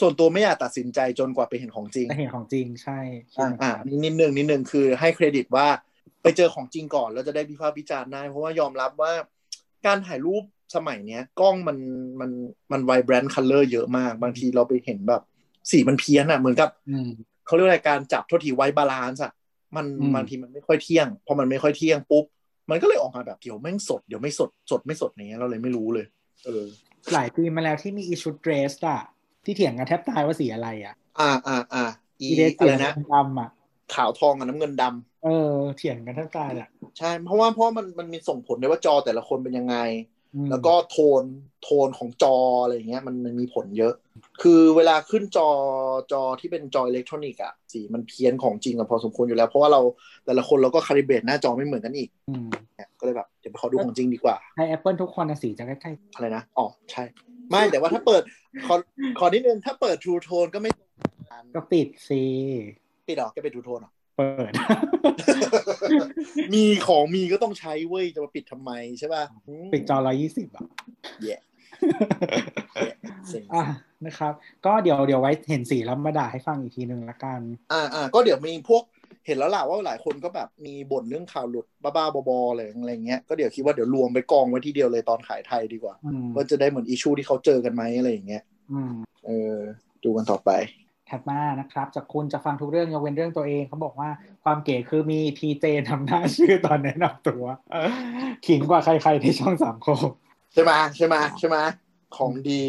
[0.00, 2.98] ส่วนตัวไม่อยากตัดสินใจจนกว่าไปเห็นของจริงแต่เห็นของจริงใช่
[3.32, 5.66] คิดอ่าเหมือนอ่ากันนี่นิดนึงนิดนึงคือให้เครดิตว่า
[6.22, 9.12] ไปเจอของจริงก่อนแล้วจะได้วิพากษ์วิจารณ์ได้ เพราะว่ายอมรับว่า
[9.86, 10.42] การถ่ายรูป
[10.76, 11.78] สมัยเนี้ย กล้องมัน
[12.20, 12.30] มัน
[12.72, 15.22] มัน vibrant color เยอะมาก บางทีเราไปเห็นแบบ
[15.70, 17.08] สีมันเพี้ยนอะเหมือนกับอืม
[17.46, 19.32] เขาเรียกอะไรการจับโทษที white balance อะ
[19.76, 22.24] มันอืมบางทีมันไม่ค่อยเที่ยงพอมันไม่ค่อยเที่ยงปุ๊บ
[22.70, 26.06] มันก็เลยออกมาแบบเดี๋ยวแม่งสดเดี๋ยวไม่สดสดไม่สดอย่างเงี้ยเราเลยไม่รู้เลย
[26.44, 26.64] เออ
[27.12, 29.00] หลายปีมาแล้วที่มีอีชุดเดรสอะ
[29.48, 31.84] ที่เถียงกันแทบตายว่าสีอะไรอะอ่าอ่าอ่า
[32.20, 33.50] อีอีเดรสอะสีไรนะดำอะ
[33.94, 36.68] ขาวทองกับน้ำเงินดำเออ เถียงกันแทบตายอะ
[36.98, 39.76] ใช่เพราะว่าเพราะมันมันมีส่งผลด้วยว่าจอแต่ละคนเป็นยังไง
[40.34, 41.22] อืมแล้วก็โทน
[41.62, 43.94] โทนของจออะไรอย่างเงี้ยมันมันมีผลเยอะ
[44.42, 45.48] คือเวลาขึ้นจอ
[46.12, 49.80] จอที่เป็นจออิเล็กทรอนิกส์อะสีมันเพี้ยนของจริงกันพอสมควรอยู่แล้ว เพราะว่าเรา
[50.26, 57.04] แต่ละคนเราก็คาลิเบรตหน้าจอไม่เหมือนกันอีกอืมเนี่ยก็เลยแบบเดี๋ยวไปขอดูของจริงดีกว่าให้ Apple ทุกคนนะสีจะใกล้อะไรนะอ๋อใช่
[57.50, 58.22] ไม่แต่ว่าถ้าเปิด
[58.66, 58.74] ขอ
[59.18, 60.90] ขอนิดนึงถ้าเปิด True Tone ก็ไม่ตรง
[61.30, 62.22] กันๆก็ปิดสิ
[63.08, 64.52] ปิดเหรอแกเป็น True Tone เหรอเปิด
[66.54, 69.22] มีของมีก็ต้องใช้เว้ย จะมาปิดทำไมใช่ป่ะ
[69.72, 70.64] ปิดจอร้อยี่สิบอะ
[71.22, 71.36] แย่
[73.28, 73.64] เซ็งอะ
[74.06, 74.32] นะครับ
[74.66, 77.40] ก็เดี๋ยวเดี๋ยวไว้เห็นสีแล้วมาด่าให้ฟังอีกทีหนึ่งละกัน
[77.72, 78.82] อ่าอ่าก็เดี๋ยวมีพวก
[79.26, 88.42] เห็นแล้วล่ะว่าหลายคนก็แบบมีบ่นเรื่องข่าวหลุดบ้าๆบอๆอะไรอะไรเงี้ยก็เดี๋ยวคิดว่าเดี๋ยวรวมไปกองไว้ที่เดียวเลยตอนขายไทยดีกว่าอืมว่าจะได้เหมือนอิชูที่เขาเจอกันไหมอะไรอย่างเงี้ย
[88.72, 88.94] อืม
[89.26, 89.56] เออ
[90.04, 90.50] ดูกันต่อไป
[91.10, 94.10] ถัดมานะครับ จากคุณจะฟังทุกเรื่องยกเว้นเรื่องตัวเองเขาบอกว่า
[94.44, 97.90] ความเก๋คือมีทีเจทำหน้าชื่อตอนแนะนำตัวเออ
[98.46, 100.10] ขิงกว่าใครๆในช่องสามโคก
[100.52, 101.56] ใช่ไหมใช่ไหมใช่ไหม
[102.16, 102.62] ของดี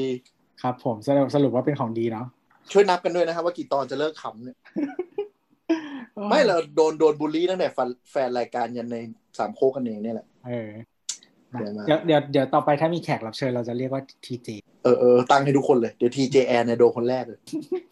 [0.61, 2.27] ครับ ผมสรุปสรุปว่าเป็นของดีเนาะ
[2.71, 4.57] ช่วยนับกันด้วยนะครับว่ากี่ตอนจะเลิกขำเนี่ย
[6.29, 8.97] ไม่เราโดนโดนบูลลี่ตั้งแต่แฟนแฟนรายการยันใน
[9.37, 10.69] สามโคกกันเองเนี่ยแหละเออ
[11.53, 14.49] นะเดี๋ยวมาเดี๋ยวเดี๋ยวเดี๋ยวต่อไปถ้ามีแขกรับเชิญเราจะเรียกว่าทีเจ
[14.83, 17.39] เออเออตั้งให้ทุกคนเลย เดี๋ยวทีเจแอนเนี่ยโดนคนแรกเลย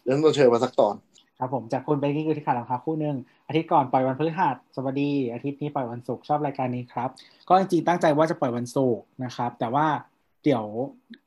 [0.04, 0.94] แล้วต้องเชิญมาสักตอน
[1.38, 3.16] ครับผมจากคุณไปที่คือที่ขาดรองเท้าคู่หนึ่ง
[3.46, 7.08] อาทิตย์ก่อนปล่อยวันพฤหัสสวัสดีอาทิตย์นี้ปล่อยวันศุกร์ชอบรายการนี้ครับ
[7.48, 9.86] ก็จริงๆตั้งใจว่าจะปล่อยวันศุกร์นะครับ แต่ว่า
[10.44, 10.64] เดี๋ยว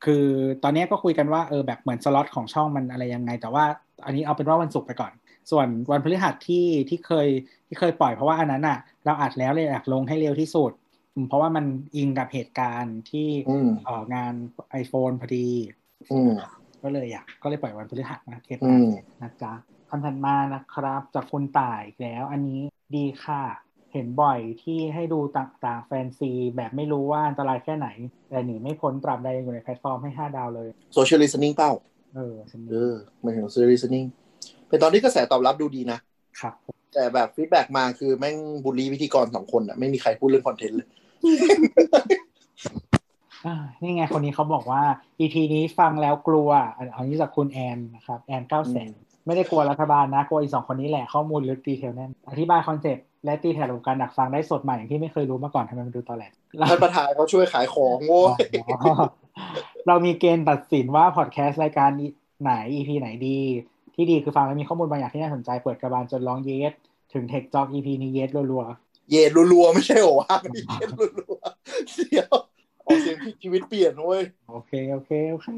[0.06, 0.26] คือ
[0.64, 3.64] ตอนนี้ก็คุยกันว่าเออแบบเหมือนสล็อตของช่องมันอะไรยังไง แต่ว่า
[4.06, 5.12] อันนี้เอาเป็นว่าวันศุกร์ไปก่อน
[5.52, 7.28] ส่วนวันพฤหัสที่ที่เคย
[7.68, 10.72] ที่เคยปล่อยเพราะว่าอันนั้นอะ เราอัดแล้วเลยอยากลงให้เร็วที่สุด
[11.16, 11.66] อืมเพราะว่ามัน
[11.96, 14.34] อิงกับเหตุการณ์ที่อืมเอ่องาน
[14.84, 15.50] iPhone พอดี
[16.12, 16.32] อืม
[16.84, 19.54] ก็เลยอยากก็เลยปล่อยวันพฤหัสนะเทปอืนั้นมนะจ๊ะ
[19.90, 22.62] คำถัดมานะครับ จากคุณต่ายอีกแล้วอันนี้
[22.96, 23.44] ดีค่ะ
[23.94, 27.88] เห็นบ่อยที่ให้ดูต่างๆแฟนซี แบบไม่รู้ว่าอันตรายแค่ไหน
[28.30, 31.72] แต่หนีไม่พ้นตราบใดยังอยู่ในแพลตฟอร์มให้ 5 ดาวเลย social listening เป้า
[32.16, 34.08] เออฉันเออหมายถึง social listening
[34.72, 36.00] เป็นตอนที่กระแสตอบรับดูดีนะ
[36.40, 40.88] ครับผมแต่แบบ feedback มาคือแม่งบูลลี่พิธีกรสองคนอะไม่มีใครพูดเรื่อง content เลย
[43.46, 44.84] อ่านี่ไงคนนี้เขาบอกว่า
[45.20, 48.92] EP นี้ฟังแล้วกลัวอันอันนี้จากคุณแอนนะครับ แอนเก้าแสน
[49.26, 56.26] ไม่ได้กลัวรัฐบาลนะ กลัวอีกสองคนนี้แหละข้อมูลลึก detail แน่นอธิบาย concept และตีแถลของการดักฟังได้สดใหม่อย่างที่ไม่เคยรู้มาก่อนทำไมมันดูตอแหล
[56.70, 58.34] ท่านประธานเขาช่วยขายของโว้ย
[58.72, 58.94] อ๋อ
[59.88, 61.90] เรามีเกณฑ์ตัดสินว่าพอดแคสต์รายการ
[62.44, 63.40] ไหน EP ไหนดี
[64.02, 66.74] ที่ดีคือฟังแล้วมีข้อมูลบางอย่างที่น่าสนใจเปิดกระบาลจนร้องเยส
[67.14, 68.64] ถึงเทคจ็อก EP นี้เยสรัว
[69.12, 70.90] เย็นรัวๆไม่ใช่เหรอวะไม่เย็น
[71.20, 72.34] รัวๆเดี๋ยว
[72.86, 75.50] ออกเสียงชีวิตเปลี่ยนเว้ยๆโอเคโอเคโอเค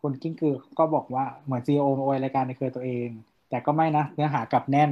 [0.00, 3.08] คุณกิ้งกือก็บอกว่าเหมือน CEO มาอวยรายการในเครือตัวเอง
[3.50, 4.90] แต่ก็ไม่นะเนื้อหากลับแน่น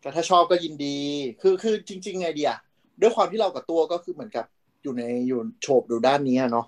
[0.00, 0.98] แต่ถ้าชอบก็ยินดี
[1.42, 2.52] คือคือจริง ๆ ไงเดีย
[3.00, 4.44] ด้วยความที่เรากับตัวก็คือเหมือนกับ
[4.82, 6.66] อยู่ในอยู่โฉบดูด้านนี้อะเนาะ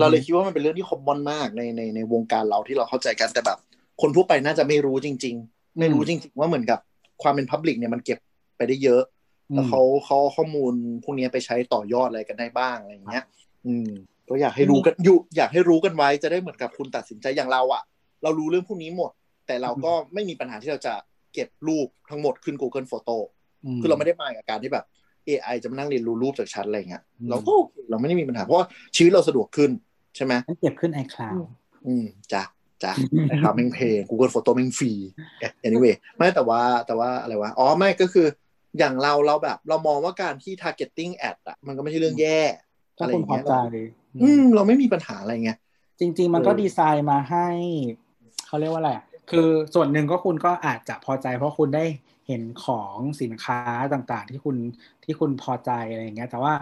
[0.00, 3.58] เราเลยคิดว่ามันเป็นเรื่องที่คอมมอนมากในในในวงการเราที่เราเข้าใจกันแต่แบบ
[4.00, 6.78] คนทั่วไปน่าจะไม่รู้จริง ๆ ไม่รู้จริง ๆ ว่าเหมือนกับ
[7.22, 8.18] ความเป็นพับลิกเนี่ยมันเก็บ
[8.56, 9.02] ไปได้เยอะ
[9.54, 10.72] แล้วเขาเขาเอาข้อมูล
[11.04, 13.24] พวกนี้ไปใช้ต่อยอดอะไรกันได้บ้างอะไรอย่างเงี้ย
[13.66, 13.90] อืม
[14.28, 17.82] ก็อยากให้รู้กันอยู่อยากให้รู้กันไว้จะได้เหมือนกับคุณตัดสินใจอย่างเราอะ
[18.22, 19.10] เรารู้เรื่องพวกนี้หมด
[19.46, 20.94] แต่เราก็ไม่มีปัญหาที่เราจะ
[21.34, 23.16] เก็บรูปทั้งหมดขึ้น Google Photo
[23.80, 24.84] คือเราไม่ได้มากับการที่แบบ
[25.28, 29.70] AI จะมานั่งเรียนรู้รูปจากฉันอะไรเงี้ยอืมเราก็โอเคเราไม่ได้มีปัญหาเพราะว่าชีวิตเราสะดวกขึ้น
[30.16, 31.42] ใช่ไหมฉันเก็บขึ้น iCloud
[31.86, 32.42] อืมจ้ะ
[32.84, 32.92] จ้ะ
[33.30, 34.92] นะครับแม่งเพลง Google Photo แม่งฟรี
[35.66, 38.26] anyway ไม่แต่ว่าแต่ว่าอะไรวะอ๋อไม่ก็คือ
[38.78, 42.40] อย่างเราเราแบบ เรามองว่าการที่ targeting ad อะมันก็ไม่ใช่เรื่องแย่
[42.96, 43.54] ถ้าอะไรอคุณย่างพอเงี้ยใจ
[44.22, 45.50] อืม เราไม่มีปัญหาอะไรไง
[46.00, 47.46] จริง ๆ มันก็เออดีไซน์มาให้
[48.46, 51.84] เขาเรียกว่าอะไรอะคือส่วนหนึ่งก็คุณก็อาจจะพอใจ เพราะคุณได้
[52.28, 53.58] เห็นของสินค้า
[53.92, 54.56] ต่างๆ ที่คุณ
[55.04, 56.52] ที่คุณพอใจอะไรอย่างเงี้ย แต่ว่า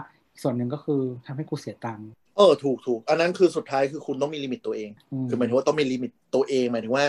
[0.42, 2.08] ส่วนหนึ่งก็คือทำให้กูเสียตังค์
[2.38, 7.04] เออถูกถูกอันนั้นคือสุดท้ายคือคุณต้องมี limit ตัวเองอืมคือหมายถึงว่าต้องมี limit ตัวเองหมายถึงว่า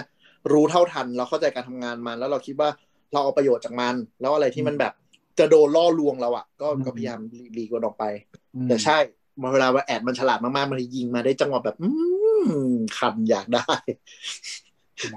[0.52, 2.70] รู้เท่าทันเราเข้าใจการทำงานมัน แล้วเราคิดว่า
[3.14, 4.94] เราเอาประโยชน์จากมัน แล้วอะไรที่มันแบบ
[5.40, 7.20] จะโดนล่อลวงเราอะก็ก็พยายาม
[7.54, 8.06] หลีกมันออกไป
[8.56, 8.98] อืมแต่ใช่
[9.54, 11.90] เวลาว่า ad มันฉลาดมากๆมันยิงมาได้จังหวะแบบ อื
[12.70, 13.72] มคันอยากได้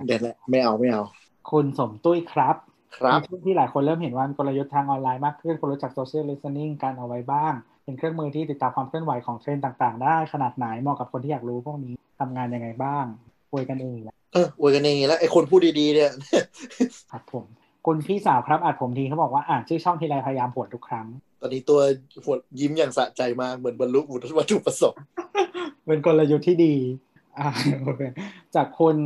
[0.07, 1.03] เดี๋ยวแหละไม่เอาไม่เอา
[1.51, 2.57] คุณสมตุ้ยครับ
[2.97, 7.55] ครับในช่วงที่หลายคนเริ่มเห็นว่ามีกลยุทธ์ทางออนไลน์มากขึ้นคนรู้จัก social listening การเอาไว้บ้าง
[7.85, 13.05] เป็นเครื่องมือที่ติดตามความเคลื่อนไหวของเทรนด์ต่างๆ ได้ขนาดไหนเหมาะกับคนที่อยากรู้พวกนี้ทำงานยังไงบ้าง
[13.53, 16.13] คุยกันเองแหละเอออวยกันเองแล้วไอ้คนพูดดีๆเนี่ย
[17.11, 17.45] ครับผม
[17.87, 21.07] คุณพี่สาวครับอัดผมทีเขาบอกว่าอ่านชื่อช่องทีไรพยายามผวนทุกครั้ง
[21.41, 21.81] ตอนนี้ตัว
[22.25, 24.01] หัวยิ้มอย่างสะใจมากเหมือนบรรลุ
[24.39, 25.03] วัตถุประสงค์
[25.87, 26.75] เป็นกลยุทธ์ที่ดี
[27.39, 27.49] อ่า
[27.85, 28.03] โอเค
[28.55, 28.97] จากคน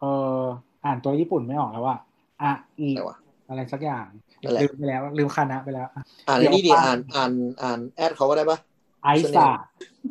[0.00, 0.42] เอ่อ
[0.84, 1.96] อ่านตัวญี่ปุ่นไม่ออกแล้วว่า
[2.42, 3.16] อะอีอะไรวะ
[3.48, 4.06] อะไรสักอย่าง
[4.44, 7.32] นั่นแหละลืมไปแล้วลืมคณะไปแล้ว อะอ่านไอ้นี่ดิอ่านอ่าน
[7.62, 8.58] อ่านแอดเขาก็ได้ปะ
[9.02, 9.48] ไอซ์า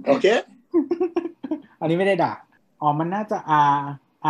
[0.10, 0.26] โอเค
[1.82, 2.34] อันนี้ไม่ได้ด่า
[2.82, 3.38] อ๋อมันน่าจะ
[3.74, 3.78] R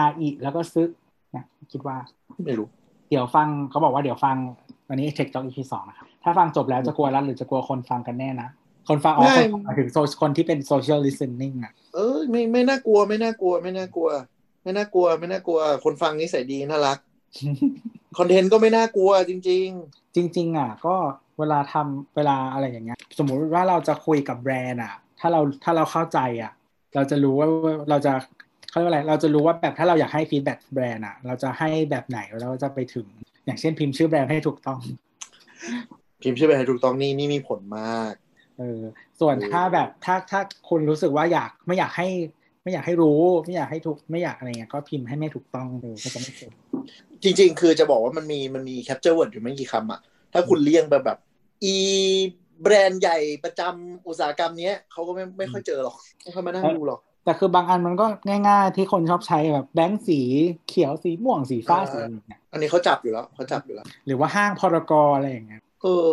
[0.08, 0.90] R E แล้วก็ซึก
[1.36, 1.98] นะคิดว่า
[2.46, 2.68] ไม่รู้
[3.10, 4.36] เดี๋ยวฟังเขาบอกว่าเดี๋ยวฟัง
[4.90, 8.50] วันนี้เทคจ็อก EP สองนะครับ ถ้าฟังจบแล้วจะกลัวรัดหรือจะกลัวคนฟังกันแน่นะ
[8.88, 14.10] คนฟังอ๋อไม่คนฟังหมายถึง so คนที่เป็น social listening อะเออไม่ไม่น่ากลัวไม่น่ากลัว ไม่น่ากลัว
[14.64, 16.98] ไม่น่ากลัว ไม่น่ากลัว คนฟังนิสัยดีน่ารัก
[18.18, 19.42] content ก็ไม่น่ากลัวจริง
[20.16, 20.96] จริง ๆ อะ ก็
[21.40, 26.52] เวลาทำเวลาอะไรอย่างเงี้ย สมมุติว่าเราจะคุยกับแบรนด์อะ ถ้าเราถ้าเราเข้าใจอะ
[26.96, 27.48] เราจะรู้ว่า
[27.90, 28.14] เราจะ
[28.70, 33.08] เขาเรียกว่าอะไรเราจะรู้ว่าแบบถ้าเราอยากให้ feedback แบรนด์อะ เราจะให้แบบไหนแล้วจะไปถึง
[33.46, 38.14] อย่างเช่นพิมพ์ชื่อแบรนด์ให้ถูกต้องๆพิมพ์ชื่อไปให้ถูกต้องนี่นี่มีผลมาก
[38.58, 38.82] เออ
[39.20, 42.08] ส่วนเออถ้าแบบถ้าถ้าคุณรู้สึกว่าอยากไม่อยากให้
[42.70, 46.52] ไม่อยากให้รู้ ไม่อยากให้ถูกไม่อยากอะไรเงี้ยก็พิมพ์ให้ไม่ถูกต้องเออก็จะไม่เจ็บ
[47.24, 50.00] จริง ๆ คือจะบอกว่ามันมีมันมี capture word อยู่ไม่กี่คำอะ
[50.34, 51.18] ถ้าคุณเลี่ยงแบบแบบ
[51.64, 51.76] อี
[52.62, 58.06] แบรนด์ใหญ่ประจำอุตสาหกรรมเนี้ยเขาก็ไม่ไม่ค่อยเจอหรอกไม่ค่อยมานั่งดูหรอกแต่คือบางอันมันก็
[58.48, 60.20] ง่าย ๆ ที่คนชอบใช้แบบแบงค์สี
[60.68, 66.08] เขียวสีม่วงสีฟ้าอ่าสีอะไรอย่างเงี้ยอันนี้เขาจับอยู่แล้วเขาจับอยู่แล้ว หรือว่าห้างพรกอะไรอย่างเงี้ยเออ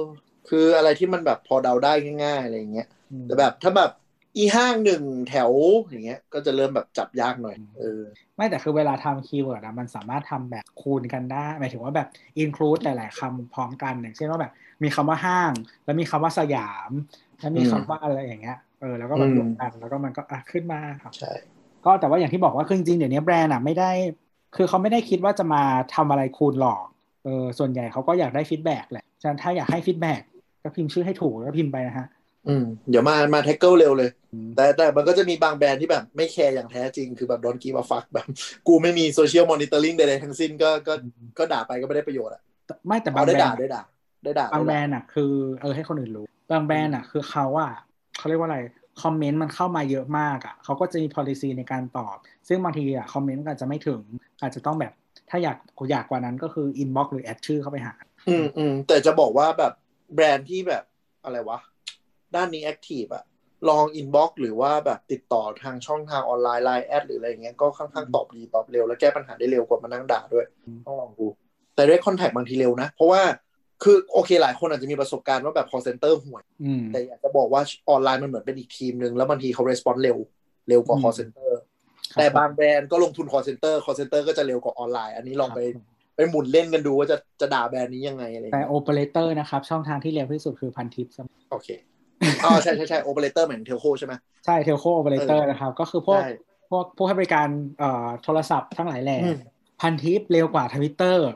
[0.48, 1.92] คืออะไรที่มันแบบพอเดาได้
[2.24, 3.90] ง่าย ๆ อะไรอย่างเงี้ยอืมแต่แบบถ้าแบบ
[4.36, 5.50] อีห้างหนึ่งแถว
[5.88, 8.02] อย่างเงี้ย ก็จะเริ่มแบบจับยากหน่อยเออ
[8.36, 12.08] ไม่แต่คือเวลาทำ keyword อะมันสามารถทำแบบคูณกันได้ หมายถึงว่าแบบ
[12.42, 15.52] include หลาย ๆคำพร้อมกันอย่างเช่นว่าแบบ มีคำว่าห้าง
[15.84, 16.90] แล้วมีคำว่าสยาม
[17.40, 21.32] แล้วมีอืมคำว่าอะไรอย่างเงี้ยเออแล้วก็มาอืมรวมกันแล้วก็มันก็อะขึ้นมาครับใช่
[21.84, 23.90] ก็แต่ว่าอย่างที่บอกว่าคือจริงๆเดี๋ยวนี้แบรนด์อะไม่ได้
[24.56, 25.62] คือเขาไม่ได้คิดว่าจะมา
[25.94, 26.86] ทำอะไรคูณหลอก
[27.24, 30.20] เออส่วนใหญ่เขาก็อยากได้ฟีดแบ็กแหละฉะนั้นถ้าอยากให้ฟีดแบ็ก
[30.62, 32.06] ก็พิมพ์ชื่อให้ถูกแล้วก็พิมพ์ไปนะฮะ
[32.48, 38.26] อืมเดี๋ยวมามาแท็กเกิลเร็วเลยอืมแต่แต่มันก็จะมีบางแบรนด์ที่แบบ ไม่แคร์อย่างแท้จริงคือแบบโดนกีมาฟักแบบ
[38.68, 40.94] กูไม่มีโซเชียลมอนิเตอร์ลิงใดๆทั้งสิ้นก็ก็
[41.38, 42.42] ก็ด่าไปก็ไม่ได้ประโยชน์อะ
[42.86, 43.82] ไม่แต่บาเอางได้แบรด่านด์ได้ด่า
[44.24, 47.72] ได้ด่าบางแบรได้นด่าด์อะคือเออให้คนอื่นรู้ บางแบรนด์อะคือเขาอะ
[48.18, 48.58] เขาเรียกว่าอะไร
[49.02, 52.16] คอมเมนต์มันเข้ามาเยอะมากอะเขาก็จะมี policy ในการตอบ
[52.48, 54.00] ซึ่งบางทีอะคอมเมนต์อาจจะไม่ถึง
[54.42, 54.92] อาจจะต้องแบบ
[55.30, 55.56] ถ้าอยาก
[55.90, 57.94] อยากกว่านั้นก็คือ inbox หรือแอดชื่อเข้าไปหา
[58.28, 59.72] อืมอืมแต่จะบอกว่าแบบ
[60.14, 60.84] แบรนด์ที่แบบ
[61.24, 61.58] อะไรวะ
[62.34, 63.24] ด้านนี้ active อะ
[63.68, 70.46] ลอง inbox หรือว่าแบบติดต่อทางช่องทางออนไลน์ไลน์แอดหรืออะไรอย่างเงี้ยก็ค่อนข้างตอบดีตอบเร็ว แล้วแก้ปัญหาได้เร็วกว่ามานั่งด่าด้วย
[70.86, 71.26] ต้องลองดู
[71.74, 73.22] แต่ได้ contact บางทีเร็วนะ เพราะว่า
[73.82, 80.16] คือโอเคหลายคนอาจจะมีประสบการณ์ว่าแบบ call center ห่วยอืมแต่อยากจะบอกว่าออนไลน์มันเหมือนเป็นอีกทีมหนึ่งแล้วบางทีเขา response เร็ว
[80.68, 81.50] เร็วกว่าอืม call center
[82.12, 85.84] ครับแต่บางแบรนด์ก็ลงทุน call center call center ก็จะเร็วกว่าออนไลน์ อันนี้ลองไปครับ
[86.16, 91.06] ไปหมุนเล่นกันดูว่าจะจะด่าแบรนด์นี้ยังไงอะไรอย่างแต่เงี้ยโอเปอเรเตอร์นะครับ ช่องทางที่เร็วที่สุดคือพันทิป
[91.50, 91.68] โอเค
[92.44, 94.14] อ๋อใช่ใช่ใช่โอเปอเรเตอร์เหมือน telco ใช่ไหม
[94.44, 96.28] ใช่ telco operator นะครับ ก็คือพวกใช่
[96.70, 97.48] พวกผู้ให้บริการ
[97.78, 99.36] เอ่อโทรศัพท์ทั้งหลายแหล่อืม
[99.80, 101.26] พันทิปเร็วกว่าทวิตเตอร์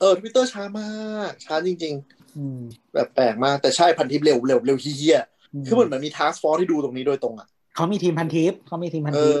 [0.00, 0.88] เออทวิตเตอร์ช้ามา
[1.28, 1.94] กช้าจริง
[2.36, 9.36] อืมๆแบบแปลกมาก แต่ใช่พันทิปเร็วเร็วเร็วเฮี้ยๆคือเหมือนมันมี task force ที่ดูตรงนี้โดยตรงอะเขามีทีมพันทิปเขามีทีมพันทิปเ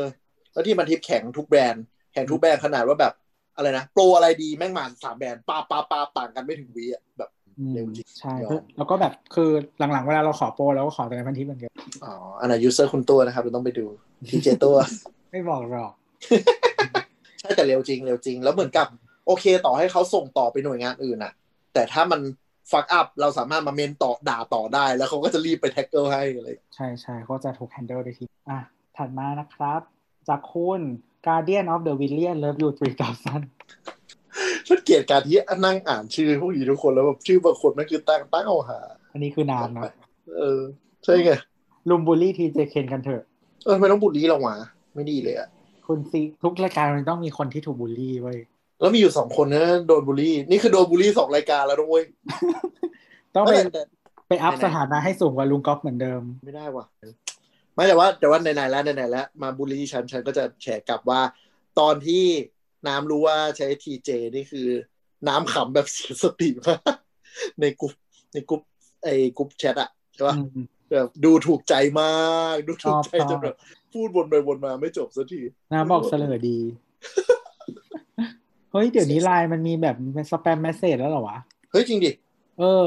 [0.52, 3.12] แล้วที่พันทิปแข่งทุกแบรนด์แข่งทุกแบรนด์ขนาดว่าแบบ
[3.56, 7.37] อะไรนะโปรอะไรดีแม่งมาสามแบรนด์ปาปาปาต่างกันไม่ถึงวิอะแบบอืมเร็วจริง
[8.18, 11.72] ใช่ยอมคือแล้วก็แบบคือหลังๆ เวลาเราขอโปรเราก็ขอแต่ในพันทิปอย่างเดียว
[12.04, 13.86] อ๋ออันนั้น user คุณตัวนะครับเราต้องไปดู
[14.30, 14.76] ทีเจตัว
[15.32, 15.92] ไม่บอกหรอก
[17.40, 18.86] ใช่แต่เร็วจริงเร็วจริง แล้วเหมือนกับ
[19.26, 21.32] โอเคต่อให้เขาส่งต่อไปหน่วยงานอื่นอะ
[21.74, 22.20] แต่ถ้ามัน
[22.70, 28.58] ฟักอัพเราสามารถมาเมนต่อด่าต่อได้ แล้วเขาก็จะรีบไปแท็กเกิลให้อะไรใช่ใช่ก็จะถูก handle ได้ทีอะ
[28.96, 29.80] ถัดมานะครับ
[30.28, 30.80] จากคุณ
[31.26, 33.97] Guardian of the William Love You 3000
[34.68, 38.80] ฉันเกลียดการที่นั่งอ่านชื่อพวกนี้ทุกคนแล้วแบบชื่อบางคนนั่นคือตั้งตั้งเอาหา
[39.12, 39.92] อันนี้คือนามเนาะ
[40.36, 40.60] เออ
[41.04, 41.30] ใช่ไง
[41.90, 43.22] ลุมบูลลี่ทีเจเคนกันเถอะ
[43.64, 44.56] เออทำไม่ต้องบูลลี่เราวะ
[44.94, 45.48] ไม่ดีเลยอะ
[45.86, 48.38] คุณซีทุกรายการมันต้องมีคนที่ถูกบูลลี่เว้ย
[48.80, 52.02] แล้วมีอยู่สองคนนะโดนบูลลี่ นี่คือโดนบูลลี่สองรายการแล้วด้วย
[53.34, 53.82] ต้องไปแต่
[54.28, 56.86] ไปอัพไหนๆสถานะให้สูงกว่าลุงก๊อฟเหมือนเดิมไม่ได้ว่ะ
[57.74, 61.20] ไม่แต่ว่าแต่ว่าไหนๆแล้วไหนๆแล้วมาบูลลี่ฉันฉันก็จะแฉกลับว่า
[61.80, 62.24] ตอนที่
[62.86, 64.68] น้ำรู้ว่าใช้ทีเจนี่คือ
[65.28, 66.80] น้ำขำแบบเสียสติมาก
[67.60, 67.92] ในกลุ่ม
[68.32, 68.60] ในกลุ่ม
[69.04, 72.12] ไอ้กลุ่มแชทอะใช่ปะอืมแบบดูถูกใจมา
[72.52, 73.56] ก ดูถูกใจชอบจนแบบ
[73.92, 75.40] พูดวนไปวนมาไม่จบสักที
[75.72, 76.58] นะบอกเสลอดี
[78.72, 81.38] เฮ้ย เดี๋ยวนี้ไลน์มันมีแบบเป็น spam message แล้วเหรอวะ
[81.70, 82.10] เฮ้ย จริงดิ
[82.58, 82.86] เออ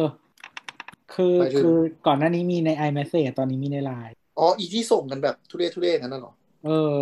[1.14, 1.78] คือหมายถึงคือ
[2.08, 6.34] ก่อนหน้านี้มีใน iMessage ตอนนี้มีในไลน์อ๋อ อีที่ส่งกันแบบทุเรศทุเรศกันนั่นเหรอ
[6.66, 6.96] เออ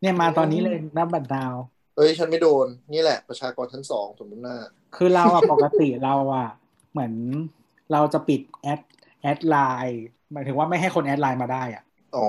[0.00, 1.54] เนี่ยมาตอนนี้เลยนับบัตรดาว
[1.96, 4.56] เอ้ยฉันไม่โดน นี่แหละประชากรชั้นสองสมมติหน้า
[4.96, 6.48] คือเราอะปกติเราอะ
[6.92, 7.12] เหมือน
[7.92, 8.80] เราจะปิดแอด
[9.22, 11.82] แอดไลน์หมายถึงว่าไม่ให้คนแอดไลน์มาได้อะ
[12.16, 12.28] อ๋อ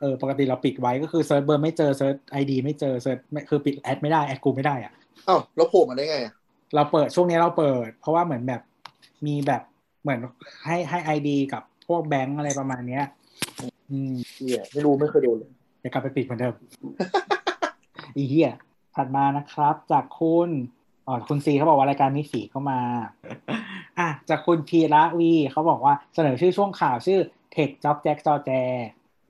[0.00, 4.92] เออปกติเราปิดไว้ก็คือ search เบอร์ไม่เจอ search ไอดีไม่เจอ search ไม่คือปิดแอดไม่ได้แอดกูไม่ได้อะ
[5.28, 6.32] อ้าวแล้วโผล่มาได้ไงอะ
[6.74, 8.62] เราเปิดช่วงนี้เราเปิด เพราะว่าเหมือนแบบ
[9.26, 9.62] มีแบบ
[10.02, 10.18] เหมือน
[10.64, 13.04] ให้ให้ไอดีกับพวกแบงก์อะไรประมาณเนี้ย
[13.90, 16.54] อืมเฮียไม่รู้ไม่เคยโดนเลยเดี๋ยวกลับไปปิดเหมือนเดิม
[18.16, 18.50] อีเหี้ย
[18.96, 20.48] ถัดมานะครับ จากคุณ
[21.06, 22.80] อ๋อคุณซีเขาบอกว่ารายการนี้สีเข้ามา
[23.98, 27.20] อะจากคุณพีระวีเขาบอกว่าเสนอชื่อช่วงข่าวชื่อ
[27.52, 28.50] เทคจ็อบแจ็คจอแจ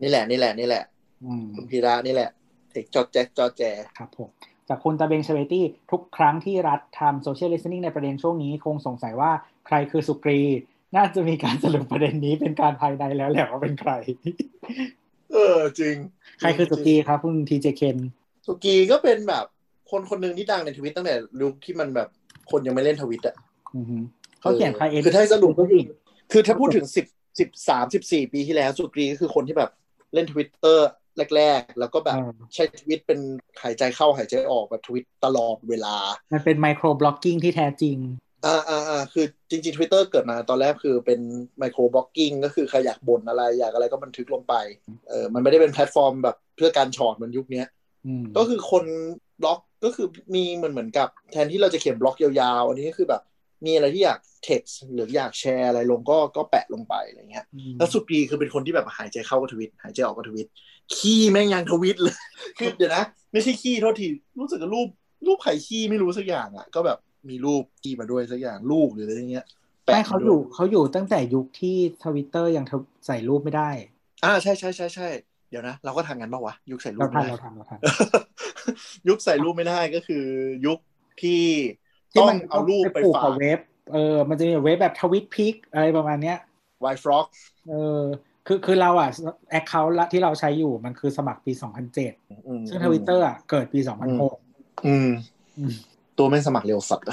[0.03, 0.85] นี่แหละนี่แหละนี่แหละ
[1.25, 2.31] อืมคุณพีระนี่แหละ
[2.71, 3.63] เทคจอแจ็คจอแจ
[3.99, 4.31] ครับผม
[4.69, 9.31] จากคุณตาเบงเชเวตี้ทุกครั้งที่รัฐทำโซเชียลลิสติ้งในประเด็นช่วงนี้คงสงสัยว่า
[9.67, 10.41] ใครคือสุกรี
[10.97, 13.93] น่าจะมีการสรุปประเด็นนี้เป็นการภายในแล้วแหละว่าเป็นใคร
[15.33, 15.97] เออจริง
[16.39, 17.97] ใครคือสุกีครับคุณทีเจเคน
[18.47, 19.45] สุกีก็เป็นแบบ
[19.91, 22.09] คนคนหนึ่งที่ดังในทวิตตั้งแต่ยุคที่มันแบบ
[22.51, 23.37] คนยังไม่เล่นทวิตอะ
[23.77, 23.97] อือฮึ
[24.41, 25.83] เขาเขียนใครเองคือถ้าให้สรุปก็คือ
[26.33, 27.07] คือถ้าพูดถึงสิบ
[27.39, 29.71] สิบสามสิบสี่ปีที่แล้ว สุกีก็คือคนที่แบบ
[30.15, 30.89] เล่นทวิตเตอร์
[31.37, 33.19] แรกๆ แล้วก็แบบเออใช้ทวิตเป็น
[33.63, 35.97] หายใจเข้าหายใจออกแบบทวิตตลอดเวลา
[36.33, 37.97] มันเป็น microblogging ที่แท้จริง
[38.47, 41.21] อ่าอ่าอ่าคือจริงๆ Twitter เกิดมาตอนแรกคือเป็น
[41.59, 44.55] microblogging ก็คือใครอยากบ่นอะไร อยากอะไรก็บันทึกลงไป
[45.09, 47.82] เออมันไม่ได้เป็นแพลตฟอร์มแบบเพื่อการช็อตเหมือนยุคเนี้ยอืม
[48.37, 48.85] ก็คือคน
[49.43, 52.31] บล็อกก็คือมีเหมือนเหมือนกับ แทนที่เราจะเขียนบล็อกยา
[52.61, 53.23] วๆ อันนี้ก็คือแบบ
[53.65, 57.45] มีอะไรที่อยาก text หรืออยากแชร์อะไรลงก็ก็แปะลงไปอะไรเงี้ย
[57.79, 60.49] แล้วสุกีคือเป็นคนที่แบบหายใจเข้าก็ทวิตหายใจออกก็ทวิต
[60.95, 62.17] ขี้แม่งยังทวิตเลย
[62.59, 64.07] คือเดี๋ยวนะ ไม่ใช่ขี้โทษที
[64.41, 64.89] รู้สึกกับรูป
[65.27, 66.99] รูปไข่ขี้ไม่รู้สักอย่างอะ ก็แบบ
[67.29, 69.47] มีรูปขี้มาด้วยสักอย่างลูกหรืออะไรเงี้ย
[69.85, 73.71] แปะไม่เขามด้วอยู่เขาอยู่ตั้งแต่ยุคที่ทวิตเตอร์ยังทวใส่รูปไม่ได้
[74.25, 75.09] อ่าใช่ใช่ใช่ใช่
[75.53, 77.81] เดี๋ยวนะ เราก็ทำกันปะวะ ยุคใส่รูเราปไม่ทันได้เราทันเราทัน
[79.09, 80.25] ยุคใส่รูปไม่ได้ก็คือ
[80.67, 80.79] ยุค
[81.23, 81.45] ที่
[82.13, 83.59] ที่ต้อมังนเอารูปไปผูกฝากักบเว็บ
[83.93, 86.39] เออ มันจะมีเว็บแบบทวิตพิกอะไรประมาณเนี้ย
[86.81, 87.27] ไวฟล็อก
[87.69, 88.03] เออ
[88.47, 89.11] คือคือเราอะ
[89.51, 91.53] แอคเคาท์ที่เราใช้อยู่มันคือสมัครปี
[92.11, 95.09] 2007 ซึ่งทวิตเตอร์อะเกิดปี 2006 อืม
[95.57, 95.73] อืม
[96.19, 97.07] ตัวไม่งสมัครเร็วสัตว์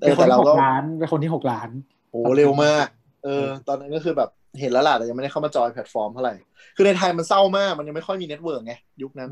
[0.00, 1.68] เอเป็นอคนแต่เราที่หก็กล้านเป็นคนที่หกล้าน
[2.10, 2.86] โอ้เร็วมาก
[3.24, 4.30] เออ ตอนนั้นก็คือแบบ
[4.60, 6.34] เห็นแล้วล่ะแต่ยังไม่ได้เข้ามาจอยแพลตฟอร์มเท่าไหร่
[6.76, 9.30] คือในไทยมันเศร้ามาก มันยังไม่ค่อยมีเน็ตเวิร์กไงยุคนั้น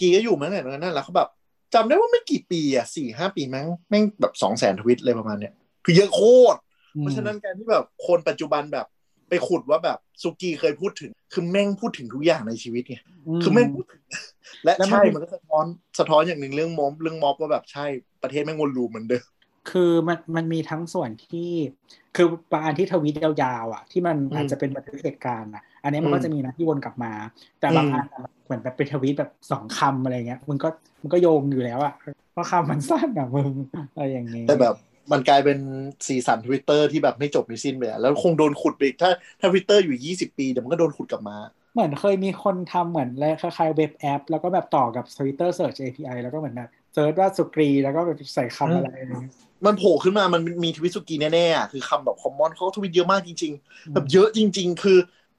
[0.00, 1.28] กีก็อยู่มาตั้งแต่นั้น แล้วเขาแบบ
[1.74, 5.52] จำได้ว่าไม่กี่ปีอะสี่ห้าปีมั้งแม่งแบบสองแสนทวิตเลยประมาณเนี้ย
[5.84, 6.20] คือเยอะโค
[6.54, 6.58] ตร
[6.98, 8.86] เพราะฉะนั้นการที่แบบคนปัจจุบันแบบ
[9.28, 12.96] ไปขุดว่าแบบสุกีเคยพูดถึง คือแม่งพูดถึงทุกอย่างในชีวิตไง
[13.42, 14.02] คือแม่งพูดถึง
[14.64, 15.64] และแล้วมันใช่มันก็สะท้อน
[15.98, 17.86] สะท้อนอย่างหนึ่งเรื่องม็อบเรื่องม็อบว่าแบบใช่
[18.22, 19.24] ประเทศแม่งวนลูปเหมือนเดิม
[19.66, 21.50] คือมันมันมีทั้งส่วนที่
[22.14, 27.12] คือบางอันที่ทวีตยาวๆอะ ที่มันอืมอาจจะเป็นบันทึกเหตุการณ์อะ อันนี้มันอืมก็จะมีนะที่วนกลับมา
[27.60, 30.68] แต่บางอืมอันอะเหมือนแบบเป็นทวีตแบบสองคำอะไรเงี้ยมึงก็
[31.02, 31.92] มึงก็โยงอยู่แล้วอะ
[32.32, 33.52] เพราะคำมันสั้นอะมึง
[33.94, 34.74] อะไรอย่างงี้แต่แบบ
[35.12, 35.58] มันกลายเป็น
[36.08, 39.10] สีสันทวิตเตอร์ที่แบบไม่จบไม่สิ้นไปอะแล้วคงโดนขุดไปอีกถ้า
[39.40, 41.36] ถ้าทวิตเตอร์อยู่ยี่สิบปีเดี๋ยวมันก็โดนขุดกลับมา
[41.72, 49.34] เหมือนเคยมีคนทำเหมือนอะไรคล้ายๆ web app แล้วก็แบบต่อกับ Twitter Search API แล้วก็เหมือนแบบ search ว่าสุกีแล้วก็แบบใส่คำอะไรอะไรเงี้ย
[49.66, 54.98] มันโผล่ขึ้นมามันมีทวิตสุกีแน่ๆอะคือคำแบบ common เขาทวิตเยอะมากจริง ๆ แบบเยอะจริง ๆ คือ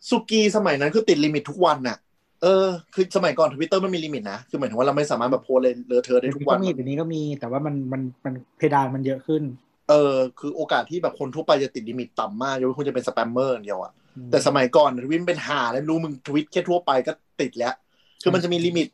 [0.10, 1.97] สุกีสมัยนั้นคือติด limit ทุกวันน่ะ
[2.41, 9.43] เออคือสมัยก่อนทวิตเตอร์มันมี limit นะ คือหมายถึงว่าเราไม่สามารถแบบโพสเลยเลอะเทอะได้เดี๋ยวทุกนี้วัก็นมีเดี๋ยวนี้ก็มีแต่ว่ามันมันมันเพดานมันเยอะขึ้น
[9.89, 17.74] เออ คือโอกาสที่แบบคนทั่วไปจะติด limit ต่ำมากยกเว้นคุณจะเป็น spammer อย่างเดียวอะอืมแต่สมัยก่อนทวิตเป็นหาแล้วรู้มึงทวิตแค่ทั่วไปก็ติดแล้ว
[18.22, 18.88] คือมันจะมี limit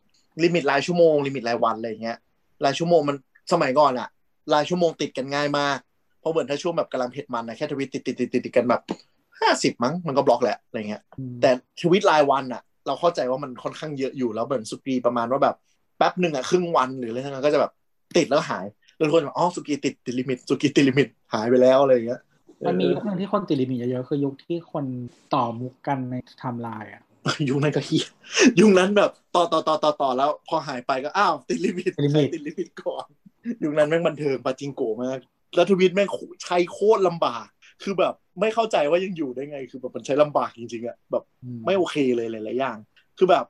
[0.43, 2.18] limit รายชั่วโมง limit รายวันอะไรอย่างเงี้ย
[2.66, 3.18] รายชั่วโมงมัน
[3.51, 4.07] สมัยก่อนอะ
[4.53, 5.78] รายชั่วโมงติดกันง่ายมาก
[6.20, 8.82] เพราะเหมือนถ้าช่วงแบบกำลังเผ็ดมันนะแค่ทวิตติดติดติดติดติดกันแบบ
[9.39, 11.49] ห้าสิบมั้งมันก็บล็อกแหละอะไรเงี้ยอืมแต่
[11.82, 15.55] ทวิตรายวันอะเราเข้าใจว่ามันค่อนข้างเยอะอยู่แล้วเหมือนสุกีประมาณว่าแบบ
[15.97, 17.72] แป๊บหนึ่งอะครึ่งวันหรืออะไรทั้งนั้นก็จะแบบ
[18.18, 18.66] ติดแล้วหาย
[18.97, 22.22] แล้วทุกคนแบบอ๋อสุกีติดติด limit สุกีติด limit หายไปแล้วอะไรอย่างเงี้ย
[22.68, 24.86] มันมีเออยุคหนึงที่คนติด limit เยอะๆคือยุคที่คน
[25.34, 27.03] ต่อมุกกันในไทม์ไลน์อะ
[27.50, 28.06] ยุคนั้นก็เฮีย
[28.60, 33.06] ยุคนั้นแบบต่อต่อต่อต่อต่อแล้ว พอหายไปก็อ้าวติด limit ติด limit ใครติด limit ก่อน
[33.64, 35.20] ยุคนั้นแม่งบันเทิงปาจิงโกะมาก
[35.56, 36.10] แล้วทวิตแม่ง
[36.44, 37.48] ใช้โคตรลำบาก
[37.84, 41.24] คือแบบไม่เข้าใจว่ายังอยู่ได้ไง คือแบบมันใช้ลำบากจริงๆอะแบบ
[41.66, 42.78] ไม่โอเคเลยหลายๆอย่าง
[43.18, 43.46] คือแบบ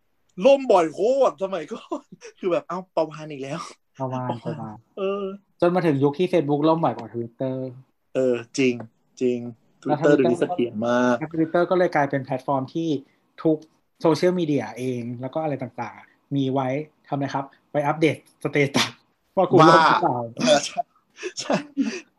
[0.45, 0.99] ล่มบ่อยโค
[1.29, 2.03] ตรสมัยก่อน
[2.39, 3.59] คือแบบเอ้าปลาวาฬอีกแล้ว
[3.99, 5.25] ประมาณประมาณเออ
[5.61, 7.57] จนมาถึงยุคที่ Facebook ล่มบ่อยกว่า Twitter
[8.15, 8.73] เออจริง
[9.21, 9.39] จริง
[9.81, 12.89] แล้วทวิวตเตอร์ Twitter เดี๋ยวนี้เสถียรมากแล้ว Twitter ก็เลยกลายเป็นแพลตฟอร์มที่
[13.43, 13.57] ทุก
[14.01, 16.67] โซเชียลมีเดียเอง แล้วก็อะไรต่างๆ มีไว้
[17.07, 18.89] ทำอะไรครับ ไปอัปเดต status
[19.37, 20.81] ว่ากูล่มหรือเปล่าเออใช่
[21.39, 21.55] ใช่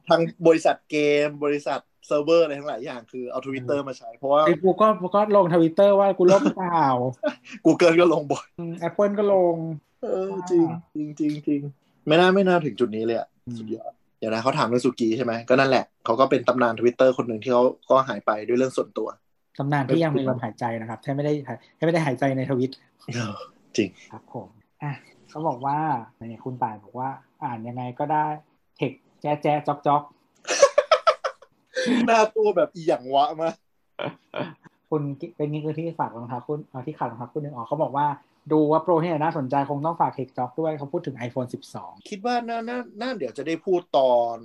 [0.09, 6.85] ทางบริษัทเกมบริษัทเซิร์ฟเวอร์อะไรทั้งหลายอย่างคือเอาทวิตเตอร์มาใช้เพราะว่าไอ้กูก็ก็ลงทวิตเตอร์ว่ากูล่มเปล่า
[7.67, 8.47] Google ก็ลงบ่อย
[8.81, 9.57] แอปเปิลก็ลง
[10.03, 11.61] เออจริงจริงจริงจริง
[12.07, 19.09] ไม่น่าไม่น่าถึงจุดนี้เลยอะอืมสุดยอดเดี๋ยวนะเขาถามเรื่องสุกี้ใช่ไหมก็นั่นแหละเขาก็เป็นตำนานทวิตเตอร์คนหนึ่งที่เขาก็หายไปด้วยเรื่องส่วนตัว
[19.59, 21.33] ตำนานที่ยังมีลมหายใจนะครับแค่ไม่ได้
[21.77, 22.71] แค่ไม่ได้หายใจในทวิต
[23.77, 24.49] จริงครับผม
[24.83, 24.93] อะ
[25.29, 25.79] เขาบอกว่า
[26.17, 27.09] เนี่ยคุณป่ายบอกว่า
[27.45, 28.27] อ่านยังไงก็ได้
[28.77, 30.03] เทคแจ๊ะแจ๊ะจ๊อกจ๊อก
[32.07, 33.51] หน้าตัวแบบอีหยังวะมา
[34.91, 35.03] คุณ
[35.37, 38.07] เป็นนี่คือที่ฝากรองเท้าคุณเอาที่ขาดรองเท้าคุณหนึ่งออกเขาบอกว่า
[38.53, 44.37] ดูว่าโปรที่ไหนน่าสนใจคงต้องฝากเทคจ็อกด้วยเขาพูดถึง iPhone 12 คิดว่าน่าน่าน่าเดี๋ยวจะได้พูดตอน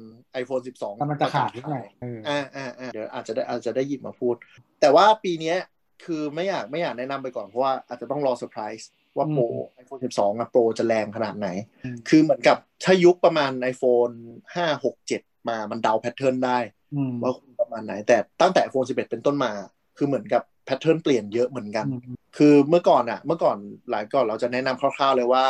[0.42, 4.36] iPhone 12แต่มันจะขาดเท่าไหร่เอออ่าอ่าอ่าเดี๋ยวอาจจะได้อาจจะได้หยิบมาพูด
[4.82, 5.58] แต่ว่าปีเนี้ย
[6.06, 9.44] คือไม่อยากไม่อยากแนะนำไปก่อน เพราะว่าอาจจะต้องรอเซอร์ไพรส์ว่าโปร
[9.82, 11.48] iPhone 12อะโปรจะแรงขนาดไหน
[11.86, 14.14] อืมคือเหมือนกับถ้ายุคประมาณ iPhone
[14.56, 16.58] 5 6 7 มามันเดา pattern ได้
[16.96, 19.52] อืมว่าคุณประมาณไหน แต่ตั้งแต่ iPhone 11 เป็นต้นมา
[19.98, 23.58] คือเหมือนกับ pattern เปลี่ยนเยอะเหมือนกันอืม คือเมื่อก่อนอะเมื่อก่อน
[23.92, 25.46] หลายก่อนเราจะแนะนำคร่าวๆเลยว่า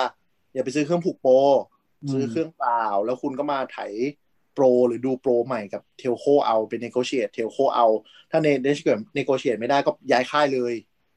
[0.54, 1.34] อย่าไปซื้อเครื่องผูกโปร
[2.12, 3.80] ซื้อเครื่องเปล่า แล้วคุณก็มาไถ
[4.54, 7.86] โปรหรือดูโปรใหม่กับ telco เอาเป็น negotiate telco เอา
[8.32, 10.74] ถ้าเกิด negotiate ไม่ได้ก็ย้ายค่ายเลย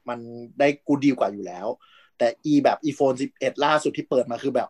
[0.09, 0.19] มัน
[0.59, 1.67] ได้กูดีกว่าอยู่แล้ว
[2.17, 4.69] แต่อีแบบ iPhone 11 ล่าสุดที่เปิดมาคือแบบ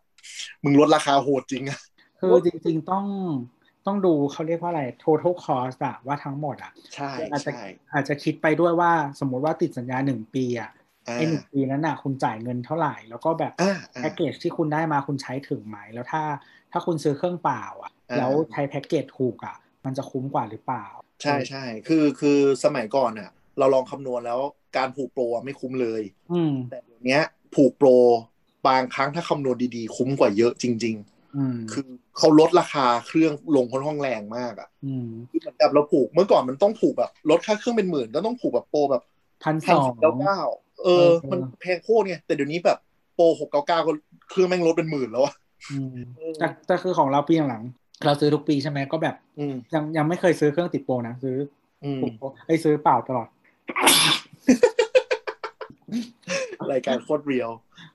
[0.64, 1.80] มึงลดราคาโหดจริงอะ
[2.20, 3.06] คือจริง ๆ ต้อง
[3.86, 10.79] ต้องดูเขาเรียกว่าอะไร total cost อะว่าทั้งหมดอะใช่อาจจะใช่อาจจะคิดไปด้วยว่าสมมุติว่าติดสัญญาหนึ่งปีอะอ่า
[11.16, 16.24] ไอ้หนึ่งปีนั้นอะคุณจ่ายเงินเท่าไหร่ แล้วก็แบบอ่าอ่าแพ็กเกจที่คุณได้มาคุณใช้ถึงไหม แล้วถ้า
[16.72, 19.56] ถ้าคุณซื้อเครื่องเปล่าอะอ่าแล้วใช้แพ็กเกจถูกอะ
[19.86, 20.86] มันจะคุ้มกว่าหรือเปล่า
[21.24, 23.30] ใช่ใช่คือคือสมัยก่อนอะ
[23.60, 24.40] เราลองคำนวณแล้ว
[24.78, 26.02] การผูกโปรอะไม่คุ้มเลย
[26.34, 27.20] อืมแต่เดี๋ยวนี้
[27.56, 27.90] ผูกโปร
[28.68, 30.96] บางครั้งถ้าคำนวณดีๆ คุ้มกว่าเยอะจริง
[31.36, 31.88] อืมๆคือ
[32.18, 39.04] เขาลดราคาเครื่องลงค่อนข้างแรงมากอะอืมคือเหมือนกับเราผูกเมื่อก่อนมันต้องผูกแบบลดค่าเครื่องเป็นหมื่นก็ต้องผูกแบบโปรแบบ
[39.44, 40.40] พันสพันองสิบเก้า
[40.84, 42.78] เก้าเอเอออ มันแพงโคตรไงแต่เดี๋ยวนี้แบบ
[43.16, 43.92] โปรหกเก้าเก้าก็
[44.30, 45.34] เครื่องแม่งลดเป็นหมื่นแล้วอะ
[45.72, 45.98] อืม
[46.40, 51.38] แต่แต่คือของเราปีหลังๆเราซื้อทุกปีใช่ไหมก็แบบอืมยังยังไม่เคยซื้อเครื่องติดโปรนะซื้อ
[51.84, 53.28] อืมผูกโปรไอ้ยซื้อเปล่าตลอด
[56.72, 57.50] รายการโคตร real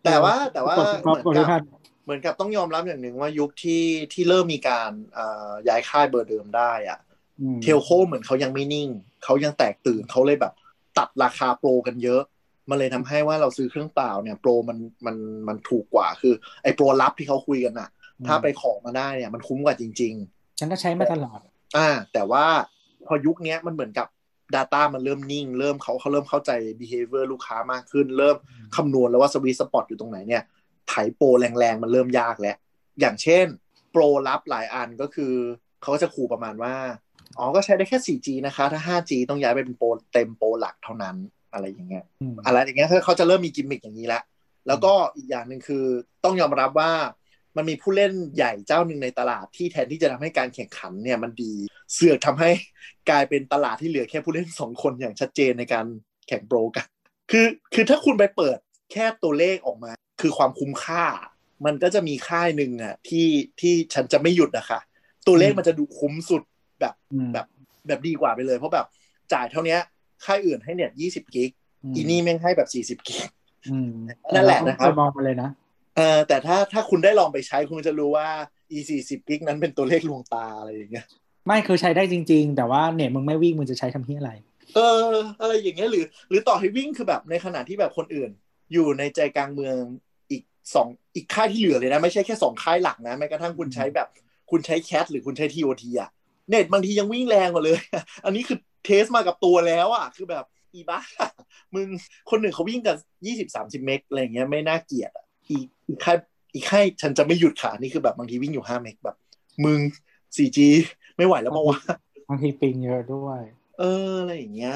[0.05, 1.63] แต่ว่าแต่ว่าขอเหมือนคุณกัทุบกท่าน
[2.05, 6.99] เหมือนกับต้องยอมรับอย่างหนึ่งว่ายุคที่ที่เริ่มมีการเอ่อย้ายค่ายเบอร์เดิมได้อะ
[7.41, 8.89] อืม telco เหมือนเขายังไม่นิ่ง
[9.25, 10.53] เขายังแตกตื่นเขาเลยแบบ
[10.99, 12.23] ตัดราคาโปรกันเยอะ
[12.71, 15.17] มันเลยทำให้ว่าเราซื้อเครื่องเปล่าเนี่ยโปรมันมัน
[15.49, 17.89] มันถูกกว่าคือ ไอ้โปรลับที่เขาคุยกันน่ะ
[18.27, 20.15] ถ้าไปขอมาได้เนี่ยมันคุ้มกว่าจริง
[20.59, 22.45] ฉันก็ใช้มาตลอดๆอ่า แต่ว่า
[23.07, 24.09] พอยุคเนี้ยมันเหมือนกับ
[24.55, 26.51] Data มันเริ่มนิ่ง เริ่มเขาเขาเริ่มเข้าใจ
[26.81, 28.37] behavior ลูกค้ามากขึ้น เริ่ม
[28.77, 30.43] คำนวณแล้วว่าสวีทสปอตอยู่ตรงไหนเนี่ย
[30.89, 32.57] ไถโปรแรงๆ มันเริ่มยากแล้ว
[33.01, 33.47] อย่างเช่น
[33.91, 35.35] โปรลับหลายอันก็คือ
[35.83, 36.75] เขาก็จะขู่ประมาณว่า
[37.39, 41.17] อ๋อ ก็ใช้ได้แค่ 4G นะคะ ถ้า 5G ต้องย้ายไปเป็นโปรเต็มโปรหลักเท่านั้น
[41.55, 44.23] อะไรอย่างเงี้ยอืมอะไรอย่างเงี้ยเขาเขาจะเริ่มมีกิมมิคอย่างนี้แล้ว
[44.67, 45.85] แล้วก็อีกอย่างหนึ่งคือ
[46.25, 46.93] ต้องยอมรับว่า
[47.57, 51.53] มันมีผู้เล่นใหญ่เจ้าหนึ่งในตลาดที่แทนที่จะทำให้การแข่งขันเนี่ยมันดี
[51.93, 52.51] เสือกทำให้
[53.11, 55.87] กลายเป็นตลาดที่เหลือแค่ผู้เล่นสองคนอย่างชัดเจนในการ
[56.29, 56.87] แข่งโปรกัน
[57.31, 58.59] คือคือถ้าคุณไปเปิด
[58.93, 61.05] แค่ตัวเลขออกมา คือความคุ้มค่า
[61.65, 63.29] มันก็จะมีค่ายหนึ่งอะที่
[63.61, 64.81] ที่ฉันจะไม่หยุดนะคะ
[65.27, 66.43] ตัวเลขมันจะดูคุ้มสุด
[66.81, 67.47] แบบอืมแบบ
[67.87, 68.87] แบบดีกว่าไปเลย เพราะแบบ
[69.33, 69.81] จ่ายเท่าเนี้ย
[70.25, 71.51] ค่ายอื่นให้เน็ตยี่สิบกิก
[71.91, 73.29] มอีนี่แม่งให้แบบสี่สิบ40กิก
[73.69, 73.93] อืม
[74.35, 75.51] นั่นแหละนะครับเาก็เยมองไปเลยนะ
[75.97, 78.29] เออแต่ถ้าถ้าคุณได้ลองไปใช้คุณจะรู้ว่า
[78.77, 81.07] e สี่สิบกิกนั้นเป็นตัวเลขลวงตาอะไรอย่างเงี้ย
[81.47, 84.33] ไม่คือใช้ได้จริง ๆ แต่ว่าเน็ตมึงไม่วิ่งมึงจะใช้ทำที่อะไร
[84.75, 84.79] เอ
[85.11, 88.31] อ อะไรอย่างเงี้ยหรือ หรือต่อให้วิ่งคือแบบในขณะที่แบบคนอื่น
[88.73, 89.77] อยู่ในใจกลางเมือง
[90.31, 90.43] อีก
[90.75, 94.09] สองอีกค่ายที่เหลือเลยนะ ไม่ใช่แค่สองค่ายหลักนะแม้กระทั่งคุณใช้แบบ
[94.51, 96.11] คุณใช้แคทหรือคุณใช้ทีโอทีอะ
[96.49, 97.79] เน็ตบางทียังวิ่งแรงกว่าเลย
[98.25, 100.45] อันนี้คือ เทสมากับตัวแล้วอะคือแบบ
[100.75, 101.01] อีบ้า
[101.75, 101.87] มึง
[102.31, 102.97] คนหนึ่งเขาวิ่งกัน
[103.27, 106.17] ยี่สิบสามสิบเมกอะไรอย่างเงี้ยไม่น่าเกลียดอะอีกอีกค่าย
[106.55, 109.17] อีกค่ายฉันจะไม่หยุดขานี่คือแบบบางทีวิ่งอยู่ห้าเมกแบบ
[109.65, 109.81] มึง
[110.37, 110.59] 4G
[111.17, 111.79] ไม่ไหวแล้วมาวะ
[112.29, 113.41] บางทีปิงเยอะด้วย
[113.79, 114.75] เอออะไรอย่างเงี้ย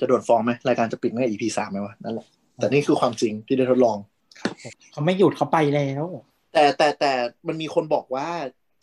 [0.00, 2.26] จะโดนฟ้องไหมรายการจะปิดเมื่อ EP สามไหมวะนั่นแหละ
[2.56, 3.98] แต่นี่คือความจริงที่ได้ทดลอง
[4.92, 6.04] เขาไม่หยุดเขาไปแล้ว
[6.52, 7.12] แต่แต่แต่
[7.46, 8.28] มันมีคนบอกว่า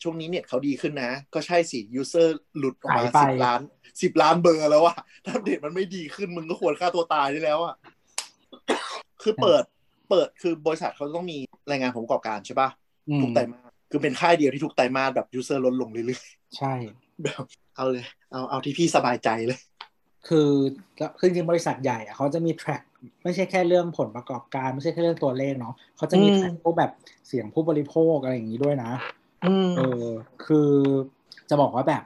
[0.03, 3.59] ช่วงนี้เน็ตเขาดีขึ้นนะ ก็ใช่สิ user หลุดออกมาหายไปสิบล้าน
[4.01, 7.75] สิบล้านเบอร์แล้วอะถ้าเน็ตมันไม่ดีขึ้นมึงก็ควรฆ่าตัวตายได้แล้วอะ
[9.21, 9.63] คือเปิด
[10.09, 11.37] เปิดคือบริษัทเขาต้องมี
[11.69, 12.69] รายงานผลประกอบการใช่ปะ
[13.09, 16.25] อืมทุกไตรมาสคือเป็นค่ายเดียวที่ทุกไตรมาสแบบ user ลดลงเรื่อย
[16.57, 17.43] ใช่ๆแบบ
[17.75, 19.59] เอาเลย เอาเอาที่พี่สบายใจเลย
[20.27, 20.49] คือ
[21.19, 22.83] คือจริงๆบริษัทใหญ่อะเขาจะมี track
[23.23, 26.91] ไม่ใช่แค่เรื่องผลประกอบการ ไม่ใช่แค่เรื่องตัวเลขเนาะเขาจะมีอืม track พวกแบบ
[27.27, 29.22] เสียงผู้บริโภคอะไรอย่างนี้ด้วยนะอืม
[29.77, 30.05] เออ
[30.45, 30.69] คือ
[31.49, 32.03] จะบอกว่าแบบ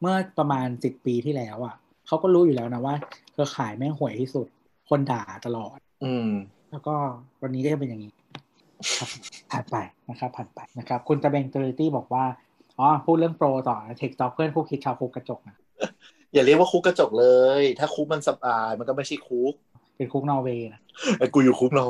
[0.00, 1.74] เมื่อประมาณสิบปีที่แล้วอะ
[2.06, 2.94] เขาก็รู้อยู่แล้วนะว่า
[3.32, 4.46] เครือข่ายแม่งห่วยที่สุด
[4.88, 6.28] คนด่าตลอด อืม
[6.70, 6.94] แล้วก็
[7.42, 8.12] วันนี้ก็จะเป็นอย่างนี้
[8.98, 9.08] ครับ
[9.50, 9.76] ผ่านไป
[10.10, 12.24] นะครับ ผ่านไปนะครับ คุณตะเบงเตอร์ตี้บอกว่า
[12.78, 15.56] อ๋อพูดเรื่องโปรต่อเทคต็อกเพื่อนคู่คิดชาวคุกกระจกนะ
[16.32, 17.26] อย่าเรียกว่าคุกกระจกเล
[17.60, 19.54] ย ถ้าคุกมันสบายมันก็ไม่ใช่คุก
[19.96, 20.80] เป็นคุกนอร์เวย์นะ
[21.18, 21.84] ไอ้กูอยู่คุกเรา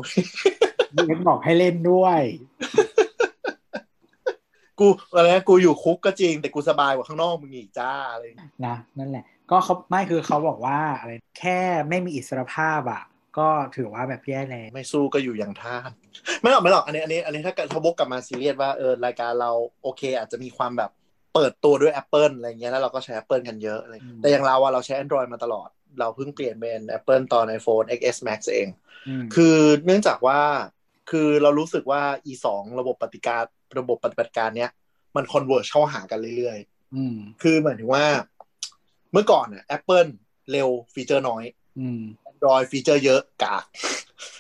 [0.94, 2.20] เล่นบอกให้เล่นด้วย
[4.82, 13.02] กูอะไรนะกูอยู่คุกก็จริง แต่กูสบายกว่าข้างนอกมึงอีกจ้าอะไรอย่างเงี้ยนะนั่นแหละ ก็เขาไม่คือเขาบอกว่าอะไรแค่ไม่มีอิสรภาพอะ
[13.38, 15.90] ก็ถือว่าแบบแย่แล้วไม่สู้ก็อยู่อย่างท่าน
[16.40, 19.50] ไม่หรอกไม่หรอกอันนี้อันนี้อันนี้ถ้าเกิดทบกกลับมาซีเรียสว่าเออรายการเรา
[19.82, 20.90] โอเค อาจจะมีความแบบ
[21.34, 25.68] เปิดตัวด้วย Apple อะไรเงี้ยแล้วเราก็ใช้ Apple กันเยอะอะไรอืมแต่อย่างเราอะเราใช้ Android มาตลอด
[25.98, 28.68] เราเพิ่งเปลี่ยนเป็น Apple ตอน iPhone XS Max เอง
[29.08, 30.40] อืมคือเนื่องจากว่า
[31.10, 33.44] คือเรารู้สึกว่า e สองระบบปฏิการ
[33.78, 34.70] ระบบปฏิบัติการเนี้ย
[35.16, 36.58] มันคอนเวอร์เข้าหากันเรื่อย
[36.94, 38.04] อืมๆคือหมายถึงว่า
[39.12, 40.10] เมื่อก่อนอะ Apple
[40.52, 41.44] เร็วฟีเจอร์น้อย
[41.78, 42.00] อืม
[42.30, 43.64] Android ฟีเจอร์เยอะกาก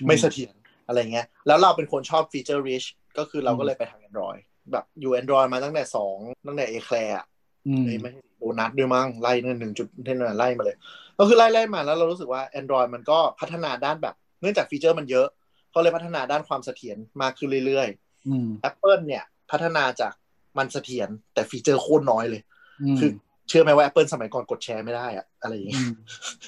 [0.00, 0.54] อืมไม่เสถียร
[0.86, 2.86] อะไรเงี้ย แล้วเราเป็นคนชอบฟีเจอร์ rich
[3.18, 4.40] ก็คือเราอืมก็เลยไปทาง Android
[4.72, 7.26] แบบอยู่ Android มาตั้งแต่สองตั้งแต่ Eclair อะ
[7.66, 10.76] อืมเอ้ยไม่ใช่ Donut ด้วยมั้งไล่นั่นหนึ่งจุดเท่านั้นไล่มาเลย
[11.18, 15.26] ก็คือไล่ไล่มาแล้วเรารู้สึกว่า Android มันก็พัฒนาด้านแบบ เนื่องจากฟีเจอร์มันเยอะ
[15.70, 17.88] เขาเลยพัฒนาด้านความเสถียรมากขึ้นเรื่อย
[18.28, 20.12] อืมๆ Apple เนี่ย พัฒนาจาก
[20.58, 22.42] มันเสถียรแต่ฟีเจอร์โคตรน้อยเลย
[22.82, 23.10] อืมคือ
[23.48, 25.92] เชื่อไหมว่า Apple สมัยก่อนกดแชร์ไม่ได้อะอะไรอย่างเงี้ยอืม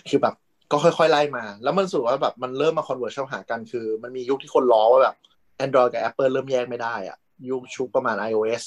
[0.09, 0.35] คือแบบ
[0.73, 5.17] ก็ค่อยๆ ไล่มา แล้วมันรู้สึกว่าแบบมันเริ่มมา converge เข้าหากันคือ มันมียุคที่คนล้อว่าแบบ
[5.65, 7.17] Android กับ Apple เริ่มแยกไม่ได้อะ
[7.51, 8.63] ยุคชุกประมาณ iOS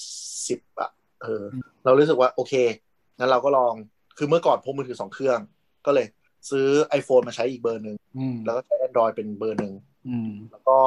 [0.47, 0.89] 10อะ
[1.21, 1.43] เออ
[1.83, 2.53] เรารู้สึกว่าโอเค
[3.17, 3.73] งั้นเราก็ลอง
[4.17, 5.39] คือเมื่อก่อนพกมือถือสองเครื่อง
[5.85, 6.07] ก็เลย
[6.49, 6.67] ซื้อ
[6.99, 9.73] iPhone มาใช้อีกเบอร์หนึ่งอืมแล้วก็ใช้ Android เป็นเบอร์หนึ่ง
[10.07, 10.77] อืมแล้วก็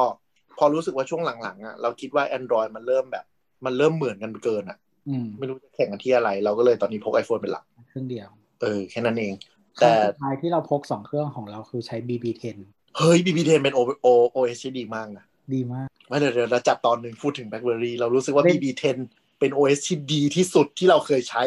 [0.61, 3.25] พอรู้สึกว่าช่วงหลังๆอะเราคิดว่า Android มันเริ่มแบบ
[3.65, 4.79] มันเริ่มเหมือนกันเกินอะ
[5.09, 8.29] อืมไม่รู้จะแข่งกันที่อะไร เราก็เลยตอนนี้พก iPhone เป็นหลักเครื่องเดียว
[8.61, 9.35] เออแค่นั้นเอง
[9.81, 12.57] แต่แต่สุดท้ายที่เราพกสองเครื่องของเราคือใช้ BB10
[12.99, 15.25] เฮ้ย BB10 เป็น O O OS ที่ดีมากนะ
[15.55, 18.97] ดีมากไม่เดี๋ยวเดี๋ยวเราจัดตอนหนึ่งพูดถึง BlackBerry เรารู้สึกว่าเล่น BB10
[19.39, 21.43] เป็น OS ที่ดีที่สุดที่เราเคยใช้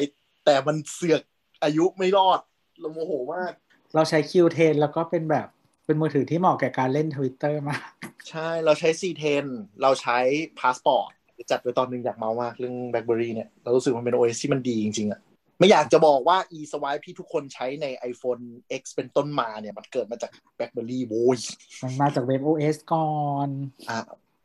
[0.45, 1.22] แต่มันเสือก
[1.64, 2.40] อายุไม่รอด
[2.80, 3.53] เราโมโหมาก
[3.95, 5.48] เราใช้ Q10 แล้วก็เป็นแบบ
[5.85, 7.81] เป็นมือถือที่เหมาะแก่การเล่นทวิตเตอร์มาก
[8.30, 9.45] ใช่เราใช้ C10
[9.81, 10.18] เราใช้
[10.60, 11.10] Passport
[11.52, 15.19] จัดไปตอนหนึ่งอยากเมามากเรื่อง BlackBerry เนี่ย เรารู้สึกมันเป็น OS ที่มันดีจริงๆอะ
[15.60, 18.44] ไม่อยากจะบอกว่า e-swipe ที่ทุกคนใช้ใน iPhone
[18.81, 21.40] X เป็นต้นมาเนี่ยมันเกิดมาจาก BlackBerry โว้ย
[21.84, 23.11] มันมาจากเว็บ OS ก่อ
[23.48, 23.49] น
[23.90, 23.99] อะ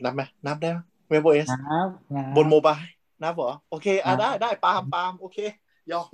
[0.04, 0.78] นับไหมนับได้ไหม
[1.10, 1.58] เว็บ OS นะ
[2.16, 2.78] นะบนโมบาย
[3.22, 5.38] นับเหรอ โอเคอะนับได้ได้ปาล์มปาล์มโอเค
[5.92, 6.06] ยอม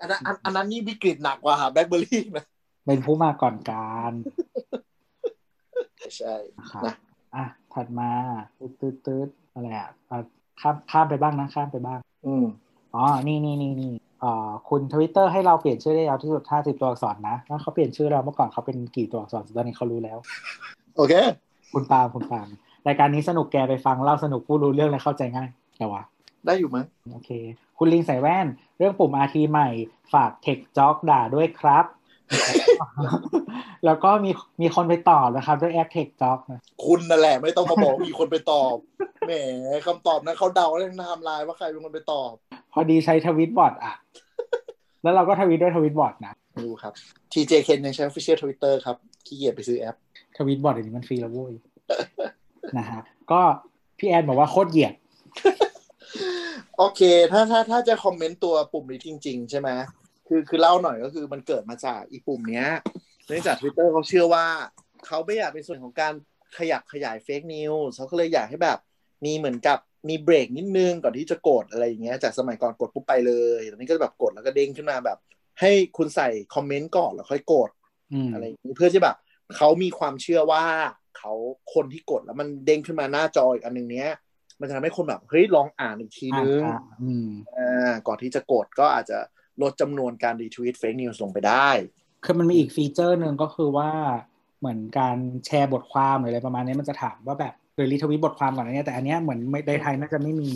[0.00, 2.44] อันนั้นอันอันนั้นนี่วิกฤตหนักกว่าแบล็คเบอร์รี่นะ
[2.86, 4.12] เป็นผู้มาก่อนการ
[6.18, 6.94] ใช่นะครับนะ
[7.34, 8.10] อะถัดมา
[8.58, 10.18] ตืดตืดตืดอะไรอะอะ
[10.60, 12.44] ข้ามข้ามไปบ้างนะข้ามไปบ้าง อืม
[12.94, 20.18] อ๋อนี่นี่นี่นี่อ่าคุณทวิตเตอร์ให้เราเปลี่ยนชื่อได้ยาวที่สุด50ตัวอักษรนะว่าเขาเปลี่ยนชื่อเราเมื่อก่อนเขาเป็นกี่ตัวอักษรตอนนี้เขารู้แล้ว
[20.96, 21.14] โอเค
[21.72, 22.48] คุณปาล์มคุณปาล์ม
[22.86, 25.48] รายการนี้สนุกแกไปฟังเล่าสนุกผู้รู้เรื่องและเข้าใจง่าย
[25.78, 26.02] แต่ว่า
[26.46, 27.30] ได้อยู่มั้งโอเค
[27.78, 28.46] คุณลิงใส่แว่น
[28.78, 29.68] เรื่องปุ่ม RT ใหม่
[30.12, 31.84] ฝากเทคจ็อกด่าด้วยครับ
[33.84, 34.30] แล้วก็มี
[34.62, 38.76] มีคนไปตอบนะครับ ด้วยแอปเทคจ็อกนะคุณนั่นแหละ ไม่ต้องมาบอกมีคนไปตอบ
[39.26, 39.32] แหม
[39.86, 42.32] คำตอบนั้นเขาเดาเรื่องไทม์ไลน์ว่าใครเป็นคนไปตอบ
[42.72, 43.94] พอดีใช้ Tweetbot อะ
[45.02, 46.92] แล้วเราก็ทวิตด้วย Tweetbot นะไม่รู้ครับ
[47.32, 48.96] TJ Ken ยังใช้ Official Twitter ครับ
[49.26, 49.96] ขี้เกียจไปซื้อแอป
[50.38, 51.54] Tweetbot เดี๋ยวนี้มันฟรีแล้วเว้ย
[52.78, 53.00] นะฮะ
[53.30, 53.40] ก็
[53.98, 54.94] พี่แอนบอกว่าโคตรเหยียด
[56.78, 57.00] โอเค
[57.32, 59.68] ถ้าถ้าถ้าจะคอมเมนต์ตัวปุ่มนี้จริง ๆ ใช่ไหม
[60.32, 62.68] คือคือเล่าหน่อยก็คือมันเกิดมาจากอีปุ่มเนี้ย
[63.26, 64.46] เนื่องจาก Twitter เขาเชื่อว่า
[65.06, 66.14] เขาไม่อยากเป็นส่วนของการ
[66.58, 68.78] ขยับขยายเฟกนิวส์เขาก็เลยอยากให้แบบ
[69.24, 69.78] มีเหมือนกับ
[70.08, 75.18] มีเบรกนิดนึงก่อนที่จะกดอะไรอย่างเงี้ยจากสมัยก่อนกดปุ๊บไปเลยตอนนี้ก็แบบกดแล้วก็เด้งขึ้นมาแบบ
[75.60, 77.70] ให้คุณใส่คอมเมนต์ก่อนแล้วค่อยกด
[78.12, 79.16] อืมอะไรอย่างนี้เพื่อที่แบบ
[79.56, 80.64] เขามีความเชื่อว่า
[81.18, 81.32] เขา
[81.74, 84.10] คนที่กดแล้วมันเด้งขึ้นมาหน้าจออีกอันหนึ่งเนี้ย
[84.60, 89.18] มันจะทำให้คนแบบเฮ้ยลองอ่านอีกทีนึงอ่าอืมอ่าก่อนที่จะกดก็อาจจะ
[89.62, 91.68] ลดจำนวนการรีทวีต fake news ลงไปได้
[92.24, 93.90] คือมันมีอีกฟีเจอร์หนึ่งก็คือว่า
[94.60, 95.16] เหมือนการ
[95.46, 100.50] แชร์บทความหรืออะไรประมาณนี้มันจะถามว่าแบบหรือรีทวิตบทความก่อนนะเนี่ยแต่อันเนี้ยเหมือนไม่ในไทยน่าจะไม่มี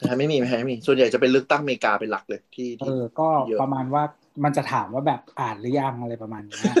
[0.00, 4.02] นะฮะไม่มีไม่ไม่มี ส่วนใหญ่จะเป็นเลือกตั้งอเมริกาเป็นหลักเลยที่เอที่อก็เยอะประมาณว่า
[4.44, 6.74] มันจะถามว่าแบบอ่านหรือยังอะไรประมาณเนี้ย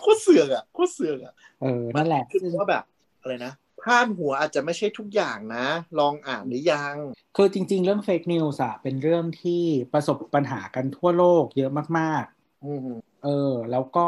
[0.00, 1.32] โคตรเสือกอะโคตรเสือกอะ
[1.62, 2.82] เออนั่นแหละคือว่าแบบ
[3.22, 3.52] อะไรนะ
[3.84, 5.66] พาดหัวอาจจะไม่ใช่ทุกอย่างนะ
[5.98, 6.94] ลองอ่านหรือยัง
[7.36, 9.62] คือจริง ๆ เรื่องเฟกนิวส์อะเป็นเรื่องที่
[9.92, 12.24] ประสบปัญหากันทั่วโลกเยอะมาก
[12.64, 14.06] อืมๆเออ แล้วก็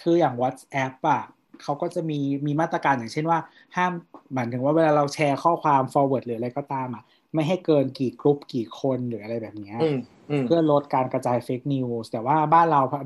[0.00, 1.22] คืออย่าง WhatsApp อะ
[1.62, 3.38] เขาก็จะมีมีมาตรการอย่างเช่นว่า
[3.76, 3.92] ห้าม
[4.32, 7.02] หมายถึงว่าเวลาเราแชร์ข้อความ forward หรืออะไรก็ตามอะ
[7.34, 9.98] ไม่ให้เกินกี่กลุ่มกี่คนหรืออะไรแบบเนี้ยอืม
[10.30, 12.98] อืมเพื่อลดการกระจาย fake news แต่ว่าบ้านเราพอ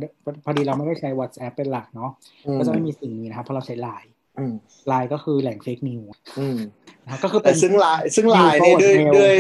[0.45, 2.11] พอดีเราไม่ได้ใช้ WhatsApp เป็นหลักเนาะ
[2.59, 4.14] ก็จะไม่มีสิ่งนี้นะครับเพราะเราใช้ไลน์อืม
[4.89, 6.03] ไลน์ก็คือแหล่ง fake news
[6.39, 6.59] อืม
[7.05, 9.35] นะครับก็คือแต่เป็นซึ่งไลน์ซึ่งไลน์เนี่ยด้วย Mail ด้วย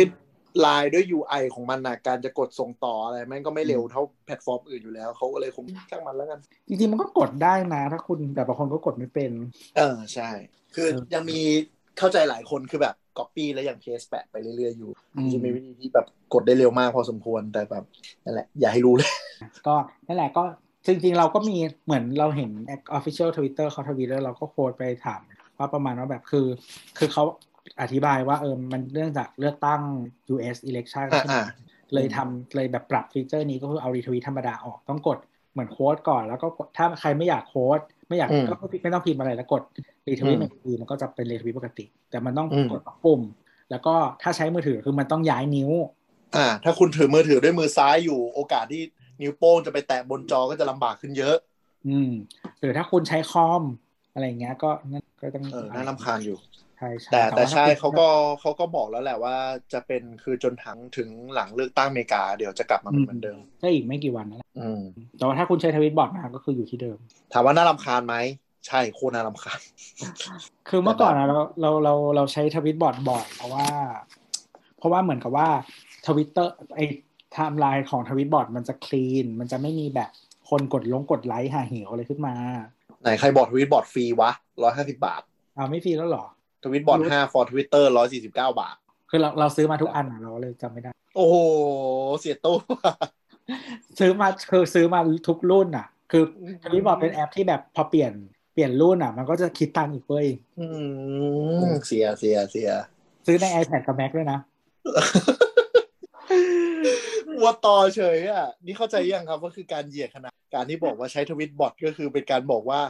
[0.60, 9.32] ไลน์ด้วย UI ของมันนะการจะกดส่งต่ออะไรแม่งก็ไม่เร็วเท่าแพลตฟอร์มอื่นอยู่แล้วเขาก็เลยคงช่างมันแล้วกัน จริงๆ มันก็กดได้นะ ถ้าคุณแต่บางคนก็กดไม่เป็น
[9.76, 10.30] เออใช่
[10.74, 11.38] คือเออยังมี
[11.98, 17.84] เข้าใจหลายคนคือแบบก๊อปปี้แล้วยัง paste แปะไปเรื่อยๆอยู่อืมจะมีวิธีที่แบบกดได้เร็วมากพอสมควรแต่แบบ
[18.24, 19.10] นั่นแหละอย่าให้รู้เลย
[19.66, 19.74] ก็
[20.06, 20.44] นั่นแหละก็
[20.86, 22.50] จริงๆ เราก็มีเหมือนเราเห็น
[22.98, 25.20] official Twitter เขาทวีตแล้วเราก็ quote ไปถาม
[25.58, 26.46] ว่าประมาณว่าแบบคือ
[26.98, 27.24] คือเขา
[27.80, 29.80] อธิบายว่าเออมันเนื่องจากเลือกตั้ง
[30.34, 31.46] US election อ่าใช่ไหมอ่า
[31.94, 35.18] เลยทำเลยแบบปรับฟีเจอร์นี้ก็คือเอารีทวีตธรรมดาออกต้องกด
[35.52, 39.62] เหมือน quote ก่อน แล้วก็กดถ้าใครไม่อยาก quoteไม่อยากอืมก็ไม่ต้องพิมพ์อะไรแล้วกด
[40.08, 43.20] รีทวิตหนึ่งทีมันก็จะเป็นรีทวิตปกติ แต่มันต้องกดปุ่ม
[43.70, 45.70] แล้วก็ถ้าใช้มือถือคือมันต้องย้ายนิ้ว
[46.36, 48.82] อ่า ถ้าคุณถือมือถือด้วยมือซ้ายอยู่โอกาสที่
[49.22, 51.36] นิ้วโป้งจะไปแตะบนจอก็จะลำบากขึ้นเยอะ
[51.88, 52.10] อืม
[52.60, 53.62] หรือถ้าคุณใช้คอม
[54.12, 56.38] อะไรเงี้ย ก็นั่นก็ต้องเออน่าลำคาญอยู่
[56.78, 58.08] ใช่ใช่แต่แต่ว่าใช่ถ้เขาก็
[58.40, 59.36] เขาก็บอกแล้วแหละว่า
[59.72, 64.82] จะเป็นคือจนทั้งถึงหลังเลือกตั้งอเมริกาเดี๋ยวจะกลับมาเป็นเหมือนเดิมก็อีกไม่กี่วันนั่นแหละอืม
[65.18, 66.98] แต่ว่าถ้าคุณใช้ Tweetbot มาก็คืออยู่ที่เดิม
[67.32, 68.16] ถามว่าน่ารำคาญไหม
[68.66, 69.60] ใช่โคตรน่ารำคาญ
[70.68, 73.66] คือเมื่อก่อนนะเราเราเราเราใช้ Tweetbot บ่อยเพราะว่า
[74.78, 75.48] เพราะว่าเหมือนกับว่า
[76.06, 76.80] ทวิตเตอร์ไอ
[77.34, 80.10] ไทม์ไลน์ของ Tweetbot มันจะ clean มันจะไม่มีแบบ
[80.50, 82.34] คนกดลงกดไลค์หาเหวอะไรขึ้นมา
[83.02, 84.30] ไหนใครบอก Tweetbot ฟรีวะ
[84.62, 85.22] ร้อยห้าสิบาท
[85.54, 86.24] เอาไม่ฟรีแล้วเหรอ
[86.64, 88.76] Tweetbot ห้า for Twitter ร้อยสี่สิบเก้าบาท
[89.10, 91.36] คือเราเราซื้อมาทุกอันอะเราเลยจำไม่ได้ โอ้โห
[92.20, 92.56] เสียตู้
[93.98, 96.22] ซื้อมาคือซื้อมาทุกรุ่นอะ คือ
[96.64, 98.12] ทวิตบอร์ดเป็นแอปที่แบบพอเปลี่ยน
[98.54, 100.26] เปลี่ยนรุ่นอะ มันก็จะคิดตังค์อีกเว้ย
[100.58, 100.66] อื
[101.66, 102.70] มเสียเสียเสีย
[103.26, 104.38] ซื้อใน iPad กับ Mac ด้วยนะ
[107.36, 112.80] วัวต่อเฉยอะ นี่เข้าใจยังครับว่าคือการเหยียดขนาดการที่บอกว่าใช้ทวิตบอทก็คือเป็นการบอกว่า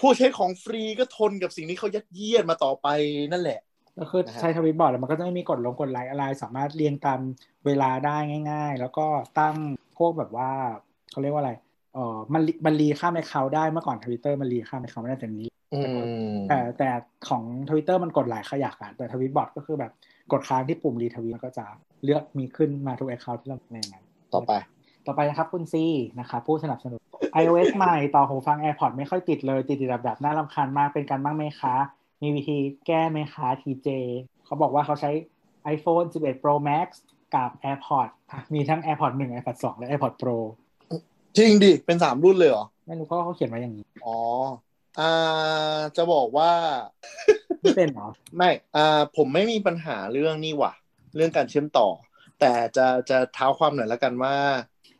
[0.00, 2.88] ผู้ใช้ของฟรีก็ทนกับสิ่งที่เขายัดเยียดมาต่อไป
[3.32, 3.60] นั่นแหละ
[3.98, 7.20] ก็คือนะฮะใช้ Tweetbot แล้วมันก็จะไม่มีกดลงกดไลค์อะไร สามารถเรียงตาม
[7.66, 8.16] เวลาได้
[8.50, 9.06] ง่าย ๆ แล้วก็
[9.38, 9.56] ตั้ง
[9.98, 10.50] พวกแบบว่า
[11.10, 11.52] เขาเรียกว่าอะไร
[11.94, 16.88] เออมันมันรีข้าม account ได้เมื่อก่อนทวิตเตอร์มันรีข้าม account ไม่ได้แต่นี้อืมแต่แต่
[17.28, 19.92] ของทวิตเตอร์มันกดหลายขยักอะแต่ Tweetbot ก็คือแบบ
[20.32, 21.66] กดค้างที่ปุ่มรีทวีตก็จะ
[22.04, 24.04] เลือกมีขึ้นมาทุก account ที่เราในนั้น
[24.34, 24.52] ต่อไป
[25.06, 25.84] ต่อไปนะครับคุณซี
[26.18, 27.00] นะคะผู้สนับสนุน
[27.42, 31.74] iOS ใหม่ต่อหูฟัง AirPods ไม่ค่อยติดเลย ติดติดแบบแบบน่ารำคาญมากเป็นกันบ้างไหมคะ
[32.22, 33.88] มีวิธีแก้ไหมคะ TJ
[34.44, 35.10] เขาบอกว่าเขาใช้
[35.74, 36.88] iPhone 11 Pro Max
[37.34, 40.36] กับ AirPods อะมีทั้ง AirPods 1 AirPods 2 และ AirPods Pro
[41.36, 44.18] จริงดิ เป็นสามรุ่นเลยเหรอ ไม่รู้เพราะเขาเขียนไว้อย่างนี้ อ๋อ
[45.00, 46.50] อ่า จะบอกว่า
[47.60, 50.72] ไม่เป็นเหรอ ไม่ อ่า ผมไม่มีปัญหาเรื่องนี่ว่ะ
[51.16, 51.88] เรื่องการเชื่อมต่อ
[52.40, 54.34] แต่จะจะเท้าความหน่อยแล้วกันว่า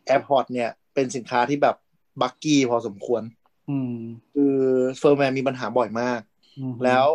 [0.09, 1.77] AirPods เนี่ยเป็นสินค้าที่แบบ
[2.21, 3.23] บักกี้พอสมควร
[3.71, 3.97] อืม
[4.35, 4.57] คือ
[4.99, 6.21] เฟิร์มแวร์มีปัญหาบ่อยมาก
[6.59, 7.07] อืมแล้ว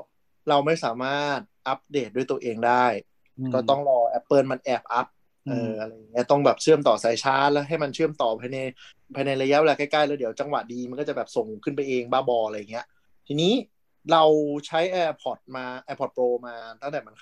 [0.50, 2.86] เราไม่สามารถอัปเดตด้วยตัวเองได้
[3.48, 5.08] มก็ต้องรอ Apple มันแอบอัพ
[5.50, 8.60] เอออะไรอย่างเงี้ยต้องแบบเชื่อมต่อสายชาร์จแล้วให้มันเชื่อมต่อภายใน
[9.16, 12.86] ภายในระยะเวลาใกล้ๆ แล้วเดี๋ยวจังหวะดีมันก็จะแบบส่งขึ้นไปเองบ้าบออะไรอย่างเงี้ย
[13.28, 13.54] ทีนี้
[14.12, 14.24] เรา
[14.68, 17.14] ใช้ AirPods มา AirPods Pro มาตั้งแต่มัน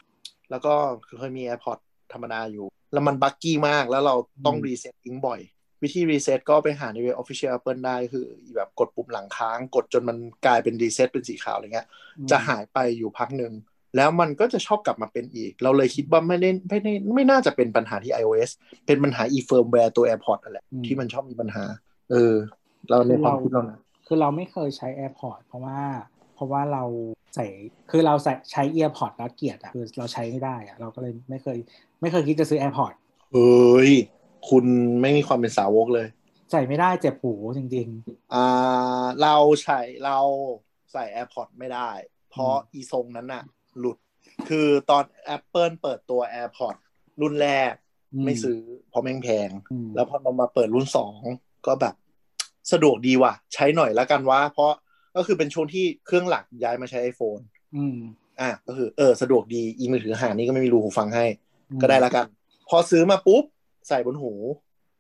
[0.52, 0.74] แล้วก็
[1.08, 4.16] คือเคยมี AirPods ธรรมดาอยู่ แล้วมัน buggy มากแล้วเรา
[4.46, 5.40] ต้องรีเซ็ตอิงบ่อย
[5.84, 11.88] วิธีรีเซ็ตก็ไปหาในเว็บ Official Apple ได้คือแบบกดปุ่มหลังค้าง กดจนมันกลายเป็นรีเซ็ตเป็นสีขาวอะไรเงี้ย
[12.32, 13.54] จะหายไปอยู่พักหนึ่ง
[13.96, 18.50] แล้วมันก็จะชอบกลับมาเป็นอีก เราเลยคิดว่าไม่ได้ไม่ได้ไม่น่าจะเป็นปัญหาที่ iOS
[18.86, 21.64] เป็นปัญหา ที่ firmware ตัว AirPods นั่นแหละอืมที่มันชอบมีปัญหา
[22.12, 22.34] เออ
[22.90, 25.80] เราในความคิดเรานะคือเราไม่เคยใช้ AirPods เพราะว่า
[26.36, 26.84] เพราะว่าเรา
[27.36, 27.46] ใส่
[27.92, 31.58] คือเราใส่ใช้ EarPods แล้วเกลียดอะคือเราใช้ไม่ได้อะเราก็เลยไม่เคย
[32.02, 32.98] ไม่เคยคิดจะซื้อ AirPods
[33.32, 33.92] เฮ้ย
[34.50, 34.66] คุณ
[35.02, 36.08] ไม่มีความเป็นสาวกเลย
[36.52, 37.88] ใส่ไม่ได้เจ็บหูจริง
[38.34, 40.20] อ่าเราใช้เรา
[40.94, 41.90] ใส่ AirPods ไม่ได้
[42.32, 43.44] เพราะอีทรงนั้นน่ะ
[43.80, 43.98] หลุด
[44.50, 45.04] คือตอน
[45.36, 46.82] Apple เปิดตัว AirPods
[47.22, 47.74] รุ่นแรก
[48.14, 48.60] อืมไม่ซื้อ
[48.90, 51.14] เพราะแม่งแพงๆอืมแล้วพอมามาเปิดรุ่นสอง
[51.68, 51.96] ก็แบบ
[52.72, 54.72] สะดวกดีว่ะ ใช้หน่อยแล้วกันว่า เพราะ
[55.16, 57.42] ก็คือเป็นช่วงที่เครื่องหลักย้ายมาใช้ iPhone
[57.76, 57.98] อืม
[58.42, 61.26] อะก็คือเออสะดวกดีอีมือถือหานี่ก็ไม่มีรูหูฟังให้
[61.82, 62.26] ก็ได้แล้วกัน
[62.70, 63.44] พอซื้อมาปุ๊บ
[63.88, 64.34] ใส่บนหู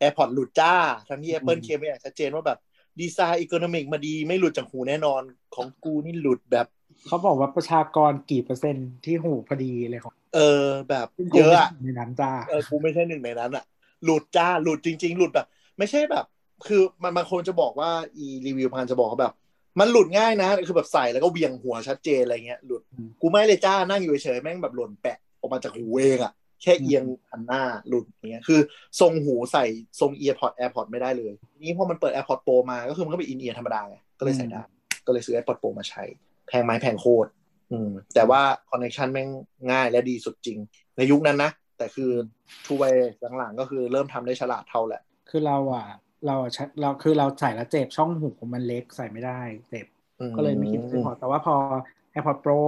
[0.02, 0.74] AirPods หลุดจ้า
[1.10, 2.60] ทั้งที่ Apple เคลมไว้อย่างชัดเจนว่าแบบ
[3.00, 5.22] ดีไซน์อีโคโนมิกมาดีไม่หลุดจากหูแน่นอน
[5.56, 6.68] ของกูนี่หลุดแบบ
[7.08, 13.64] เขาบอกว่าประชากรกี่เปอร์เซ็นต์ที่หูพอดีเลยของ เออแบบซึ่งเยอะอะกูไม่ใช่หนึ่งในนั้นจ้าเออกูไม่ใช่หนึ่งในนั้นอะ
[14.04, 15.48] หลุดจ้าหลุดจริง ๆ หลุดแบบ
[15.78, 16.26] ไม่ใช่แบบ
[16.68, 19.34] คือมันบางคนจะบอกว่าอีรีวิวพันจะบอกว่าแบบ
[19.80, 28.60] มันหลุดง่ายนะ คือแบบใส่แล้วก็เบี่ยงหัวชัดเจนอะไรเงี้ยหลุดอืมกูไม่เลยจ้านั่งอยู่เฉยๆแม่งแบบหล่นแปะออกมาจากหูเองอะแค่เอียงหันหน้าหลุดอย่างเงี้ยคือ
[28.99, 29.65] ทรงหูใส่
[29.99, 34.61] ทรงเอียร์พอดแอร์พอดไม่ได้เลยทีนี้พอมันเปิด AirPods Pro มาก็คือมันก็เป็นอินเอียร์ธรรมดาไงก็เลยใส่ได้
[35.06, 36.03] ก็เลยซื้อ AirPods Pro มาใช้
[36.47, 37.30] แพงไหมแพงโคตร
[37.72, 39.30] อืมแต่ว่าคอนเน t ชันแม่ง
[39.72, 40.57] ง่ายและดีสุดจริง
[40.97, 42.11] ในยุคนั้นนะแต่คือ
[42.65, 42.84] ทูเว
[43.38, 45.85] หลังๆก็คือเริ่มทำได้ฉลาดเท่าแหละ คือเราอะ
[46.27, 49.39] เราอะใช้เราคือเราใส่แล้วเจ็บช่องหูมันเล็กใส่ไม่ได้
[49.69, 49.85] เจ็บ
[50.19, 51.56] อืมก็เลยไม่คิดซื้อพอแต่ว่าพอ
[52.14, 52.60] AirPods Pro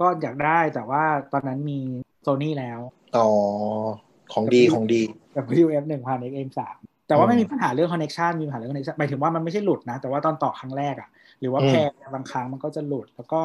[0.00, 1.02] ก็อยากได้แต่ว่า
[1.32, 1.78] ตอนนั้นมี
[2.26, 2.80] Sony แล้ว
[3.16, 3.28] อ๋อ
[4.32, 5.02] ของดีของดี
[5.60, 6.60] WF 1 0 0 0 XM3
[7.08, 11.08] แต่ว่าไม่มีปัญหาเรื่อง connection มีปัญหาเรื่อง connection หมายถึงว่ามันไม่ใช่หลุดนะ แต่ว่าตอนต่อครั้งแรกอะ
[11.40, 13.40] หรือว่าอืมแพร์บางครั้งมันก็จะหลุด แล้วก็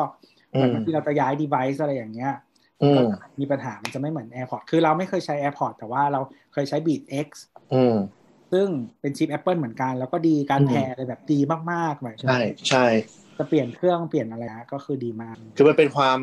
[0.52, 2.34] เหมือนอืมบางทีเราจะย้าย device อะไรอย่างเงี้ย
[2.82, 3.08] อืก็ม
[3.40, 6.20] มีปัญหามันจะไม่เหมือน AirPods คือเราไม่เคยใช้ AirPods แต่ว่าเรา
[6.54, 7.28] เคยใช้ Beat X
[7.74, 7.96] อืม
[8.52, 8.68] ซึ่ง
[9.02, 11.40] เป็นชิป Apple เหมือนกัน แล้วก็ดีการแพร์อะไรแบบดี
[11.72, 12.40] มากๆหมายถึงใช่
[12.70, 12.86] ใช่
[13.38, 16.20] จะเปลี่ยนเครื่องเปลี่ยนอะไรนะก็คือดีมาก คือมันเป็นความ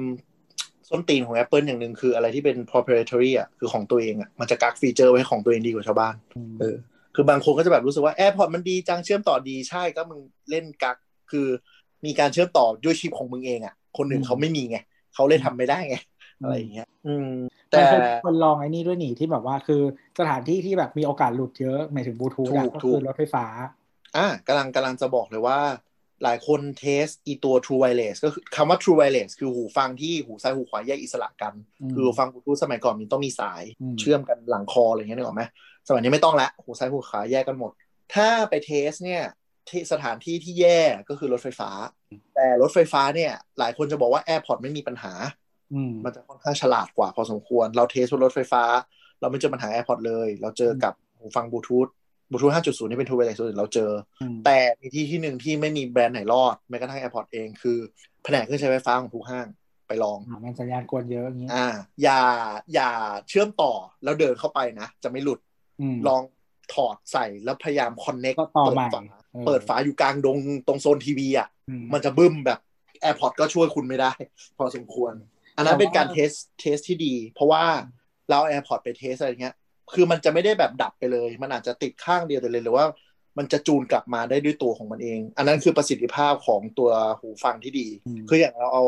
[0.88, 6.14] ส้นตีนของ Apple อย่างหนึ่งคืออะไรที่เป็น proprietary อะคือของตัวเองอะมันจะกักฟีเจอร์ไว้ของตัวเองดีกว่าชาวบ้าน
[6.60, 6.76] เออ
[7.14, 10.20] คือบางคนก็จะแบบรู้สึกว่า AirPods มันดีจังเชื่อมต่อดีใช่ก็มึง
[10.50, 10.96] เล่นกัก
[11.30, 11.46] คือ
[12.04, 14.78] มีการเชื่อมต่อด้วยชิปของมึงเองอะคนอื่นเขาไม่มีไง
[15.14, 15.96] เขาเลยทำไม่ได้ไง
[16.42, 17.30] อะไรอย่างเงี้ย อืม
[17.76, 19.82] แต่แต่คนลองไอ้นี่ด้วยนี่ที่แบบว่าคือ
[20.18, 23.46] สถานที่ที่แบบมีโอกาสหลุดเยอะหมายถึงบลูทูธถูกก็ถูคืกอรถไฟฟ้า
[24.16, 25.58] อะกำลังกำลังจะบอกเลยว่า
[26.22, 35.42] หลายคนเทสอีตัว True Wireless ก็คือคำว่า True Wireless คือหูฟังที่หูซ้ายหูขวาแยกอิสระกันอืมคือหูฟังบลูทูธสมัยก่อนมันต้องมีสายอืมเชื่อมกันหลังคออะไรเงี้ยนึกออกไหม
[35.88, 37.70] สมัยนี้ไม่ต้องละหูซ้ายหูขวาแยกกันหมด
[38.14, 39.22] ถ้าไปเทสเนี่ย
[39.68, 41.70] ที่สถานที่ที่แย่ก็คือรถไฟฟ้า
[42.34, 45.12] แต่รถไฟฟ้าเนี่ย หลายคนจะบอกว่า AirPods ไม่มีปัญหา
[45.45, 45.45] อื
[45.90, 48.64] มมันจะค่อนข้างฉลาดกว่าพอสมควร เราเทสบนรถไฟฟ้า
[49.20, 51.88] เราไม่เจอปัญหา AirPods เลย เราเจอกับหูฟังบลูทูธ
[52.30, 53.90] บลูทูธ5.0ที่เป็น True Wireless ส่วนอื่นเราเจอ
[54.20, 57.78] อืมแต่มีที่ที่หนึ่งที่ไม่มีแบรนด์ไหนรอดแม้กระทั่ง AirPods เองคือ
[58.22, 59.46] แผนกเครื่องใช้ไฟฟ้าของทุกห้าง
[59.86, 61.66] ไปลองอ่ามันสัญญาณกวนเยอะอย่างนี้อ่า
[62.02, 62.20] อย่า
[62.74, 62.90] อย่า
[63.28, 63.72] เชื่อมต่อ
[64.04, 65.38] แล้วเดินเข้าไปนะ จะไม่หลุด
[65.80, 66.22] อืมลอง
[66.74, 69.02] ถอดใส่แล้วพยายาม connect ก็ต่อเปิดใหม่ฝา
[69.32, 72.58] เออเปิดฝาอยู่กลางดงตรงโซนทีวีอะอืมมันจะบึ้มแบบ
[73.02, 74.12] AirPods ก็ช่วยคุณไม่ได้
[74.56, 75.12] พอสมควร
[75.56, 76.30] อันนั้นเป็นการ test
[76.60, 77.64] test ที่ดี เพราะว่า
[78.28, 79.54] เรา AirPods ไป test อะไรเงี้ย
[79.94, 82.86] คือมันจะไม่ได้แบบดับไปเลย มันอาจจะติดข้างเดียวแต่เลยหรือว่า
[83.38, 88.84] มันจะจูนกลับมาได้ด้วยตัวของมันเอง อันนั้นคือประสิทธิภาพของตัวหูฟังที่ดีอืมคืออย่างเราเอา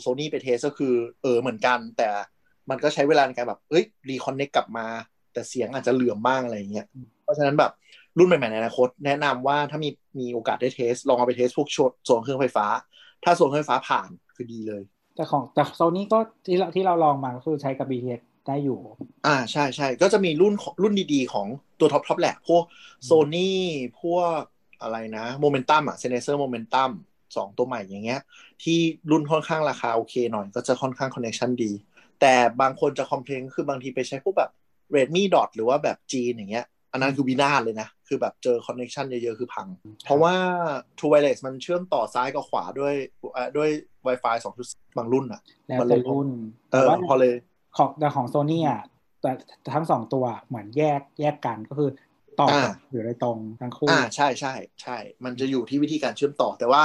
[0.00, 2.08] โซนี่ไป test ก็คือเออเหมือนกัน แต่
[2.70, 4.86] มันก็ใช้เวลาในการแบบเอ้ย reconnect กลับมา
[5.32, 6.86] แต่เสียงอาจจะเหลื่อมบ้างอะไรอย่างเงี้ย
[7.22, 7.72] เพราะฉะนั้นแบบ
[8.18, 9.90] รุ่นใหม่ๆในอนาคตแนะนำว่าถ้ามี
[10.20, 12.66] มีโอกาสได้ test ลองเอาไป test พวกโชโซนเครื่องไฟฟ้า
[13.24, 14.82] ถ้าโซนเครื่องไฟฟ้าผ่านคือดีเลย
[15.14, 18.78] แต่ของแต่โซนี่ก็ที่เราที่เราลองมาก็คือใช้กับ BTS ได้อยู่
[19.26, 21.46] อ่าใช่ใช่ก็จะมีรุ่นของรุ่นดีๆ ของ
[21.80, 22.62] ตัวท็อปท็อปแหละ พวก
[23.04, 23.62] โซนี่
[24.00, 24.40] พวก
[24.82, 26.90] อะไรนะโมเมนตัมอะ Sennheiser Momentum
[27.36, 28.20] สองตัวใหม่อย่างเงี้ย
[28.62, 28.78] ที่
[29.10, 31.72] รุ่นค่อนข้างราคาโอเคหน่อยก็จะค่อนข้างคอนเน c t ชันดี
[32.20, 34.50] แต่บางคนจะ complain คือบางทีไปใช้พวกแบบ
[34.94, 39.66] Redmi Dot หรือว่าแบบจีนอย่างเงี้ย อันนั้นคือวินาศเลยนะ คือแบบเจอคอนเน c t ชันเยอะๆ คือพัง
[40.04, 40.34] เพราะว่า
[40.98, 42.94] True Wireless มันเชื่อมต่อซ้ายกับขวาด้วย
[43.34, 43.68] เอ่อด้วย
[44.06, 46.28] Wi-Fi 2.0บางรุ่นอะแล้วมันเลแต่ยรุ่น
[46.72, 47.34] เออแต่ว่าพอเลย
[47.76, 48.82] ของแต่ของโซนี่อะ
[49.22, 49.30] แต่
[49.74, 51.90] ทั้งสองตัวเหมือนแยกแยกกันก็คือ
[52.40, 56.82] ต่ออาอยู่โดยตรงทั้งคู่อ่าใช่ใช่ใช่ มันจะอยู่ที่วิธีการเชื่อมต่อแต่ว่า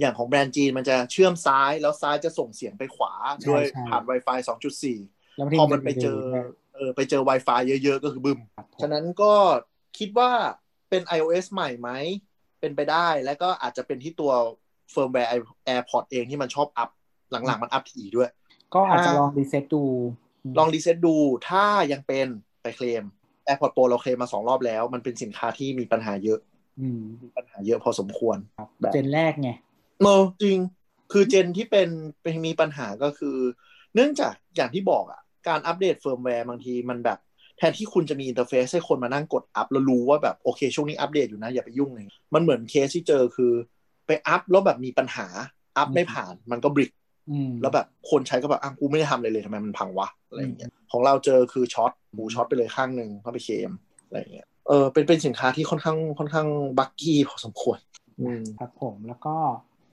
[0.00, 9.32] อย่างของแบรนด์จีนมันจะเชื่อมซ้ายแล้วซ้ายจะส่งเสียงไปขวาใช่ด้วยใช่ผ่าน Wi-Fi 2.4แล้วบางทีพอมันไปเจอด้วยเออไปเจอ Wi-Fi เยอะ ๆ ก็คือบึ้มครับผมฉะนั้นก็
[9.98, 10.30] คิดว่า
[10.94, 11.90] เป็น iOS ใหม่ไหม
[12.60, 14.32] เป็นไปได้ แล้วก็อาจจะเป็นที่ตัว
[14.92, 15.30] firmware
[15.68, 16.90] AirPods เองที่มันชอบอัพ
[17.30, 18.30] หลังๆ มันอัพถี่ด้วย
[18.74, 19.84] ก็อาจจะถ้าลองรีเซ็ตดู
[20.58, 21.16] ลองรีเซ็ตดู
[21.48, 22.26] ถ้ายังเป็น
[22.62, 23.04] ไปเคลม
[23.46, 26.38] AirPods Pro เราเคลมมาสองรอบแล้ว มันเป็นสินค้าที่มีปัญหาเยอะ
[26.80, 29.50] อืมมีปัญหาเยอะพอสมควรครับแบบ gen แรกไง
[30.04, 30.58] เออจริง
[31.12, 31.88] คือ gen ที่เป็น
[32.22, 33.36] เป็นมีปัญหาก็คือ
[33.94, 37.18] เนื่องจากอย่างที่บอกอะ การอัปเดตเฟิร์มแวร์บางทีมันแบบ
[37.58, 42.04] แทนที่คุณจะมี interface ให้คนมานั่งกดอัพแล้วรู้ว่าแบบโอเค ช่วงนี้อัปเดตอยู่นะ อย่าไปยุ่งเลย
[42.34, 43.52] มันเหมือนเคสที่เจอคือ
[44.06, 45.26] ไปอัพแล้วแบบมีปัญหา
[45.78, 46.90] อัพไม่ผ่านมันก็บริก
[47.30, 53.70] อืมแล้วแบบคนใช้ก็แบบอะกูไม่ได้ทำอะไรเลยทำไมมันพังวะอะไรอย่างเงี้ยของเราเจอคือช็อตหมูช็อตไปเลยข้างหนึ่งเข้าไปเคลม
[54.06, 56.48] อะไรอย่างเงี้ยเออเป็นเป็นสินค้าที่ค่อนข้างค่อนข้าง
[56.78, 57.78] บักกี้พอสมควร
[58.20, 59.36] อืมครับผมแล้วก็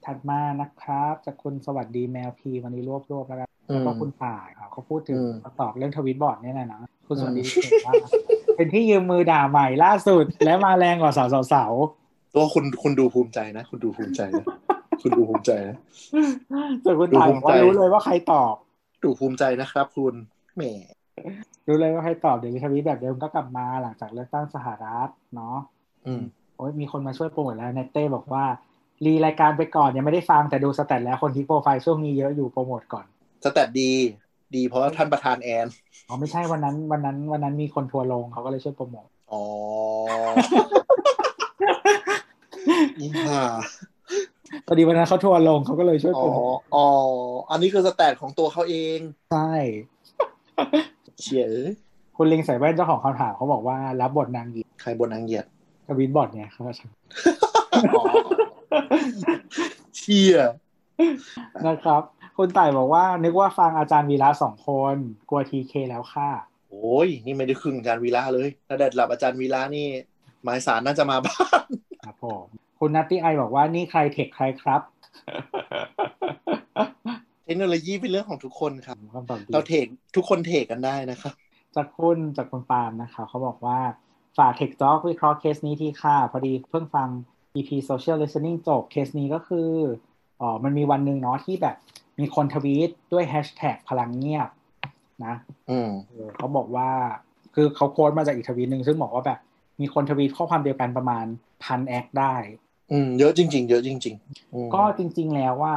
[0.04, 7.94] ถัดมานะครับจากคุณสวัสดีแมวพีวันนี้รวบรวบแล้วกันอื แล้วมก็คุณป่ายครับเขาพูดถึงอืมตอบเรื่องทวิตบอร์ดเนี่ยนะนะคุณสวัสดีอืมเขียนว่า
[8.56, 11.72] เป็นที่ยืมมือด่าใหม่ล่าสุด และมาแรงกว่าสาวสาว
[12.34, 14.46] ตัวคุณคุณดูภูมิใจนะ คุณดูภูมิใจนะ
[15.02, 15.76] คุณดูภูมิใจนะ
[16.84, 18.54] ส่วนคุณตายบอกว่าดูภูมิใจรู้เลยว่าใครตอบ
[19.04, 20.14] ดูภูมิใจนะครับ คุณ
[20.56, 20.62] แหม
[21.66, 25.56] รู้เลยว่าใครตอบเดี๋ยวมีทวิตแบบเดิมก็กลับมาหลังจากเลือกตั้งสหรัฐเนาะ
[26.06, 26.22] อืม
[26.56, 28.44] โอ้ยมีคนมาช่วยโปรโมทแล้วเนตเต้บอกว่า
[29.04, 33.06] รีรายการไปก่อนยังไม่ได้ฟังแต่ดูสแตทแล้วคนที่โปรไฟล์ช่วงนี้เยอะอยู่โปรโมทก่อน
[33.44, 33.90] สแตทดี
[34.54, 35.66] ดีเพราะท่านประธานแอน
[36.08, 39.42] อ๋อไม่ใช่วันนั้น วันนั้น วันนั้นมีคนทัวร์ลงเขาก็เลยช่วยโปรโมทอ๋อ
[42.98, 43.42] อีห่า
[44.66, 46.88] พอดีวันนั้นเขาทัวร์ลงเขาก็เลยช่วยอ๋โปอรโมทอ๋อ
[47.50, 48.98] อันนี้คือสแตทของตัวเขาเอง
[49.32, 49.52] ใช่
[51.20, 51.72] เฉียเอ้ย
[52.16, 55.46] คุณลิงใส่แว่นเจ้าของคำถามเขาบอกว่ารับบทนางหญิงใครบนนางเหยียด
[55.86, 56.86] ทวิตบอร์ดเนี่ยเขาก็ใช่
[57.92, 58.04] อ๋อ
[59.96, 60.36] เชีย
[61.66, 62.02] นะครับ
[62.36, 64.96] คุณต่ายบอกว่า นึกว่าฟังอาจารย์วีระสองคน
[65.28, 66.30] กลัวทีเคแล้วค่ะ
[66.70, 69.86] โอ้ยนี่ไม่ได้ครึ่งอาจารย์วีระเลยถ้าได้หลับอาจารย์วีระนี่
[70.42, 71.66] หมายสารน่าจะมาบ้าน
[72.04, 72.44] ครับผม
[72.78, 74.80] คุณนัตตี้ไอบอกว่านี่ใครเทคใครครับ
[77.44, 79.86] เทคโนโลยีเป็นเรื่องของทุกคนครับคำตอบดีเราเทค
[80.16, 81.32] ทุกคนเทคกันได้นะครับ
[81.76, 83.78] จากคุณจากคุณปาล์มนะคะเขาบอกว่า
[84.38, 87.08] ฝาก Tech Talk วิเคราะห์เคสนี้ที่ค่ะ พอดีเพิ่งฟัง
[87.56, 89.70] EP Social Listening จบเคสนี้ก็คือ
[90.40, 91.76] อ๋อมันมีวันหนึ่งเนาะที่แบบ
[92.18, 94.48] มีคนทวีตด้วยแฮชแท็กพลังเงียบ
[95.24, 95.34] นะ
[95.70, 96.90] อืมเออเขาบอกว่า
[97.54, 99.38] คือเขา quote มาจากอีกทวีตหนึ่งซึ่งบอกว่าแบบ
[99.80, 101.26] มีคนทวีตข้อความเดียวกันประมาณ
[101.64, 102.34] พันแอคได้
[102.92, 105.76] อืมเยอะจริง ๆ เยอะจริงๆอืมก็จริง ๆแล้วว่า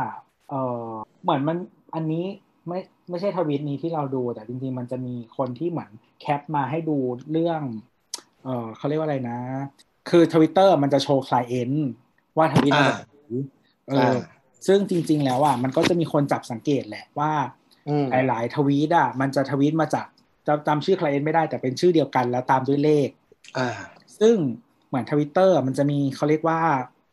[0.49, 0.85] เออ
[1.23, 1.57] เหมือนมัน
[1.95, 2.25] อันนี้
[2.67, 2.79] ไม่
[3.09, 5.89] ไม่ใช่ทวีตนี้ที่เราดู แต่จริง ๆ มันจะมีคนที่เหมือน
[6.21, 6.97] แคปมาให้ดู
[7.31, 7.61] เรื่อง
[8.43, 9.39] เออเขาเรียกว่าอะไรนะ
[10.09, 11.71] คือทวิตเตอร์มันจะโชว์ client
[12.37, 13.15] ว่าทวีตมาจากไหน
[13.89, 14.15] เอออ
[14.67, 17.31] ซึ่งจริง ๆ แล้วอะมันก็จะมีคนจับสังเกตแหละว่า
[17.89, 20.05] อืมหลายๆทวีตอะมันจะทวีตมาจาก
[20.47, 23.09] จำจำชื่อ client ไม่ได้แต่เป็นชื่อเดียวกันแล้วตามด้วยเลข
[23.57, 23.69] อ่า
[24.19, 24.35] ซึ่ง
[24.87, 26.59] เหมือนทวิตเตอร์มันจะมีเขาเรียกว่า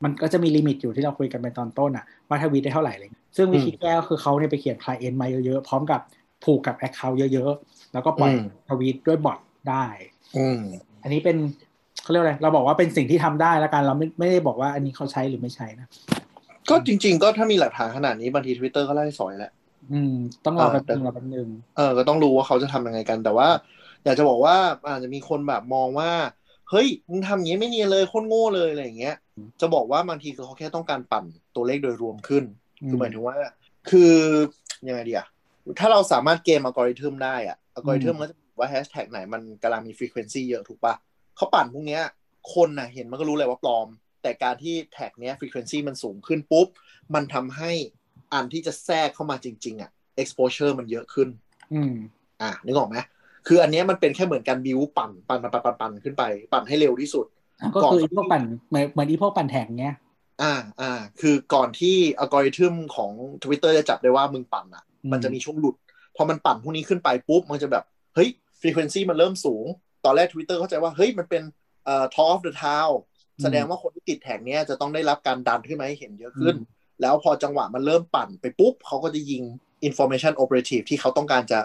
[0.05, 6.01] มันก็จะมี limit อยู่ที่เราคุยกันไปตอนต้นอะว่าทวีตได้เท่าไหร่เลยซึ่งวิธีแก้ก็คือเขาเนี่ยไปเขียน client มาเยอะๆ พร้อมกับ
[6.45, 9.39] ผูกกับ account เยอะๆ แล้วก็ปล่อยอืมทวีตด้วย bot
[9.71, 9.85] ได้
[10.37, 10.61] อืม
[11.03, 11.37] อันนี้เป็น
[12.03, 15.89] เขาเรียกอะไรเราบอกว่าเป็นสิ่งที่ทำได้แล้วกันเราไม่ไม่ได้บอกว่าอันนี้เขาใช้หรือไม่ใช้นะ
[16.71, 19.53] ก็จริง ๆ ก็ถ้ามีหลักฐานขนาดนี้บางทีทวิตเตอร์ก็ไล่สอยแหละ
[19.93, 20.15] อืม
[20.45, 23.49] ต้องรอเออแป๊บแต่นึงรอแป๊บนึงเออก็ต้องรู้ว่าเขาจะทำยังไงกัน แต่ว่า
[24.05, 24.57] อยากจะบอกว่า
[24.89, 26.11] อาจจะมีคนแบบมองว่า
[26.71, 29.17] เฮ้ยมึงทำอย่างนี้ไม่เนียนเลยโคตรโง่เลยอะไรอย่างเงี้ย
[29.61, 31.25] จะบอกว่าบางทีคือเขาแค่ต้องการปั่น
[31.55, 32.45] ตัวเลขโดยรวมขึ้น
[32.89, 33.37] คือหมายถึงว่า
[33.91, 34.13] คือ
[34.89, 35.27] ยังไงดีอะ
[35.79, 40.95] ถ้าเราสามารถเกมอัลกอริทึมได้อะอัลกอริทึมมันจะบอกว่าแฮชแท็กไหนมันกำลังมี frequency เยอะถูกปะ
[41.37, 42.03] เขาปั่นพวกเนี้ย
[42.55, 43.89] คนน่ะเห็นมันก็รู้เลยว่าปลอม
[44.23, 46.67] แต่การที่แท็กเนี้ย frequency มันสูงขึ้นปุ๊บ
[47.15, 47.73] มันทำให้
[48.33, 49.91] อันที่จะแทรกเข้ามาจริง ๆอะ
[50.23, 51.29] exposure มันเยอะขึ้น
[51.75, 51.95] อืม
[52.43, 52.97] อะนึกออกไหม
[53.47, 56.23] คืออันเนี้ยมันเป็นแค่เหมือนการบิวปั่นปั่นปั่นปั่นปั่นปั่นขึ้นไป
[56.53, 57.27] ปั่นให้เร็วที่สุด
[57.75, 59.95] ก็คืออีพวกปั่นเหมือนเหมือนอีพวกปั่นแท็กเนี้ย
[60.43, 63.13] อ่าอ่า คือก่อนที่อัลกอริทึมของ
[63.43, 65.77] Twitter จะจับได้ว่ามึงปั่นอะอืมมันจะมีช่วงหลุด
[66.17, 67.85] พอมันปั่นพวกนี้ขึ้นไปปุ๊บ มันจะแบบ
[68.15, 68.29] เฮ้ย
[68.61, 69.67] frequency มันเริ่มสูง
[70.05, 71.43] ตอนแรก Twitter เข้าใจว่า เฮ้ย มันเป็น
[71.85, 72.95] เอ่อ talk of the town
[73.43, 76.57] แสดงว่าคนที่ติดแท็กเนี้ยจะต้องได้รับการดันขึ้นมาให้เห็นเยอะขึ้น
[77.01, 79.43] แล้วพอจังหวะมันเริ่มปั่นไปปุ๊บเขาก็จะยิง
[79.89, 81.59] information operative ที่เขาต้องการจะ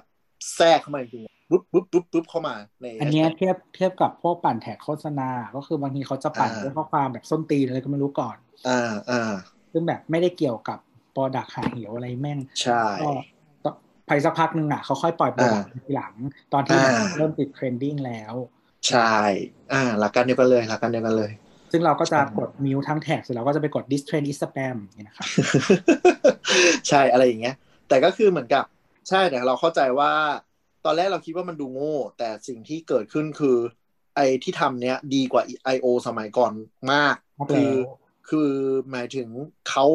[0.55, 8.37] แทรกเข้ามาจริงๆปุ๊บปุ๊บปุ๊บปุ๊บเข้ามาในอันเนี้ยเทียบเทียบกับพวกปั่นแท็กโฆษณา ก็คือบางทีเขาจะปั่นด้วยข้อความแบบส้นตีนอะไรก็ไม่รู้ก่อน
[8.67, 9.33] อ่าอ่า
[9.71, 10.79] ซึ่งแบบไม่ได้เกี่ยวกับ
[11.11, 13.09] product หาเหวอะไรแม่ง ใช่ก็
[13.63, 13.69] ก็
[14.07, 16.13] ภายสักพักหนึ่งอะเขาค่อยปล่อย product ทีหลัง
[16.53, 18.33] ตอนที่อ่าเริ่มติด trending แล้ว
[18.89, 19.13] ใช่
[19.73, 21.31] อ่าหลักการเดียวกันเลยหลักการเดียวกันเลย
[21.71, 25.27] ซึ่งเราก็จะกด mute ทั้งแท็กเสร็จแล้วก็จะไปกด this trend is spam อย่างนี้นะครับ
[26.89, 27.55] ใช่อะไรอย่างเงี้ย
[27.89, 28.63] แต่ก็คือเหมือนกับ
[29.09, 30.11] ใช่แต่เราเข้าใจว่า
[30.85, 33.57] ตอนแรกเราคิดว่ามันดูโง่ แต่สิ่งที่เกิดขึ้นคือ
[34.15, 35.43] ไอ้ที่ทำเนี้ยดีกว่า
[35.75, 35.85] I.O.
[36.07, 36.51] สมัยก่อน
[36.91, 37.87] มากครับคือแล้ว
[38.29, 38.49] คือ
[38.91, 39.27] หมายถึง
[39.69, 39.85] เขา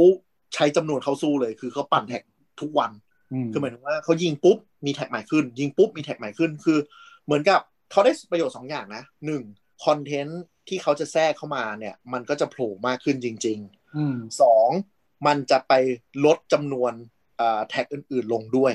[0.54, 2.22] ใช้จำนวนเขาสู้เลย คือเขาปั่นแท็ก
[2.60, 2.90] ทุกวัน
[3.32, 6.78] อืมคือหมายถึงว่าเขายิงปุ๊บมีแท็กใหม่ขึ้น ยิงปุ๊บมีแท็กใหม่ขึ้น คือ
[7.24, 9.42] เหมือนกับเขาได้ประโยชน์สองอย่างนะหนึ่ง
[9.84, 14.68] คอนเทนต์ ที่เขาจะแทรกเข้ามาเนี่ย มันก็จะโผล่มากขึ้นจริงๆอืมสอง
[15.26, 15.72] มันจะไป
[16.24, 16.92] ลดจำนวน
[17.40, 18.72] อ่าแท็กอื่นๆลงด้วย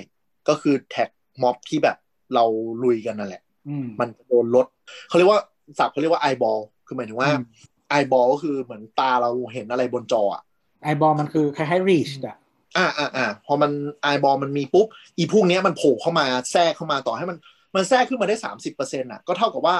[0.48, 1.10] ก็คือแท็ก
[1.44, 1.98] ม็อบที่แบบ
[2.34, 2.46] เรา
[2.84, 4.66] ลุยกันนั่นแหละอืมมันจะโดนลด
[5.08, 5.40] เขาเรียกว่า
[5.80, 7.44] ศัพท์เขาเรียกว่าไอบอลคือหมายถึงว่าอืม
[7.90, 10.42] ไอบอลก็คือเหมือนตาเราเห็นอะไรบนจออะ
[10.84, 12.38] ไอบอลมันคือคล้ายๆ reach อะ
[12.78, 14.88] อ่าอ่าอ่าพอมันไอบอลมันมีปุ๊บ
[15.18, 17.38] อีพวกเนี้ยมันโผล่เข้ามาแทรกเข้ามาต่อให้มัน
[17.76, 19.76] มันแทรกขึ้นมาได้สามสิบเปอร์เซ็นต์อะก็เท่ากับว่า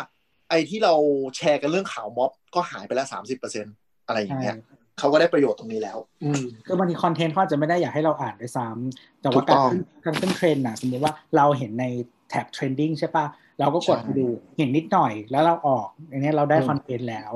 [0.50, 0.94] ไอ้ที่เรา
[1.38, 3.76] แชร์กันเรื่องข่าวม็อบก็หายไปแล้วสามสิบเปอร์เซ็นต์
[4.08, 4.56] อะไรอย่างใช่เงี้ย
[5.00, 11.86] เขาก็ได้ประโยชน์ตรงนี้แล้ว อืมคือบางทีคอนเทนต์เขาอาจจะไม่ได้อยากให้เราอ่านด้วยซ้ำแต่ถูว่ากการต้องขึ้นการขึ้นเทรนด์น่ะสมมติว่าเราเห็นใน
[12.30, 13.26] แท็บ trending ใช่ปะ
[13.60, 17.32] เราก็กดใช่ไปดูเห็นนิดหน่อยแล้วเราออกอันเนี้ยเราได้อืมคอนเทนต์แล้ว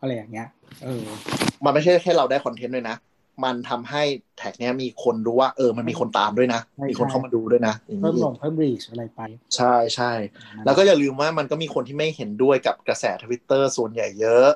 [0.00, 0.48] อะไรอย่างเงี้ย
[0.84, 1.04] เออ
[1.64, 2.96] มันไม่ใช่แค่เราได้คอนเทนต์ด้วยนะ
[3.44, 4.02] มันทำให้
[4.38, 9.20] แท็กเนี้ยมีคนรู้ว่าเออมันมีคนตามด้วยนะใช่มีคนเข้ามาดูด้วยนะอย่างเพิ่มนี้ลงเพิ่ม reach อะไรไป
[9.56, 10.12] ใช่ใช่
[10.64, 14.46] แล้วก็อย่าลืมว่ามันก็มีคนที่ไม่เห็นด้วยกับกระแสทวิตเตอร์ส่วนใหญ่เยอะ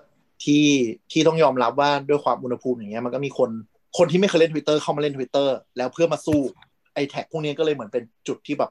[0.44, 0.66] ที่
[1.12, 3.50] ที่ต้องยอมรับว่าด้วยความอุณหภูมิอย่างเงี้ยมันก็มีคน
[3.98, 6.40] คนที่ไม่เคยเล่นทวิตเตอร์เข้ามาเล่นทวิตเตอร์แล้วเพื่อมาสู้
[6.94, 8.70] ไอ้แท็กพวกนี้ก็เลยเหมือนเป็นจุดที่แบบ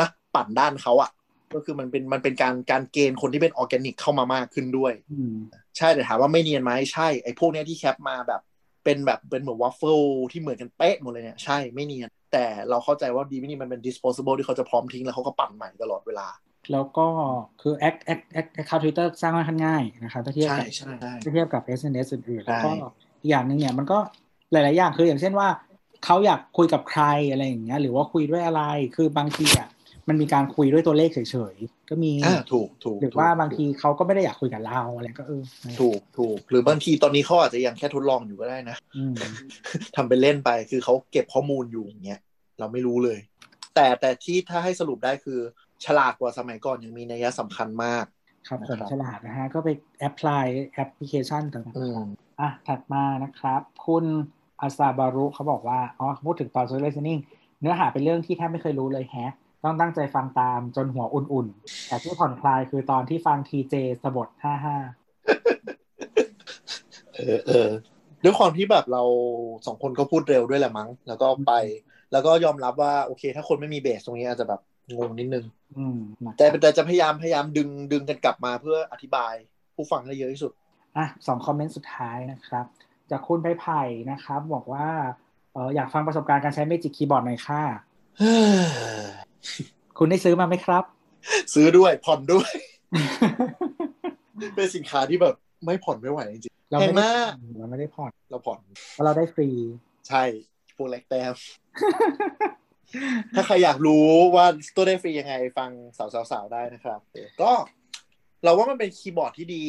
[0.00, 1.10] นะปั่นด้านเขาอะ
[1.54, 5.34] ก็คือมันเป็นมันเป็นการการเกณฑ์คนที่เป็นออร์แกนิกเข้ามามากขึ้นด้วยอืม
[5.76, 8.40] ใช่แต่ถามว่าไม่เนียนไหมใช่ไอ้พวกเนี้ยที่แคปมาแบบ
[8.84, 10.00] เป็นแบบเป็นเหมือนวัฟเฟิล
[10.32, 16.28] ที่เหมือนกันเป๊ะหมดเลยเนี่ย ใช่ไม่เนียน แต่เราเข้าใจว่าดีไม่นี่มันเป็น disposable ที่เขาจะพร้อมทิ้งแล้วเขาก็ปั่นใหม่ตลอดเวลา
[16.72, 17.06] แล้วก็
[17.62, 22.70] คือ act act act account Twitter สร้างค่อนข้างง่ายนะครับถ้าเทียบใช่กับใช่ใช่ถ้าเทียบกับ SNS อื่นๆใช่แล้วก็
[23.20, 23.98] อีกอย่างหนึ่งเนี่ยมันก็
[24.52, 25.48] หลาย ๆ อย่างคืออย่างเช่นว่า
[26.04, 28.62] เขาอยากคุยกับใครอะไรอย่างเงี้ยหรือว่าคุยด้วยอะไร
[28.96, 29.68] คือบางทีอะ
[30.08, 31.18] มันมีการคุยด้วยตัวเลขเฉ
[31.52, 35.42] ยๆ ก็มีอ่าถูกถูกหรือว่าบางทีเขาก็ไม่ได้อยากคุยกับเราอะไรก็เออ
[35.80, 39.14] ถูกถูกหรือบางทีตอนนี้เขาอาจจะยังแค่ทดลองอยู่ก็ได้นะอืม
[39.96, 42.20] ทำเป็นเล่นไปคือเขาเก็บข้อมูลอยู่อย่างเงี้ย
[42.58, 43.18] เราไม่รู้เลย
[43.74, 45.40] แต่แต่ที่ถ้าให้สรุปได้คือ
[45.84, 48.04] ฉลาดกว่าสมัยก่อนยังมีนัยสำคัญมาก
[48.48, 49.68] ครับผมนะครับฉลาดนะฮะก็ไป
[50.00, 50.44] แอพพลาย
[50.74, 54.04] แอปพลิเคชันต่างอืมๆอะถัดมานะครับ คุณ
[54.60, 57.20] อาซาบารุเขาบอกว่าอ๋อพูดถึงตอน social listening
[57.60, 59.32] เนื้อหาเป็นเรื่องที่แทบไม่เคยรู้เลยแฮะ
[59.64, 64.76] ต้องตั้งใจฟังตามจนหัวอุ่นๆ แต่ที่ผ่อนคลายคือตอนที่ฟังทีเจสบทห้าห้า
[67.14, 67.68] เออเออ
[68.24, 69.02] ด้วยความที่แบบเรา
[69.66, 71.54] สองคนก็พูดเร็วด้วยแหละมั้ง แล้วก็ไป
[72.12, 74.60] แล้วก็ยอมรับว่าโอเค ถ้าคนไม่มีเบสตรงนี้อาจจะแบบ
[74.96, 75.44] งงนิดนึง
[75.78, 79.32] อืมนะครับแต่แต่จะพยายามพยายามดึงดึงกันกลับมาเพื่ออธิบาย
[79.74, 80.52] ผู้ฟังได้เยอะที่สุด
[80.96, 82.64] อะสองคอมเมนต์สุดท้ายนะครับ
[83.10, 84.88] จากคุณไผ่ไผ่นะครับ บอกว่า
[85.52, 87.62] เอออยากฟังประสบการณ์การใช้เมจิกคีย์บอร์ดหน่อยค่ะ
[89.98, 90.84] คุณได้ซื้อมาไหมครับ
[91.54, 92.50] ซื้อด้วยผ่อนด้วย
[94.54, 95.34] เป็นสินค้าที่แบบ
[95.64, 98.60] ไม่ผ่อนไม่ไหวจริงเราไม่ได้แพงมากเราไม่ได้ผ่อนๆเราผ่อน
[98.92, 99.48] เพราะเราได้ฟรี
[100.08, 100.22] ใช่
[100.76, 101.34] พวกแลกแต้ม
[103.34, 104.06] ถ้าใครอยากรู้
[104.36, 104.46] ว่า
[104.76, 105.70] ตัวได้ฟรียังไงฟัง
[106.30, 107.00] สาวๆๆได้นะครับ
[107.42, 107.52] ก็
[108.44, 109.64] เราว่ามันเป็นคีย์บอร์ดที่ดี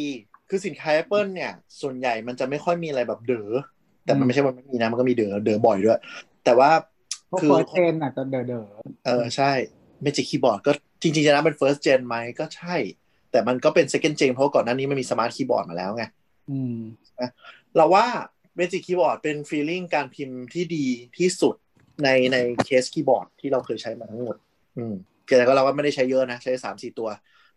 [0.50, 3.52] คือสินค้า Apple เนี่ย ส่วนใหญ่มันจะไม่ค่อยมีอะไรแบบเด๋อ
[4.06, 6.00] แต่มันไม่ใช่ว่าไม่มีนะมันก็มีเด๋อเด๋อบ่อยด้วย
[6.46, 6.95] แต่ว่าพวก
[7.42, 8.64] คือ first gen อาจจะเด๋อเด๋อ
[9.06, 9.52] เออใช่
[10.06, 10.72] Magic Keyboard ก็
[11.02, 12.76] จริงๆจะนับเป็น first gen ไหมก็ใช่
[13.32, 16.04] แต่มันก็เป็น second gen เพราะก่อนหน้านี้มันมี Smart Keyboard มาแล้วไง
[16.50, 16.78] อืม
[17.76, 18.06] เราว่า
[18.60, 20.86] Magic Keyboard เป็น feeling การพิมพ์ที่ดี
[21.18, 21.56] ที่สุด
[22.04, 24.38] ในในเคสคีย์บอร์ดที่เราเคยใช้มาทั้งหมด
[24.78, 24.96] อืม
[25.38, 27.10] แต่ก็เราก็ไม่ได้ใช้เยอะนะ ใช้สามสี่ตัว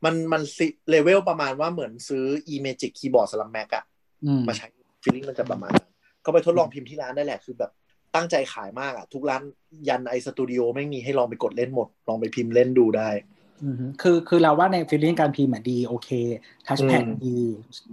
[0.04, 0.42] มันมัน
[0.90, 3.84] เลเวลประมาณว่าเหมือนซื้อ อี Magic Keyboard สำหรับ Mac อะ
[4.24, 4.66] อืมมาใช้
[5.02, 5.92] feeling มันจะประมาณนั้น
[6.24, 7.70] ก็ไปทดลองพิมพ์ที่ร้านได้แหละ คือแบบ
[8.14, 9.42] ตั้งใจขายมากอะทุกร้าน
[9.88, 13.10] ยัน iStudio ไม่มีให้ลองไปกดเล่นหมด ลองไปพิมพ์เล่นดูได้
[13.62, 16.10] อืมคือคือเราว่าใน feeling การพิมพ์อะดีโอเค
[16.66, 17.36] touchpad อืมดี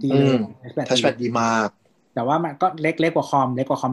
[0.04, 1.68] ดีเลยอืม touchpad touchpad ดีมาก
[2.14, 3.92] แต่ว่ามันก็เล็กเล็กกว่าคอมเล็กกว่าคอม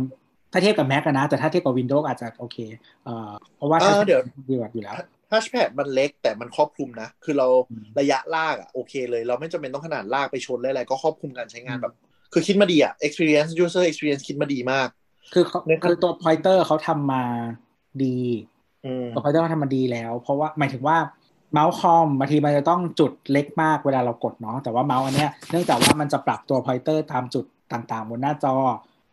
[0.51, 2.57] ถ้าเทียบกับ Mac อะนะ แต่ถ้าเทียบกับ Windows อาจจะโอเค
[3.05, 4.95] เอ่อเพราะว่าเออ touchpad เดี๋ยวดีกว่าอยู่แล้ว
[5.31, 11.93] touchpad มันเล็กแต่มันครอบคลุมนะ คือเราอืมระยะลากอะโอเคเลย เราไม่จำเป็นต้องขนาดลากไปชนอะไรๆก็ครอบคลุมการใช้งานแบบ
[12.33, 14.89] คือคิดมาดีอะ experience user experience คิดมาดีมาก
[15.33, 17.23] คือเขาเนี่ยครับคือตัว pointer เขาทำมา
[18.03, 18.17] ดี
[18.85, 20.97] อืมตัว pointer เขาทำมาดีแล้ว เพราะว่าหมายถึงว่า
[21.51, 28.55] เมาส์คอมบางทีมันจะต้องจุดเล็กมากเวลาเรากดเนาะแต่ว่าเมาส์อันเนี้ยเนื่องจากว่ามันจะปรับตัว pointer ตามจุดต่างๆ บนหน้าจอ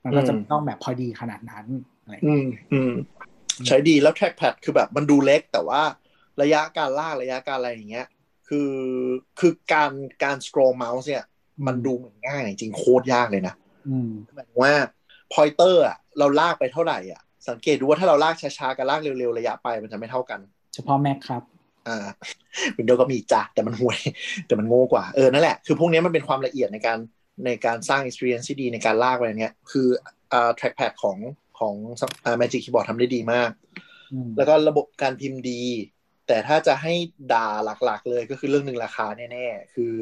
[0.05, 1.67] มันก็จะไม่ต้องแบบพอดีขนาดนั้น
[2.03, 2.93] อะไรอย่างเงี้ยอืมอืม
[3.67, 5.83] ใช้ดีแล้ว trackpad คือแบบมันดูเล็กแต่ว่า
[6.43, 8.07] ระยะการลากระยะการอะไรอย่างเงี้ย
[8.49, 8.73] คือ
[9.41, 9.93] คือการ
[10.25, 11.25] การ scroll mouse เนี่ย
[11.67, 13.55] มันดูเหมือนง่ายจริงๆโคตรยากเลยนะ
[13.89, 14.75] อืมหมายถึงว่า
[15.35, 20.41] pointer อะเราลากไปเท่าไหร่อะ สังเกตดูว่าถ้าเราลากช้าๆกับลากเร็วๆ ระยะไปมันจะไม่เท่ากัน
[20.75, 21.43] เฉพาะ Mac ครับ
[21.89, 22.07] อ่า
[22.77, 23.99] Windows ก็มีจ้ะแต่มันห่วย
[24.47, 26.99] แต่มันโง่กว่า เออ นั่นแหละ คือพวกนี้มันเป็นความละเอียดในการ
[27.45, 29.89] ในการสร้าง experience ที่ดีในการลากอะไรเงี้ย คือ
[30.33, 31.17] อ่า trackpad ของ
[31.59, 31.75] ของ
[32.25, 33.51] อ่า Magic Keyboard ทำได้ดีมาก
[34.13, 35.63] อืมแล้วก็ระบบการพิมพ์ดี
[36.27, 36.95] แต่ถ้าจะให้
[37.33, 37.49] ด่า
[37.85, 39.93] หลักๆ เลยก็คือเรื่องหนึ่งราคาแน่ๆ คือ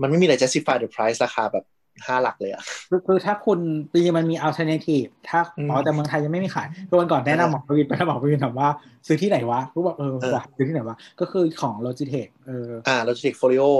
[0.00, 1.64] มันไม่มีอะไร justify the price ราคาแบบ
[2.06, 3.58] ห้าหลักเลยอะคือคือถ้าคุณ
[3.92, 8.68] จริงๆมันมี alternative ถ้าอืมอ๋อแต่เมืองไทยยังไม่มีขายตัวันก่อนแนะนำหมอประวินไปแล้วหมอประวินถามว่า
[9.06, 13.70] ซื้อที่ไหนวะรู้บอกเออเออว่ะซื้อที่ไหนวะ ก็คือของ Logitech เอออ่า Logitech Folio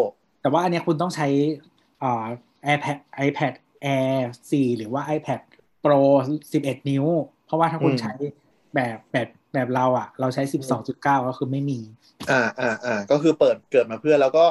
[0.42, 1.26] แต่ว่าอันเนี้ยคุณต้องใช้
[2.02, 2.24] อ่า
[2.74, 2.96] iPad
[3.26, 3.52] iPad
[3.84, 4.18] Air
[4.50, 5.40] 4 หรือว่า iPad
[5.84, 6.00] Pro
[6.52, 7.04] 11 นิ้ว
[7.46, 8.12] เพราะว่าถ้าคุณอืมใช้
[8.74, 10.42] แบบแบบแบบเราอะ เราใช้
[10.80, 11.78] 12.9 ก็คือไม่มี
[12.30, 14.44] อ่าอ่าอ่าก็คือเปิดเกิดมาเพื่อแล้วก็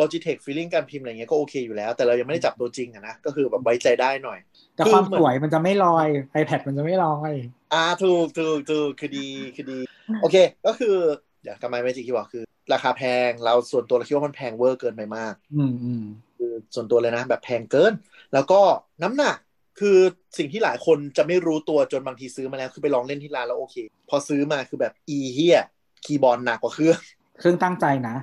[0.00, 4.38] Logitech feeling การพิมพ์อะไรเงี้ยก็โอเคอยู่แล้ว แต่เรายังไม่ได้จับตัวจริงอะนะ ก็คือแบบไว้ใจได้หน่อย
[4.76, 6.08] แต่คือความเหมือนสวยมันจะไม่ลอย
[6.40, 7.32] iPad มันจะไม่ลอย
[7.72, 9.78] อ่าถูกถูกถูกคือดีคือดี
[10.22, 10.36] โอเค
[10.66, 10.94] ก็คือ
[11.42, 16.04] เดี๋ยวกลับมา Magic ที่บอกคือ ราคาแพงเราส่วนตัวเราคิดว่ามันแพงเวอร์เกินไปมาก อืมอืม
[16.36, 17.92] คือส่วนตัวเลยนะ แบบแพงเกิน
[18.32, 18.60] แล้วก็
[19.02, 19.36] น้ำหนัก
[19.80, 19.98] คือ
[20.38, 23.76] สิ่งที่หลายคนจะไม่รู้ตัวจนบางทีซื้อมาแล้วคือไปลองเล่นที่ร้านแล้วโอเค
[24.08, 25.58] พอซื้อมาคือแบบอีเฮีย
[26.04, 26.98] คีย์บอร์ดหนักกว่าเครื่อง
[27.38, 28.16] เครื่องตั้งใจนะ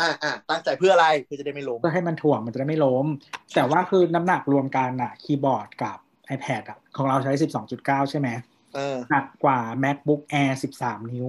[0.00, 3.06] อ่าอ่าตั้งใจเพื่ออะไรเพื่อจะได้ไม่ล้มเพื่อให้มันถ่วงมันจะได้ไม่ล้ม
[3.54, 5.98] แต่ว่าคือน้ำหนักรวมกันอะคีย์บอร์ดกับ
[6.34, 7.32] iPad อะของเราใช้
[7.72, 8.28] 12.9ใช่ไหม
[8.74, 11.28] เออหนักกว่า MacBook Air 13นิ้ว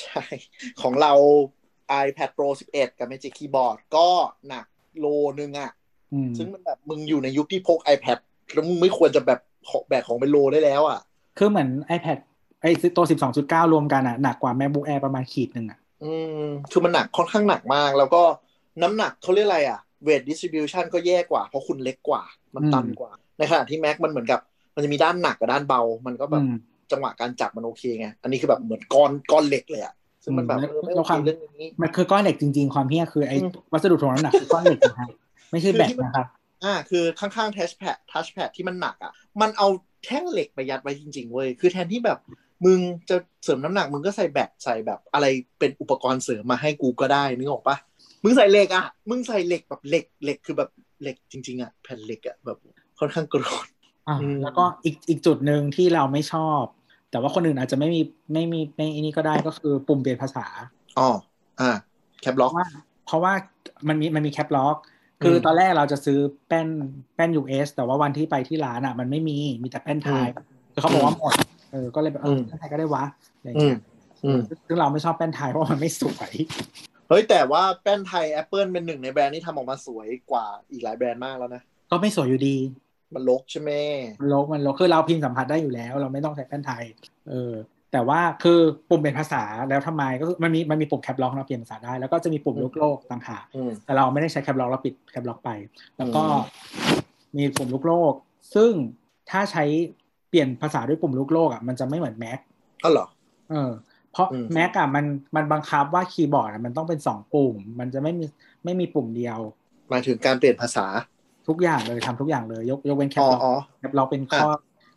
[0.00, 0.22] ใช่
[0.82, 1.12] ของเรา
[2.04, 4.08] iPad Pro 11 กับ Magic Keyboard ก็
[4.48, 4.66] หนัก
[4.98, 5.06] โล
[5.40, 5.70] นึงอะ
[6.12, 8.18] อืมซึ่งมันแบบมึงอยู่ในยุคที่พก iPad
[8.52, 11.00] แล้วมึงไม่ควรจะแบบของแบกของเป็นโลได้แล้วอะ
[11.38, 12.18] คือเหมือน iPad
[12.62, 12.66] ไอ
[12.96, 13.04] ตัว
[13.38, 16.12] 12.9 รวมกันอะหนักกว่า MacBook Air ประมาณขีดหนึ่งอะ อื
[16.42, 18.22] มคือมันหนักค่อนข้างหนักมาก แล้วก็
[18.82, 22.22] น้ำหนักเขาเรียกอะไรอะ weight distribution ก็แย่กว่า เพราะคุณเล็กกว่า
[22.54, 24.40] มันตันกว่า ในขณะที่ Mac มันเหมือนกับ
[24.74, 26.54] มันจะมีด้านหนักกับด้านเบา มันก็แบบอืม
[26.92, 29.94] จังหวะการจับมันโอเคไง อันนี้คือแบบเหมือนก้อนก้อนเหล็กเลยอะ
[30.24, 35.08] ซึ่งมันแบบอืมเออไม่แล้โอวคเความเรื่องนี้ มันคือก้อนเหล็กจริง ๆ ความเฮี้ยคือไออืมวัสดุถ่วงน้ำหนักคือก้อนเหล็กนะฮะ
[35.50, 36.26] ไม่ใช่แบตนะครับ
[36.64, 39.68] อ่า คือข้างๆ touchpad touchpad ที่มันหนักอะ มันเอา
[40.04, 42.18] แท่งเหล็กไปยัดไว้จริง ๆ เว้ย คือแทนที่แบบ
[42.64, 42.80] มึง
[43.10, 45.26] จะเสริมน้ำหนักมึงก็ใส่แบตใส่แบบอะไร
[45.58, 47.76] เป็นอุปกรณ์เสริมมาให้กูก็ได้นึกออกปะ
[48.24, 50.70] มึงใส่เหล็กอะ มึงใส่เหล็กแบบเหล็กเหล็กคือแบบ
[51.02, 52.58] เหล็กจริง ๆอะแผ่นเหล็กอะแบบ
[52.98, 53.66] ค่อนข้างกรด
[54.08, 56.62] อะอืมแล้วก็อีกอีกจุดหนึ่งที่เราไม่ชอบ
[57.10, 60.46] แต่ว่าคนอื่นอาจจะไม่มีไม่มีไม่อันนี้ก็ได้ก็คือปุ่มเปลี่ยนภาษา
[60.98, 61.08] อ๋อ
[61.60, 61.70] อ่า
[62.20, 62.66] แคปล็เพอกราะว่า
[63.06, 63.32] เพราะว่า
[63.88, 64.76] มันมีมันมีแคปล็อก
[65.22, 66.18] คืออมตอนแรกเราจะซื้อ
[66.48, 66.68] แป้น
[67.14, 70.26] แป้น US แต่ว่าวันที่ไปที่ร้านอะ มันไม่มีมีแต่แป้นไทย
[70.72, 71.34] คือเขาบอกว่าหมด
[71.72, 73.04] เออ ก็เลยแบบเออมแป้นไทยก็ได้วะ
[73.36, 73.80] อะไรอย่างอืมเงี้ย
[74.24, 76.32] อืมซึ่งเราไม่ชอบแป้นไทยเพราะว่ามันไม่สวย
[77.08, 82.56] เฮ้ยแต่ว่าแป้นไทย Apple เป็นหนึ่งในแบรนด์ที่ทำออกมาสวยกว่าอีกหลายแบรนด์มากแล้วนะ ก็ไม่สวยอยู่ดี
[83.14, 83.70] มันลกใช่ไหม
[84.20, 86.84] มันลกมันลกคือเราพิมพ์สัมผัสได้อยู่แล้ว เราไม่ต้องใช้แป้นไทย
[87.28, 87.54] เออ
[87.92, 88.60] แต่ว่าคือ
[88.90, 95.50] ปุ่มเปลี่ยนภาษาแล้วทำไมก็คือมันมีมันมีปุ่มแคปล็อกเราเปลี่ยนภาษาได้แล้วก็จะมีปุ่มอืมยกโลกต่างหากอืมแต่เราไม่ได้ใช้แคปล็อกเราปิดแคปล็อกไป
[95.98, 96.98] แล้วก็อืม
[97.38, 98.12] มีปุ่มลูกโลก
[98.54, 98.72] ซึ่ง
[99.30, 99.64] ถ้าใช้
[100.30, 102.38] เปลี่ยนภาษาด้วยปุ่มลูกโลกอะมันจะไม่เหมือนแม็ก
[102.84, 103.06] อ๋อเหรอ
[103.50, 103.70] เออ
[104.12, 105.04] เพราะอืมแม็กอะมัน
[105.36, 108.26] มันบังคับว่าคีย์บอร์ดอะมันต้องเป็นสองปุ่ม มันจะไม่มี
[108.64, 109.38] ไม่มีปุ่มเดียว
[109.90, 110.86] หมายถึงการเปลี่ยนภาษา
[111.48, 114.48] ทุกอย่างเลยทำทุกอย่างเลย ยกยกเว้นแคปอ๋อล็อกอ๋อแคปล็อกเป็นข้อ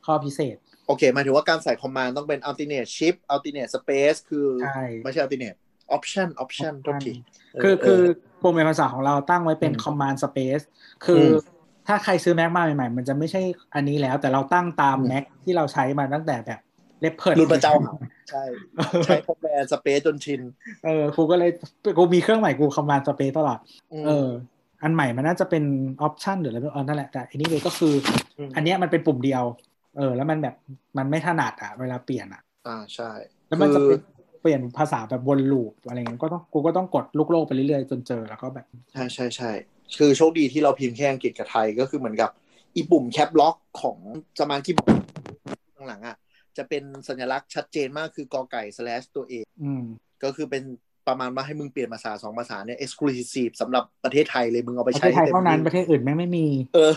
[0.05, 0.55] ข้อพิเศษ
[0.88, 5.57] โอเคหมายถึงว่าการใส่คอมมานด์ต้องเป็น alternate shift alternate space คือใช่ไม่ใช่ alternate
[5.95, 7.14] option option โทษที
[7.60, 8.01] เคือเคือ
[8.41, 10.64] ปุ่มเป็นภาษาของเราตั้งไว้เป็นอืม command space
[11.05, 11.52] คืออม
[11.88, 13.41] ถ้าใครซื้อ Mac มาใหม่ๆ มันจะไม่ใช่
[13.76, 16.60] อันนี้แล้ว แต่เราตั้งตามอืม Mac ที่เราใช้มาตั้งแต่แบบ
[17.01, 17.93] เล็บเพิดรุ่นพระเจ้าค่ะ
[18.30, 18.43] ใช่
[19.05, 20.41] ใช้คอมแบนสเปซจนชิน
[20.85, 21.51] เออกูก็เลย
[21.97, 23.60] กูมีเครื่องใหม่กู command space ตลอด
[24.03, 24.27] มเออ
[24.84, 25.64] อันใหม่มันน่าจะเป็น
[26.07, 27.93] option หรืออะไรไม่รู้เออนั่นแหละแต่อันนี้เลยก็คือ
[28.47, 29.43] มอันเนี้ยมันเป็นปุ่มเดียว
[29.97, 30.55] เออ แล้วมันแบบ
[30.97, 33.10] มันไม่ถนัดอะเวลาเปลี่ยนอะ อ่าใช่
[33.47, 33.99] แล้วมันจะคือเป็น
[34.41, 39.51] เปลี่ยนภาษาแบบวนลูปอะไรเงี้ยก็ต้องกูก็ต้องกดลูกโลกไปเรื่อยๆจนเจอแล้วก็แบบ ใช่ใช่ใช่
[39.97, 42.30] คือโชคดีที่เราพิมพ์แค่อังกฤษกับไทยก็คือเหมือนกับ
[42.76, 43.97] อีปุ่มแคปล็อกของ
[44.40, 45.02] Smart Keyboard
[45.76, 46.15] ข้างหลังอะ
[46.57, 49.84] จะเป็นสัญลักษณ์ชัดเจนมากคือกอไก่ slash ตัวเออืม
[50.23, 50.64] ก็คือเป็น
[51.07, 56.45] ประมาณว่าให้มึงเปลี่ยนภาษาสองภาษาเนี่ย exclusive สำหรับประเทศไทยเลยมึงเอาไปใช้ประใช้เทศไทยให้เต็มเท่านั้นที่ประเทศอื่นแม่งไม่มี
[56.76, 56.93] เออ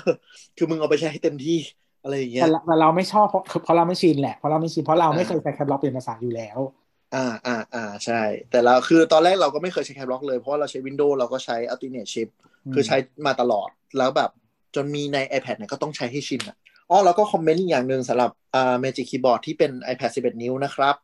[0.57, 1.59] คือมึงเอาไปใช้ให้เต็มที่
[2.03, 6.59] อะไรอย่างเงี้ยแต่เราแต่เราไม่ชอบเพราะเพราะเราไม่ชินแหละเพราะเราไม่ชินเพราะเราไม่อ่าเคยใช้ Caps Lock เปลี่ยนภาษาอยู่แล้ว
[7.15, 12.33] อ่าอ่าอ่าใช่ แต่เราคือตอนแรกเราก็ไม่เคยใช้ Caps Lock เลยเพราะว่าเราใช้ Windows เราก็ใช้ Alternate Shift
[12.75, 13.69] คือใช้มาตลอด
[13.99, 14.31] แล้วแบบ
[14.75, 16.57] จนมีใน iPad เนี่ยก็ต้องใช้ให้ชินอะ
[16.91, 20.95] อ๋อแล้วก็คอมเมนต์อีกอย่างหนึ่งสำหรับอ่า Magic Keyboard ที่เป็น iPad 11 นิ้วนะครับ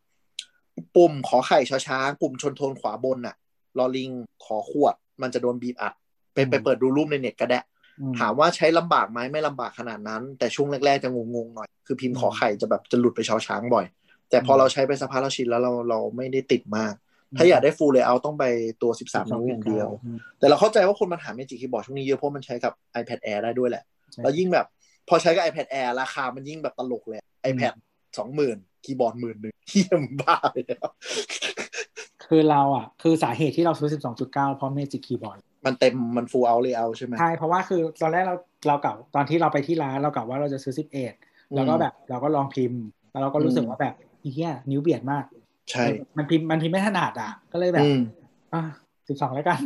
[0.96, 3.36] ปุ่มขอไข่ชอช้าง ปุ่มชนโทนขวาบนน่ะ
[3.78, 4.10] ลอลิง
[4.44, 5.92] ขอขวด มันจะโดนบีบอัด
[6.34, 7.60] ไปไปเปิดดูรูปในเน็ตก็ได้
[8.00, 13.86] อืมถามว่าใช้ลำบากไหมไม่ลำบากขนาดนั้น แต่ช่วงแรกๆจะงงๆหน่อย คือพิมพ์ขอไข่จะแบบจะหลุดไปชอช้างบ่อย
[14.30, 16.94] แต่พอเราใช้ไปสักพักเราชินแล้วเราเราไม่ได้ติดมาก
[17.38, 18.44] ถ้าอยากได้ full layout ต้องไป
[18.82, 24.66] ตัว 13 นิ้วอย่างเดียวอืมแต่เราเข้าใจว่าคนมันหา Magic Keyboard ช่วงนี้เยอะเพราะมันใช้กับ iPad Air ได้ด้วยแหละใช่แล้วยิ่งแบบ
[25.08, 27.74] พอใช้กับ iPad Air ราคามันยิ่งแบบตลกเลย iPad
[28.18, 30.88] สองหมื่นคีย์บอร์ดหมื่นหนึ่งเฮียมงบ้าไปแล้ว
[32.28, 33.88] คือเราอะ คือสาเหตุที่เราซื้อ
[34.22, 38.36] 12.9 เพราะ Magic Keyboard มันเต็มมัน full out layout ใช่ไหมใช่ เพราะว่าคือตอนแรกเรา
[38.68, 40.74] เราเก่าตอนที่เราไปที่ร้านเราเก่าว่าเราจะซื้อ
[41.14, 45.24] 11 แล้วก็แบบเราก็ลองพิมพ์ แล้วเราก็รู้สึกอืมว่าแบบอีเหี้ยนิ้วเบียดมาก
[45.72, 45.84] ใช่
[46.16, 48.00] มันพิมพ์มันพิมพ์ไม่ถนัดอะ ก็เลยแบบอืม
[48.54, 48.62] อะ
[49.00, 49.60] 12แล้วกัน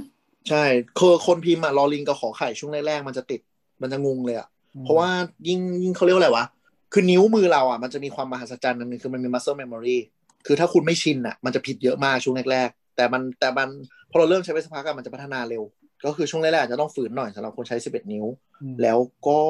[0.49, 0.65] ใช่
[0.99, 3.41] คือคนพิมพ์อะรอลิงกับขอไข่ช่วงแรกๆมันจะติด
[3.83, 4.49] มันจะงงเลยอะ
[4.85, 5.09] เพราะว่า
[5.49, 6.45] ยิ่งยิ่งเขาเรียกว่าอะไรวะ
[6.93, 9.99] คือนิ้วมือเราอะมันจะมีความมหัศจรรย์อันหนึงคือมันมี muscle memory
[10.47, 13.69] คือถ้าคุณไม่ชินอะมันจะผิดเยอะมากช่วงแรกๆแต่มันแต่มัน
[14.11, 15.63] พอเราเริ่มใช้ไปสักพักอะมันจะพัฒนาเร็ว
[16.05, 18.27] ก็คือช่วงแรกๆอาจจะต้องฝืนหน่อยสำหรับคนใช้ 11 นิ้ว
[18.63, 19.41] อืมแล้วก็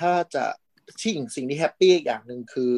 [0.00, 0.44] ถ้าจะ
[1.00, 2.74] ที่สิ่งที่ happy อีกอย่างหนึ่งคือ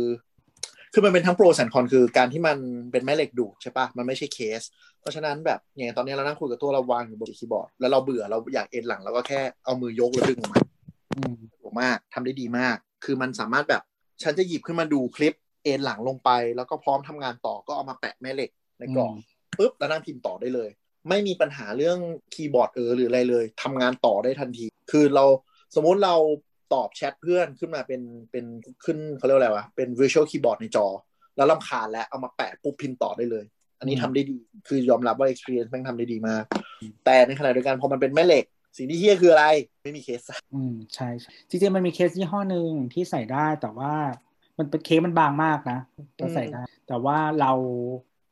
[0.96, 2.56] คือมันเป็นทั้ง pro and con คือการที่มัน
[2.92, 4.62] เป็นแม่เหล็กดูดใช่ปะมันไม่ใช่เคส
[5.00, 10.60] เพราะฉะนั้นแบบอย่างตอนนี้เรานั่งคุยกับตัวเราวางอยู่บนคีย์บอร์ด แล้วเราเบื่อเราอยากเอนหลังเราก็แค่เอามือยกแล้วดึงออกมา
[11.16, 13.82] อืมสะดวกมากทำได้ดีมาก คือมันสามารถแบบ
[14.22, 15.34] ฉันจะหยิบขึ้นมาดูคลิป
[15.64, 19.12] เอนหลังลงไป แล้วก็พร้อมทำงานต่อก็เอามาแปะแม่เหล็กในกล่อง
[19.58, 20.70] ปุ๊บแล้วนั่งพิมพ์ต่อได้เลย
[21.08, 21.98] ไม่มีปัญหาเรื่อง
[22.34, 25.24] คีย์บอร์ดเออหรืออะไรเลยทำงานต่อได้ทันที คือเรา
[25.74, 26.14] สมมุติเรา
[26.72, 28.44] ตอบแชทเพื่อนขึ้นมาเป็นเป็น
[28.84, 30.86] ขึ้นเขาเรียกว่าอะไรวะ เป็น virtual keyboard ในจอ
[31.36, 33.44] แล้วรำคาญแล้วเอามาแปะปุ๊บพิมพ์ต่อได้เลย
[33.78, 34.38] อันนี้ทำได้ดี
[34.68, 36.44] คือยอมรับว่า experience แม่งทำได้ดีมาก
[37.04, 38.44] แต่ในขณะเดียวกันพอมันเป็นแม่เหล็ก
[38.76, 39.46] สิ่งที่เหี้ยคืออะไร
[39.82, 40.22] ไม่มีเคส
[40.54, 43.92] อืมใช่ใช่จริงๆมันมีเคสยี่ห้อหนึ่งที่ใส่ได้แต่ว่า
[44.58, 45.78] มันเป็นเคสมันบางมากนะ
[46.20, 47.52] ก็ใส่ได้ แต่ว่าเรา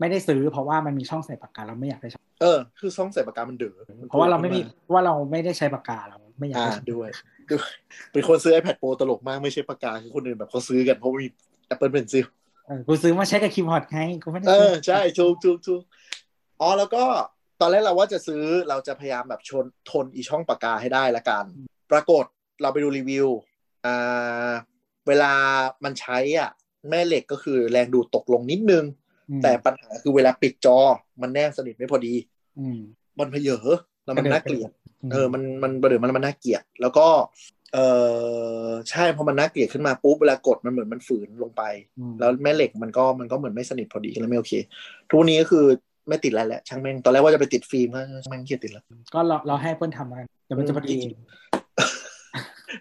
[0.00, 7.41] ไม่ได้ซื้อ เพราะว่ามันมีช่องใส่ปากกาเราไม่อยากได้ช่องเออ คือซ่องใส่ปากกามันเด๋อมันเพราะว่าเราไม่มีเพราะว่าเราไม่ได้ใช้ปากกาเราไม่อยากอ่าได้ด้วยด้วย
[8.12, 11.28] เป็นคนซื้อ iPad Pro ตลกมากไม่ใช่ปากกาคือคนอื่นแบบเขาซื้อกันเพราะมี
[11.72, 12.24] Apple Pencil
[12.66, 15.82] เออกูซื้อมาใช้กับคีย์บอร์ดไงกูไม่ได้เอซื้อใช่ถูกถูกถูก
[16.60, 17.04] อ๋อแล้วก็
[17.60, 21.44] ตอนแรกเราว่าจะซื้อเราจะพยายามแบบชนทนอีช่องปากกาให้ได้ละกัน
[21.90, 22.24] ปรากฏ
[22.62, 23.28] เราไปดูรีวิว
[23.86, 24.50] อ่า
[25.08, 25.32] เวลา
[25.84, 26.50] มันใช้อะ
[26.90, 28.84] แม่เหล็กก็คือแรงดูดตกลงนิดนึง
[29.30, 30.78] อืมแต่ปัญหาคือเวลาปิดจอ
[31.20, 32.14] มันแนบสนิทไม่พอดี
[32.58, 32.78] อืม
[33.18, 33.58] มันเพเยอ
[34.04, 34.70] แล้วมันน่าเกลียด
[35.12, 37.06] เออ มันมันประเดี๋ยวมันมันน่าเกลียด แล้วก็
[37.74, 37.78] เอ
[38.66, 41.62] อใช่พอมันน่าเกลียดขึ้นมาปุ๊บเวลากดมันเหมือนมันฝืนลงไป
[41.98, 44.52] อืมแล้วแม่เหล็กมันก็มันก็เหมือนไม่สนิทพอดีก็เลยไม่โอเค
[45.08, 45.64] ทุกวันนี้ก็คือ
[46.08, 48.84] ไม่ติดแล้วแหละช่างแม่งตอนแรกว่าจะไปติดฟิล์มก็ช่างแม่งเกียดติดแล้ว
[49.14, 51.14] ก็เราเราให้เปิ้ลทำกันเดี๋ยวมันจะพอดีเอง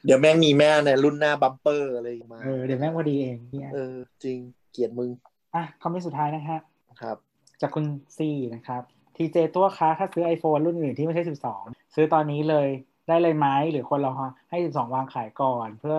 [0.05, 3.93] เดี๋ยวแม่งมีแม่ในรุ่นหน้าบัมเปอร์อะไรมาเออเดี๋ยวแม่งพอดีเองเนี่ยเออ
[4.23, 4.37] จริง
[4.71, 5.09] เกลียดมึง
[5.55, 6.59] อะคอมเมนต์สุดท้ายนะฮะ
[7.01, 7.17] ครับ
[7.61, 7.85] จากคุณ
[8.17, 8.83] ซีนะครับ
[9.21, 11.23] ทีเจตัวค้าถ้าซื้อ iPhone รุ่นอื่นที่ไม่ใช่
[11.57, 12.67] 12 ซื้อตอนนี้เลย
[13.07, 14.11] ได้เลยไหมหรือคนเรา
[14.49, 15.97] ให้ 12 วางขายก่อน เพื่อ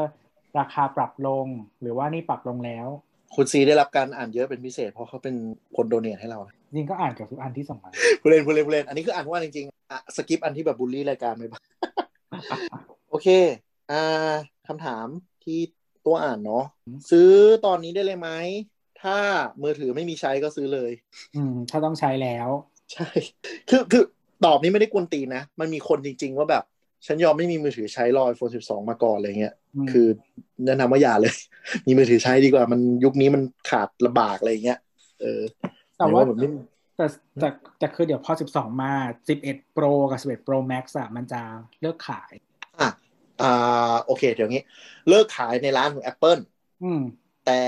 [0.59, 1.47] ราคาปรับลง
[1.81, 2.89] หรือว่านี่ปรับลงแล้ว
[3.35, 5.35] คุณซีได้รับการอ่านเยอะเป็นพิเศษ เพราะเขาเป็น
[5.77, 7.90] คนโดเนทให้เรานะจริงก็อ่านกับทุกอันที่ส่งมา
[8.20, 11.62] ผู้เล่นผู้เล่นผู้เล่นอันนี้คืออ่านว่าจริงๆอะสกิปอันที่แบบบูลลี่รายการไปบ้าง
[13.11, 13.28] โอเค
[13.90, 14.32] อ่า
[14.69, 15.07] คำถาม
[15.44, 15.59] ที่
[16.07, 16.65] ตัวอ่านเนาะ
[17.11, 17.31] ซื้อ
[17.66, 18.31] ตอนนี้ได้เลยไหม
[19.03, 19.19] ถ้า
[19.62, 20.90] มือถือไม่มีใช้ก็ซื้อเลย
[21.36, 22.49] อืม ถ้าต้องใช้แล้ว
[22.93, 23.09] ใช่
[23.70, 24.02] คือคือ
[24.44, 26.64] ตอบนี้ไม่ได้กวนตีนนะ มันมีคนจริง ๆ ว่าแบบ
[27.06, 30.06] ฉันยอมไม่มีมือถือใช้รอ iPhone 12มาก่อนอะไรเงี้ยอืมคือ
[30.66, 31.35] แนะนำว่าอย่าเลย
[31.86, 34.78] มีมือถือใช้ดีกว่า มันยุคนี้มันขาดลำบากอะไรเงี้ย
[35.20, 35.40] เออ
[35.97, 36.48] แต่ว่าหมยแบบไม่
[36.97, 37.06] แต่
[37.40, 37.48] แต่
[37.78, 38.93] แต่คือเดี๋ยวพอ 12 มา
[39.28, 41.40] 11 Pro กับ 11 Pro Max อะมันจะ
[41.81, 42.32] เลิกขาย
[42.81, 42.89] อะ
[43.43, 44.62] อ่าโอเค เดี๋ยวงี้
[45.09, 46.40] เลิกขายในร้านของ Apple
[46.82, 47.01] อืม
[47.47, 47.60] แต่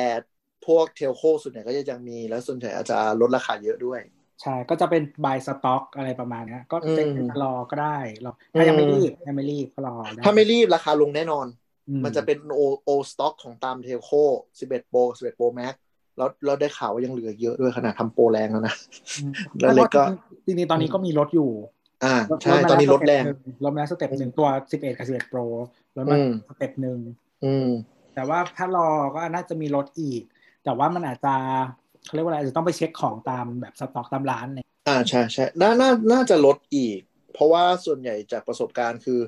[0.67, 4.01] พวกเทลโคส่วนใหญ่ก็จะยังมี แล้วส่วนใหญ่อาจจะลดราคาเยอะด้วย
[4.45, 11.47] ใช่ก็จะเป็น buy stock อะไรประมาณเนี้ยก็จะอืมรอก็ได้รอถ้ายังไม่อืมรีบยังไม่รีบก็รอได้ถ้าไไม่รีบราคาลงแน่นอน
[11.89, 14.11] อืมันจะเป็นโอ old stock ของตาม telco
[14.59, 15.75] 11 Pro 11 Pro Max
[16.17, 18.75] แล้วเราได้ข่าวว่ายังเหลือเยอะด้วยขนาดทำโปรแรงแล้วนะ
[19.19, 20.05] อืมแล้วเล็กก็
[20.47, 21.51] จริงๆตอนนี้ก็มีลดอยู่
[22.05, 23.25] อ่าใช่ตอนนี้ลดแรง
[23.65, 25.45] ลดมาแล้ว step หนึ่งตัว11กับ11 Pro
[25.97, 26.99] ลดมาอืม step หนึ่ง
[27.45, 27.69] อืม
[28.15, 30.23] แต่ว่าถ้ารอก็น่าจะมีลดอีก
[30.65, 31.35] แต่ว่ามันอาจจะ
[32.05, 37.01] เขาเรียกว่าอะไรอาจจะต้องไปเช็คของตามแบบสต็อกตามร้านเนี่ยอ่าใช่ใช่น่าน่าน่าจะลดอีก
[37.35, 39.21] เพราะว่าส่วนใหญ่จากประสบการณ์คือ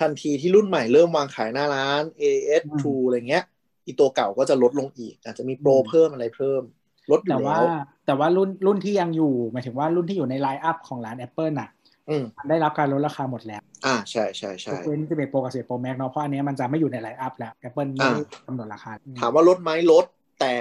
[0.00, 3.44] ทันทีที่รุ่นใหม่เริ่มวางขายหน้าร้าน AIS อืม True อะไรเงี้ย
[3.86, 6.62] อีตัวเก่าก็จะลดลงอีก อาจจะมีโปรอืมเพิ่มอะไรเพิ่ม
[7.10, 7.66] ลดอยู่แต่ว่าแล้ว
[8.06, 11.68] แต่ว่ารุ่นรุ่นที่ยังอยู่ หมายถึงว่ารุ่นที่อยู่ใน line-up ของร้าน Apple น่ะ
[12.08, 20.04] อืมมันได้รับการลดราคาหมดแล้ว อ่าใช่ใช่ใช่ยกเว้น11 Pro กับ11 Pro Max เนาะเพราะอันเนี้ยมันจะไม่อยู่ใน line-up แล้ว Apple ไม่ได้กำหนดราคา ถามว่าลดไหมลด
[20.40, 20.54] แต่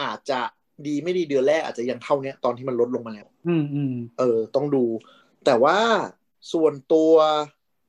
[0.00, 0.40] อาจจะ
[0.86, 4.84] ดีไม่ดีเดือนแรกอาจจะยังเท่าเนี้ยตอนที่มันลดลงมาแล้ว อืมอืมเออ ต้องดู
[5.44, 5.78] แต่ว่า
[6.52, 7.12] ส่วนตัว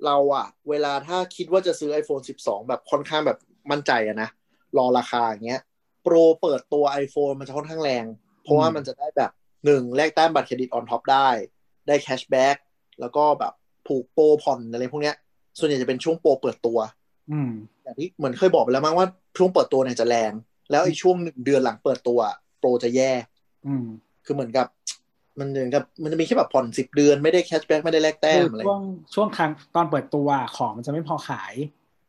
[0.06, 3.38] เราอะเวลาถ้าคิดว่าจะซื้อ iPhone 12 แบบค่อนข้างแบบ
[3.72, 4.30] มั่นใจอะนะ
[4.78, 5.62] รอราคาอย่างเงี้ย
[6.04, 8.06] โปรเปิดตัว iPhone มันจะค่อนข้างแรง
[8.44, 9.32] เพราะว่ามันจะได้แบบ
[9.66, 11.30] หนึ่งแลกแต้มบัตรเครดิต on top ได้
[11.88, 12.58] ได้ cashback
[13.00, 13.54] แล้วก็แบบ
[13.88, 15.16] ผูกโปรผ่อนอะไรพวกเนี้ย
[15.60, 16.80] ส่วนใหญ่จะเป็นช่วงโปรเปิดตัว
[17.32, 17.52] อืม
[17.84, 19.08] อย่างที่เหมือนเคยบอกไปแล้วมั้งว่า
[19.38, 20.32] ช่วงเปิดตัวเนี่ยจะแรง
[20.72, 22.20] แล้วไอ้ช่วงหนึ่งเดือนหลังเปิดตัว
[22.62, 23.12] โปรจะแย่
[23.68, 23.86] อืม
[24.26, 24.68] คือเหมือนกับ
[25.40, 28.82] มันเหมือนกับ มันจะมีแค่แบบผ่อนสิบเดือนไม่ได้ cashback ไม่ได้แลกแต้มอะไรช่วง
[29.16, 30.28] ช่วงครั้งตอนเปิดตัว
[30.58, 31.54] ของมันจะไม่พอขาย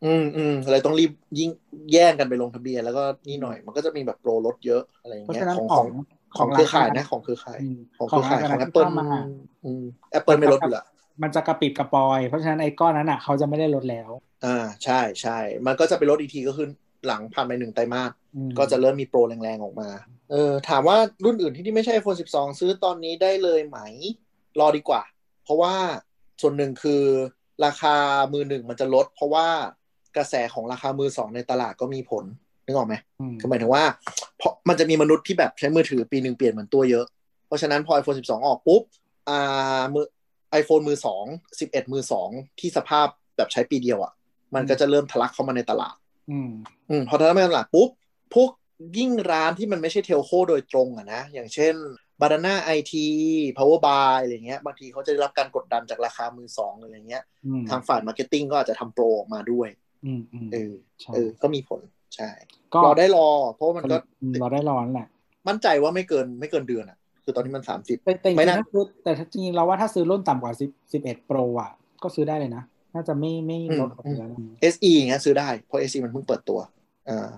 [0.05, 1.51] อืมอืมอะไรต้องรีบยิ่ง
[1.93, 5.89] แย่งกันไปลงทะเบียนแล้วก็นี่หน่อย มันก็จะมีแบบโปรลดเยอะอะไรอย่างเงี้ยเพราะฉะนั้นของขขอองง
[6.37, 9.09] ของเครือข่ายนะของเครือข่ายอืมของเครือข่ายของร้าน Apple ที่เข้ามา
[9.65, 9.85] อืม
[10.19, 10.85] Apple ไม่ลดอยู่ละ
[11.23, 14.11] มันจะกะปริดกะปรอย เพราะฉะนั้นไอ้ก้อนนั้นอะ เขาจะไม่ได้ลดแล้ว
[14.45, 16.69] อ่าใช่ใช่ มันก็จะไปลดอีกทีก็คือ
[17.07, 19.89] หลังผ่านไปหนึ่งไตรมาสอืมก็จะเริ่มมีโปรแรงๆออกมา
[20.33, 23.79] เออถามว่ารุ่นอื่นที่ไม่ใช่ iPhone 12 ซื้อตอนนี้ได้เลยไหม
[24.61, 25.03] รอดีกว่า
[25.45, 25.75] เพราะว่า
[26.41, 27.03] ส่วนหนึ่งคือ
[27.65, 27.95] ราคา
[28.33, 29.47] มือหนึ่งมันจะลด เพราะว่า
[30.17, 32.25] กระแสของราคามือสองในตลาดก็มีผล
[32.65, 33.85] นึกออกไหมอืมคือหมายถึงว่า
[34.39, 37.07] เพราะมันจะมีมนุษย์ที่แบบใช้มือถือปีหนึ่งเปลี่ยนเหมือนตัวเยอะ
[37.47, 38.83] เพราะฉะนั้นพอ iPhone 12 ออกปุ๊บ
[39.29, 40.07] อ่ามือ
[40.61, 41.25] iPhone มือสอง
[41.61, 42.29] 11มือสอง
[42.61, 43.07] ที่สภาพ
[43.37, 44.13] แบบใช้ปีเดียวอะ่ะ
[44.55, 45.97] มันก็จะเริ่มทะลักเข้ามาในตลาด
[46.31, 46.51] อืม
[46.91, 47.89] อืมพอทะลักมาในตลาดปุ๊บ
[48.35, 48.51] พวก
[48.99, 51.75] ยิ่งร้านที่มันไม่ใช่ telco โดยตรงอะนะ อย่างเช่น
[52.21, 52.93] b a n a n a IT
[53.59, 59.69] Power Buy อะไรเงี้ยบางทีเขาจะได้รับการกดดันจากราคามือสองอะไรเงี้ยอืมทางฝ่าย marketing ก็อาจจะทำโปรออกมาด้วย
[60.07, 61.81] อืมอืมเออใช่เออ ก็มีผล
[62.17, 62.31] ใช่
[62.75, 65.07] ก็รอได้รอ เพราะว่ามันก็อืมเราได้ร้อนแหละ
[65.49, 71.71] มั่นใจว่าไม่เกินไม่เกินเดือนอะคือตอนนี้มันสามสิบแต่แต่จริงไม่ๆน่าถ้าซื้อแต่จริงๆเราว่าถ้าซื้อรุ่นต่ำกว่า10 11 Pro อะ
[72.03, 72.63] ก็ซื้อได้เลยนะ
[72.95, 74.39] น่าจะไม่ไม่ลดกว่านี้แล้วนะ
[74.75, 76.61] SE อย่างเงี้ยซื้อได้ เพราะ SE มันเพิ่งเปิดตัว
[77.09, 77.29] อ่า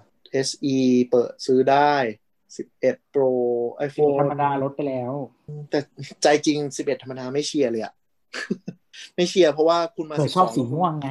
[0.48, 0.76] SE
[1.10, 1.94] เปิดซื้อได้
[2.54, 3.30] 11 Pro
[3.78, 5.12] ธร iPhone รมดาลดไปแล้ว
[5.70, 5.78] แต่
[6.22, 7.92] ใจจริง 11 ธรรมดาไม่เชียร์เลยอะ
[9.16, 11.10] ไม่เชียร์เพราะว่าคุณมาเธอชอบสีม่วงไง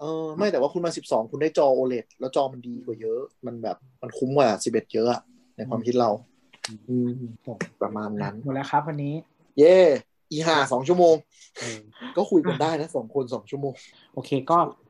[0.00, 5.20] เออ ไม่แต่ว่าคุณมา12คุณได้จอ OLED แล้วจอมันดีกว่าเยอะ มันแบบมันคุ้มกว่า11เยอะอะ
[5.56, 6.10] ในความคิดเรา
[6.88, 7.10] อืม
[7.82, 9.14] ประมาณนั้นหมดแล้วครับวันนี้
[9.58, 9.78] เย่
[10.30, 11.14] อีห่าสองชั่วโมง
[11.60, 11.80] เออ
[12.16, 13.72] ก็คุยกันได้นะสองคนสองชั่วโมง
[14.14, 14.83] โอเคก็เอ่อ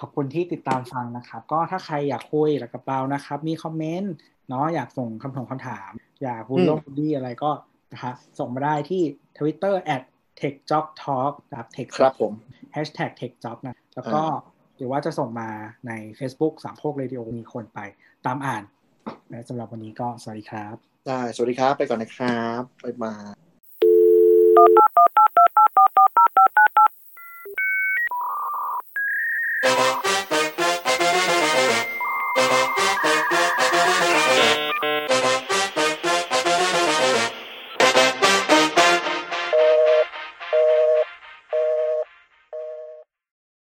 [0.00, 4.14] ขอบคุณที่ติดตามฟังนะครับ ก็ถ้าใครอยากคุยกับเรานะครับ มีคอมเมนต์
[4.48, 5.90] เนาะอยากส่งคำถามคำถาม
[6.22, 7.50] อยากพูดอืมลงดีอะไรก็
[7.92, 9.02] นะคะส่งมาได้ที่
[9.38, 10.02] Twitter at
[10.40, 12.32] techjobtalk นะครับ tech ครับผม
[12.74, 14.22] hashtag techjob นะ แล้วก็
[14.76, 15.50] หรือว่าจะส่งมา
[15.86, 17.78] ใน Facebook สามโคกเรดิโอมีคนไป
[18.26, 18.62] ตามอ่าน
[19.30, 20.76] และสำหรับวันนี้ก็สวัสดีครับ
[21.06, 23.43] ได้ สวัสดีครับ ไปก่อนนะครับบ๊ายบาย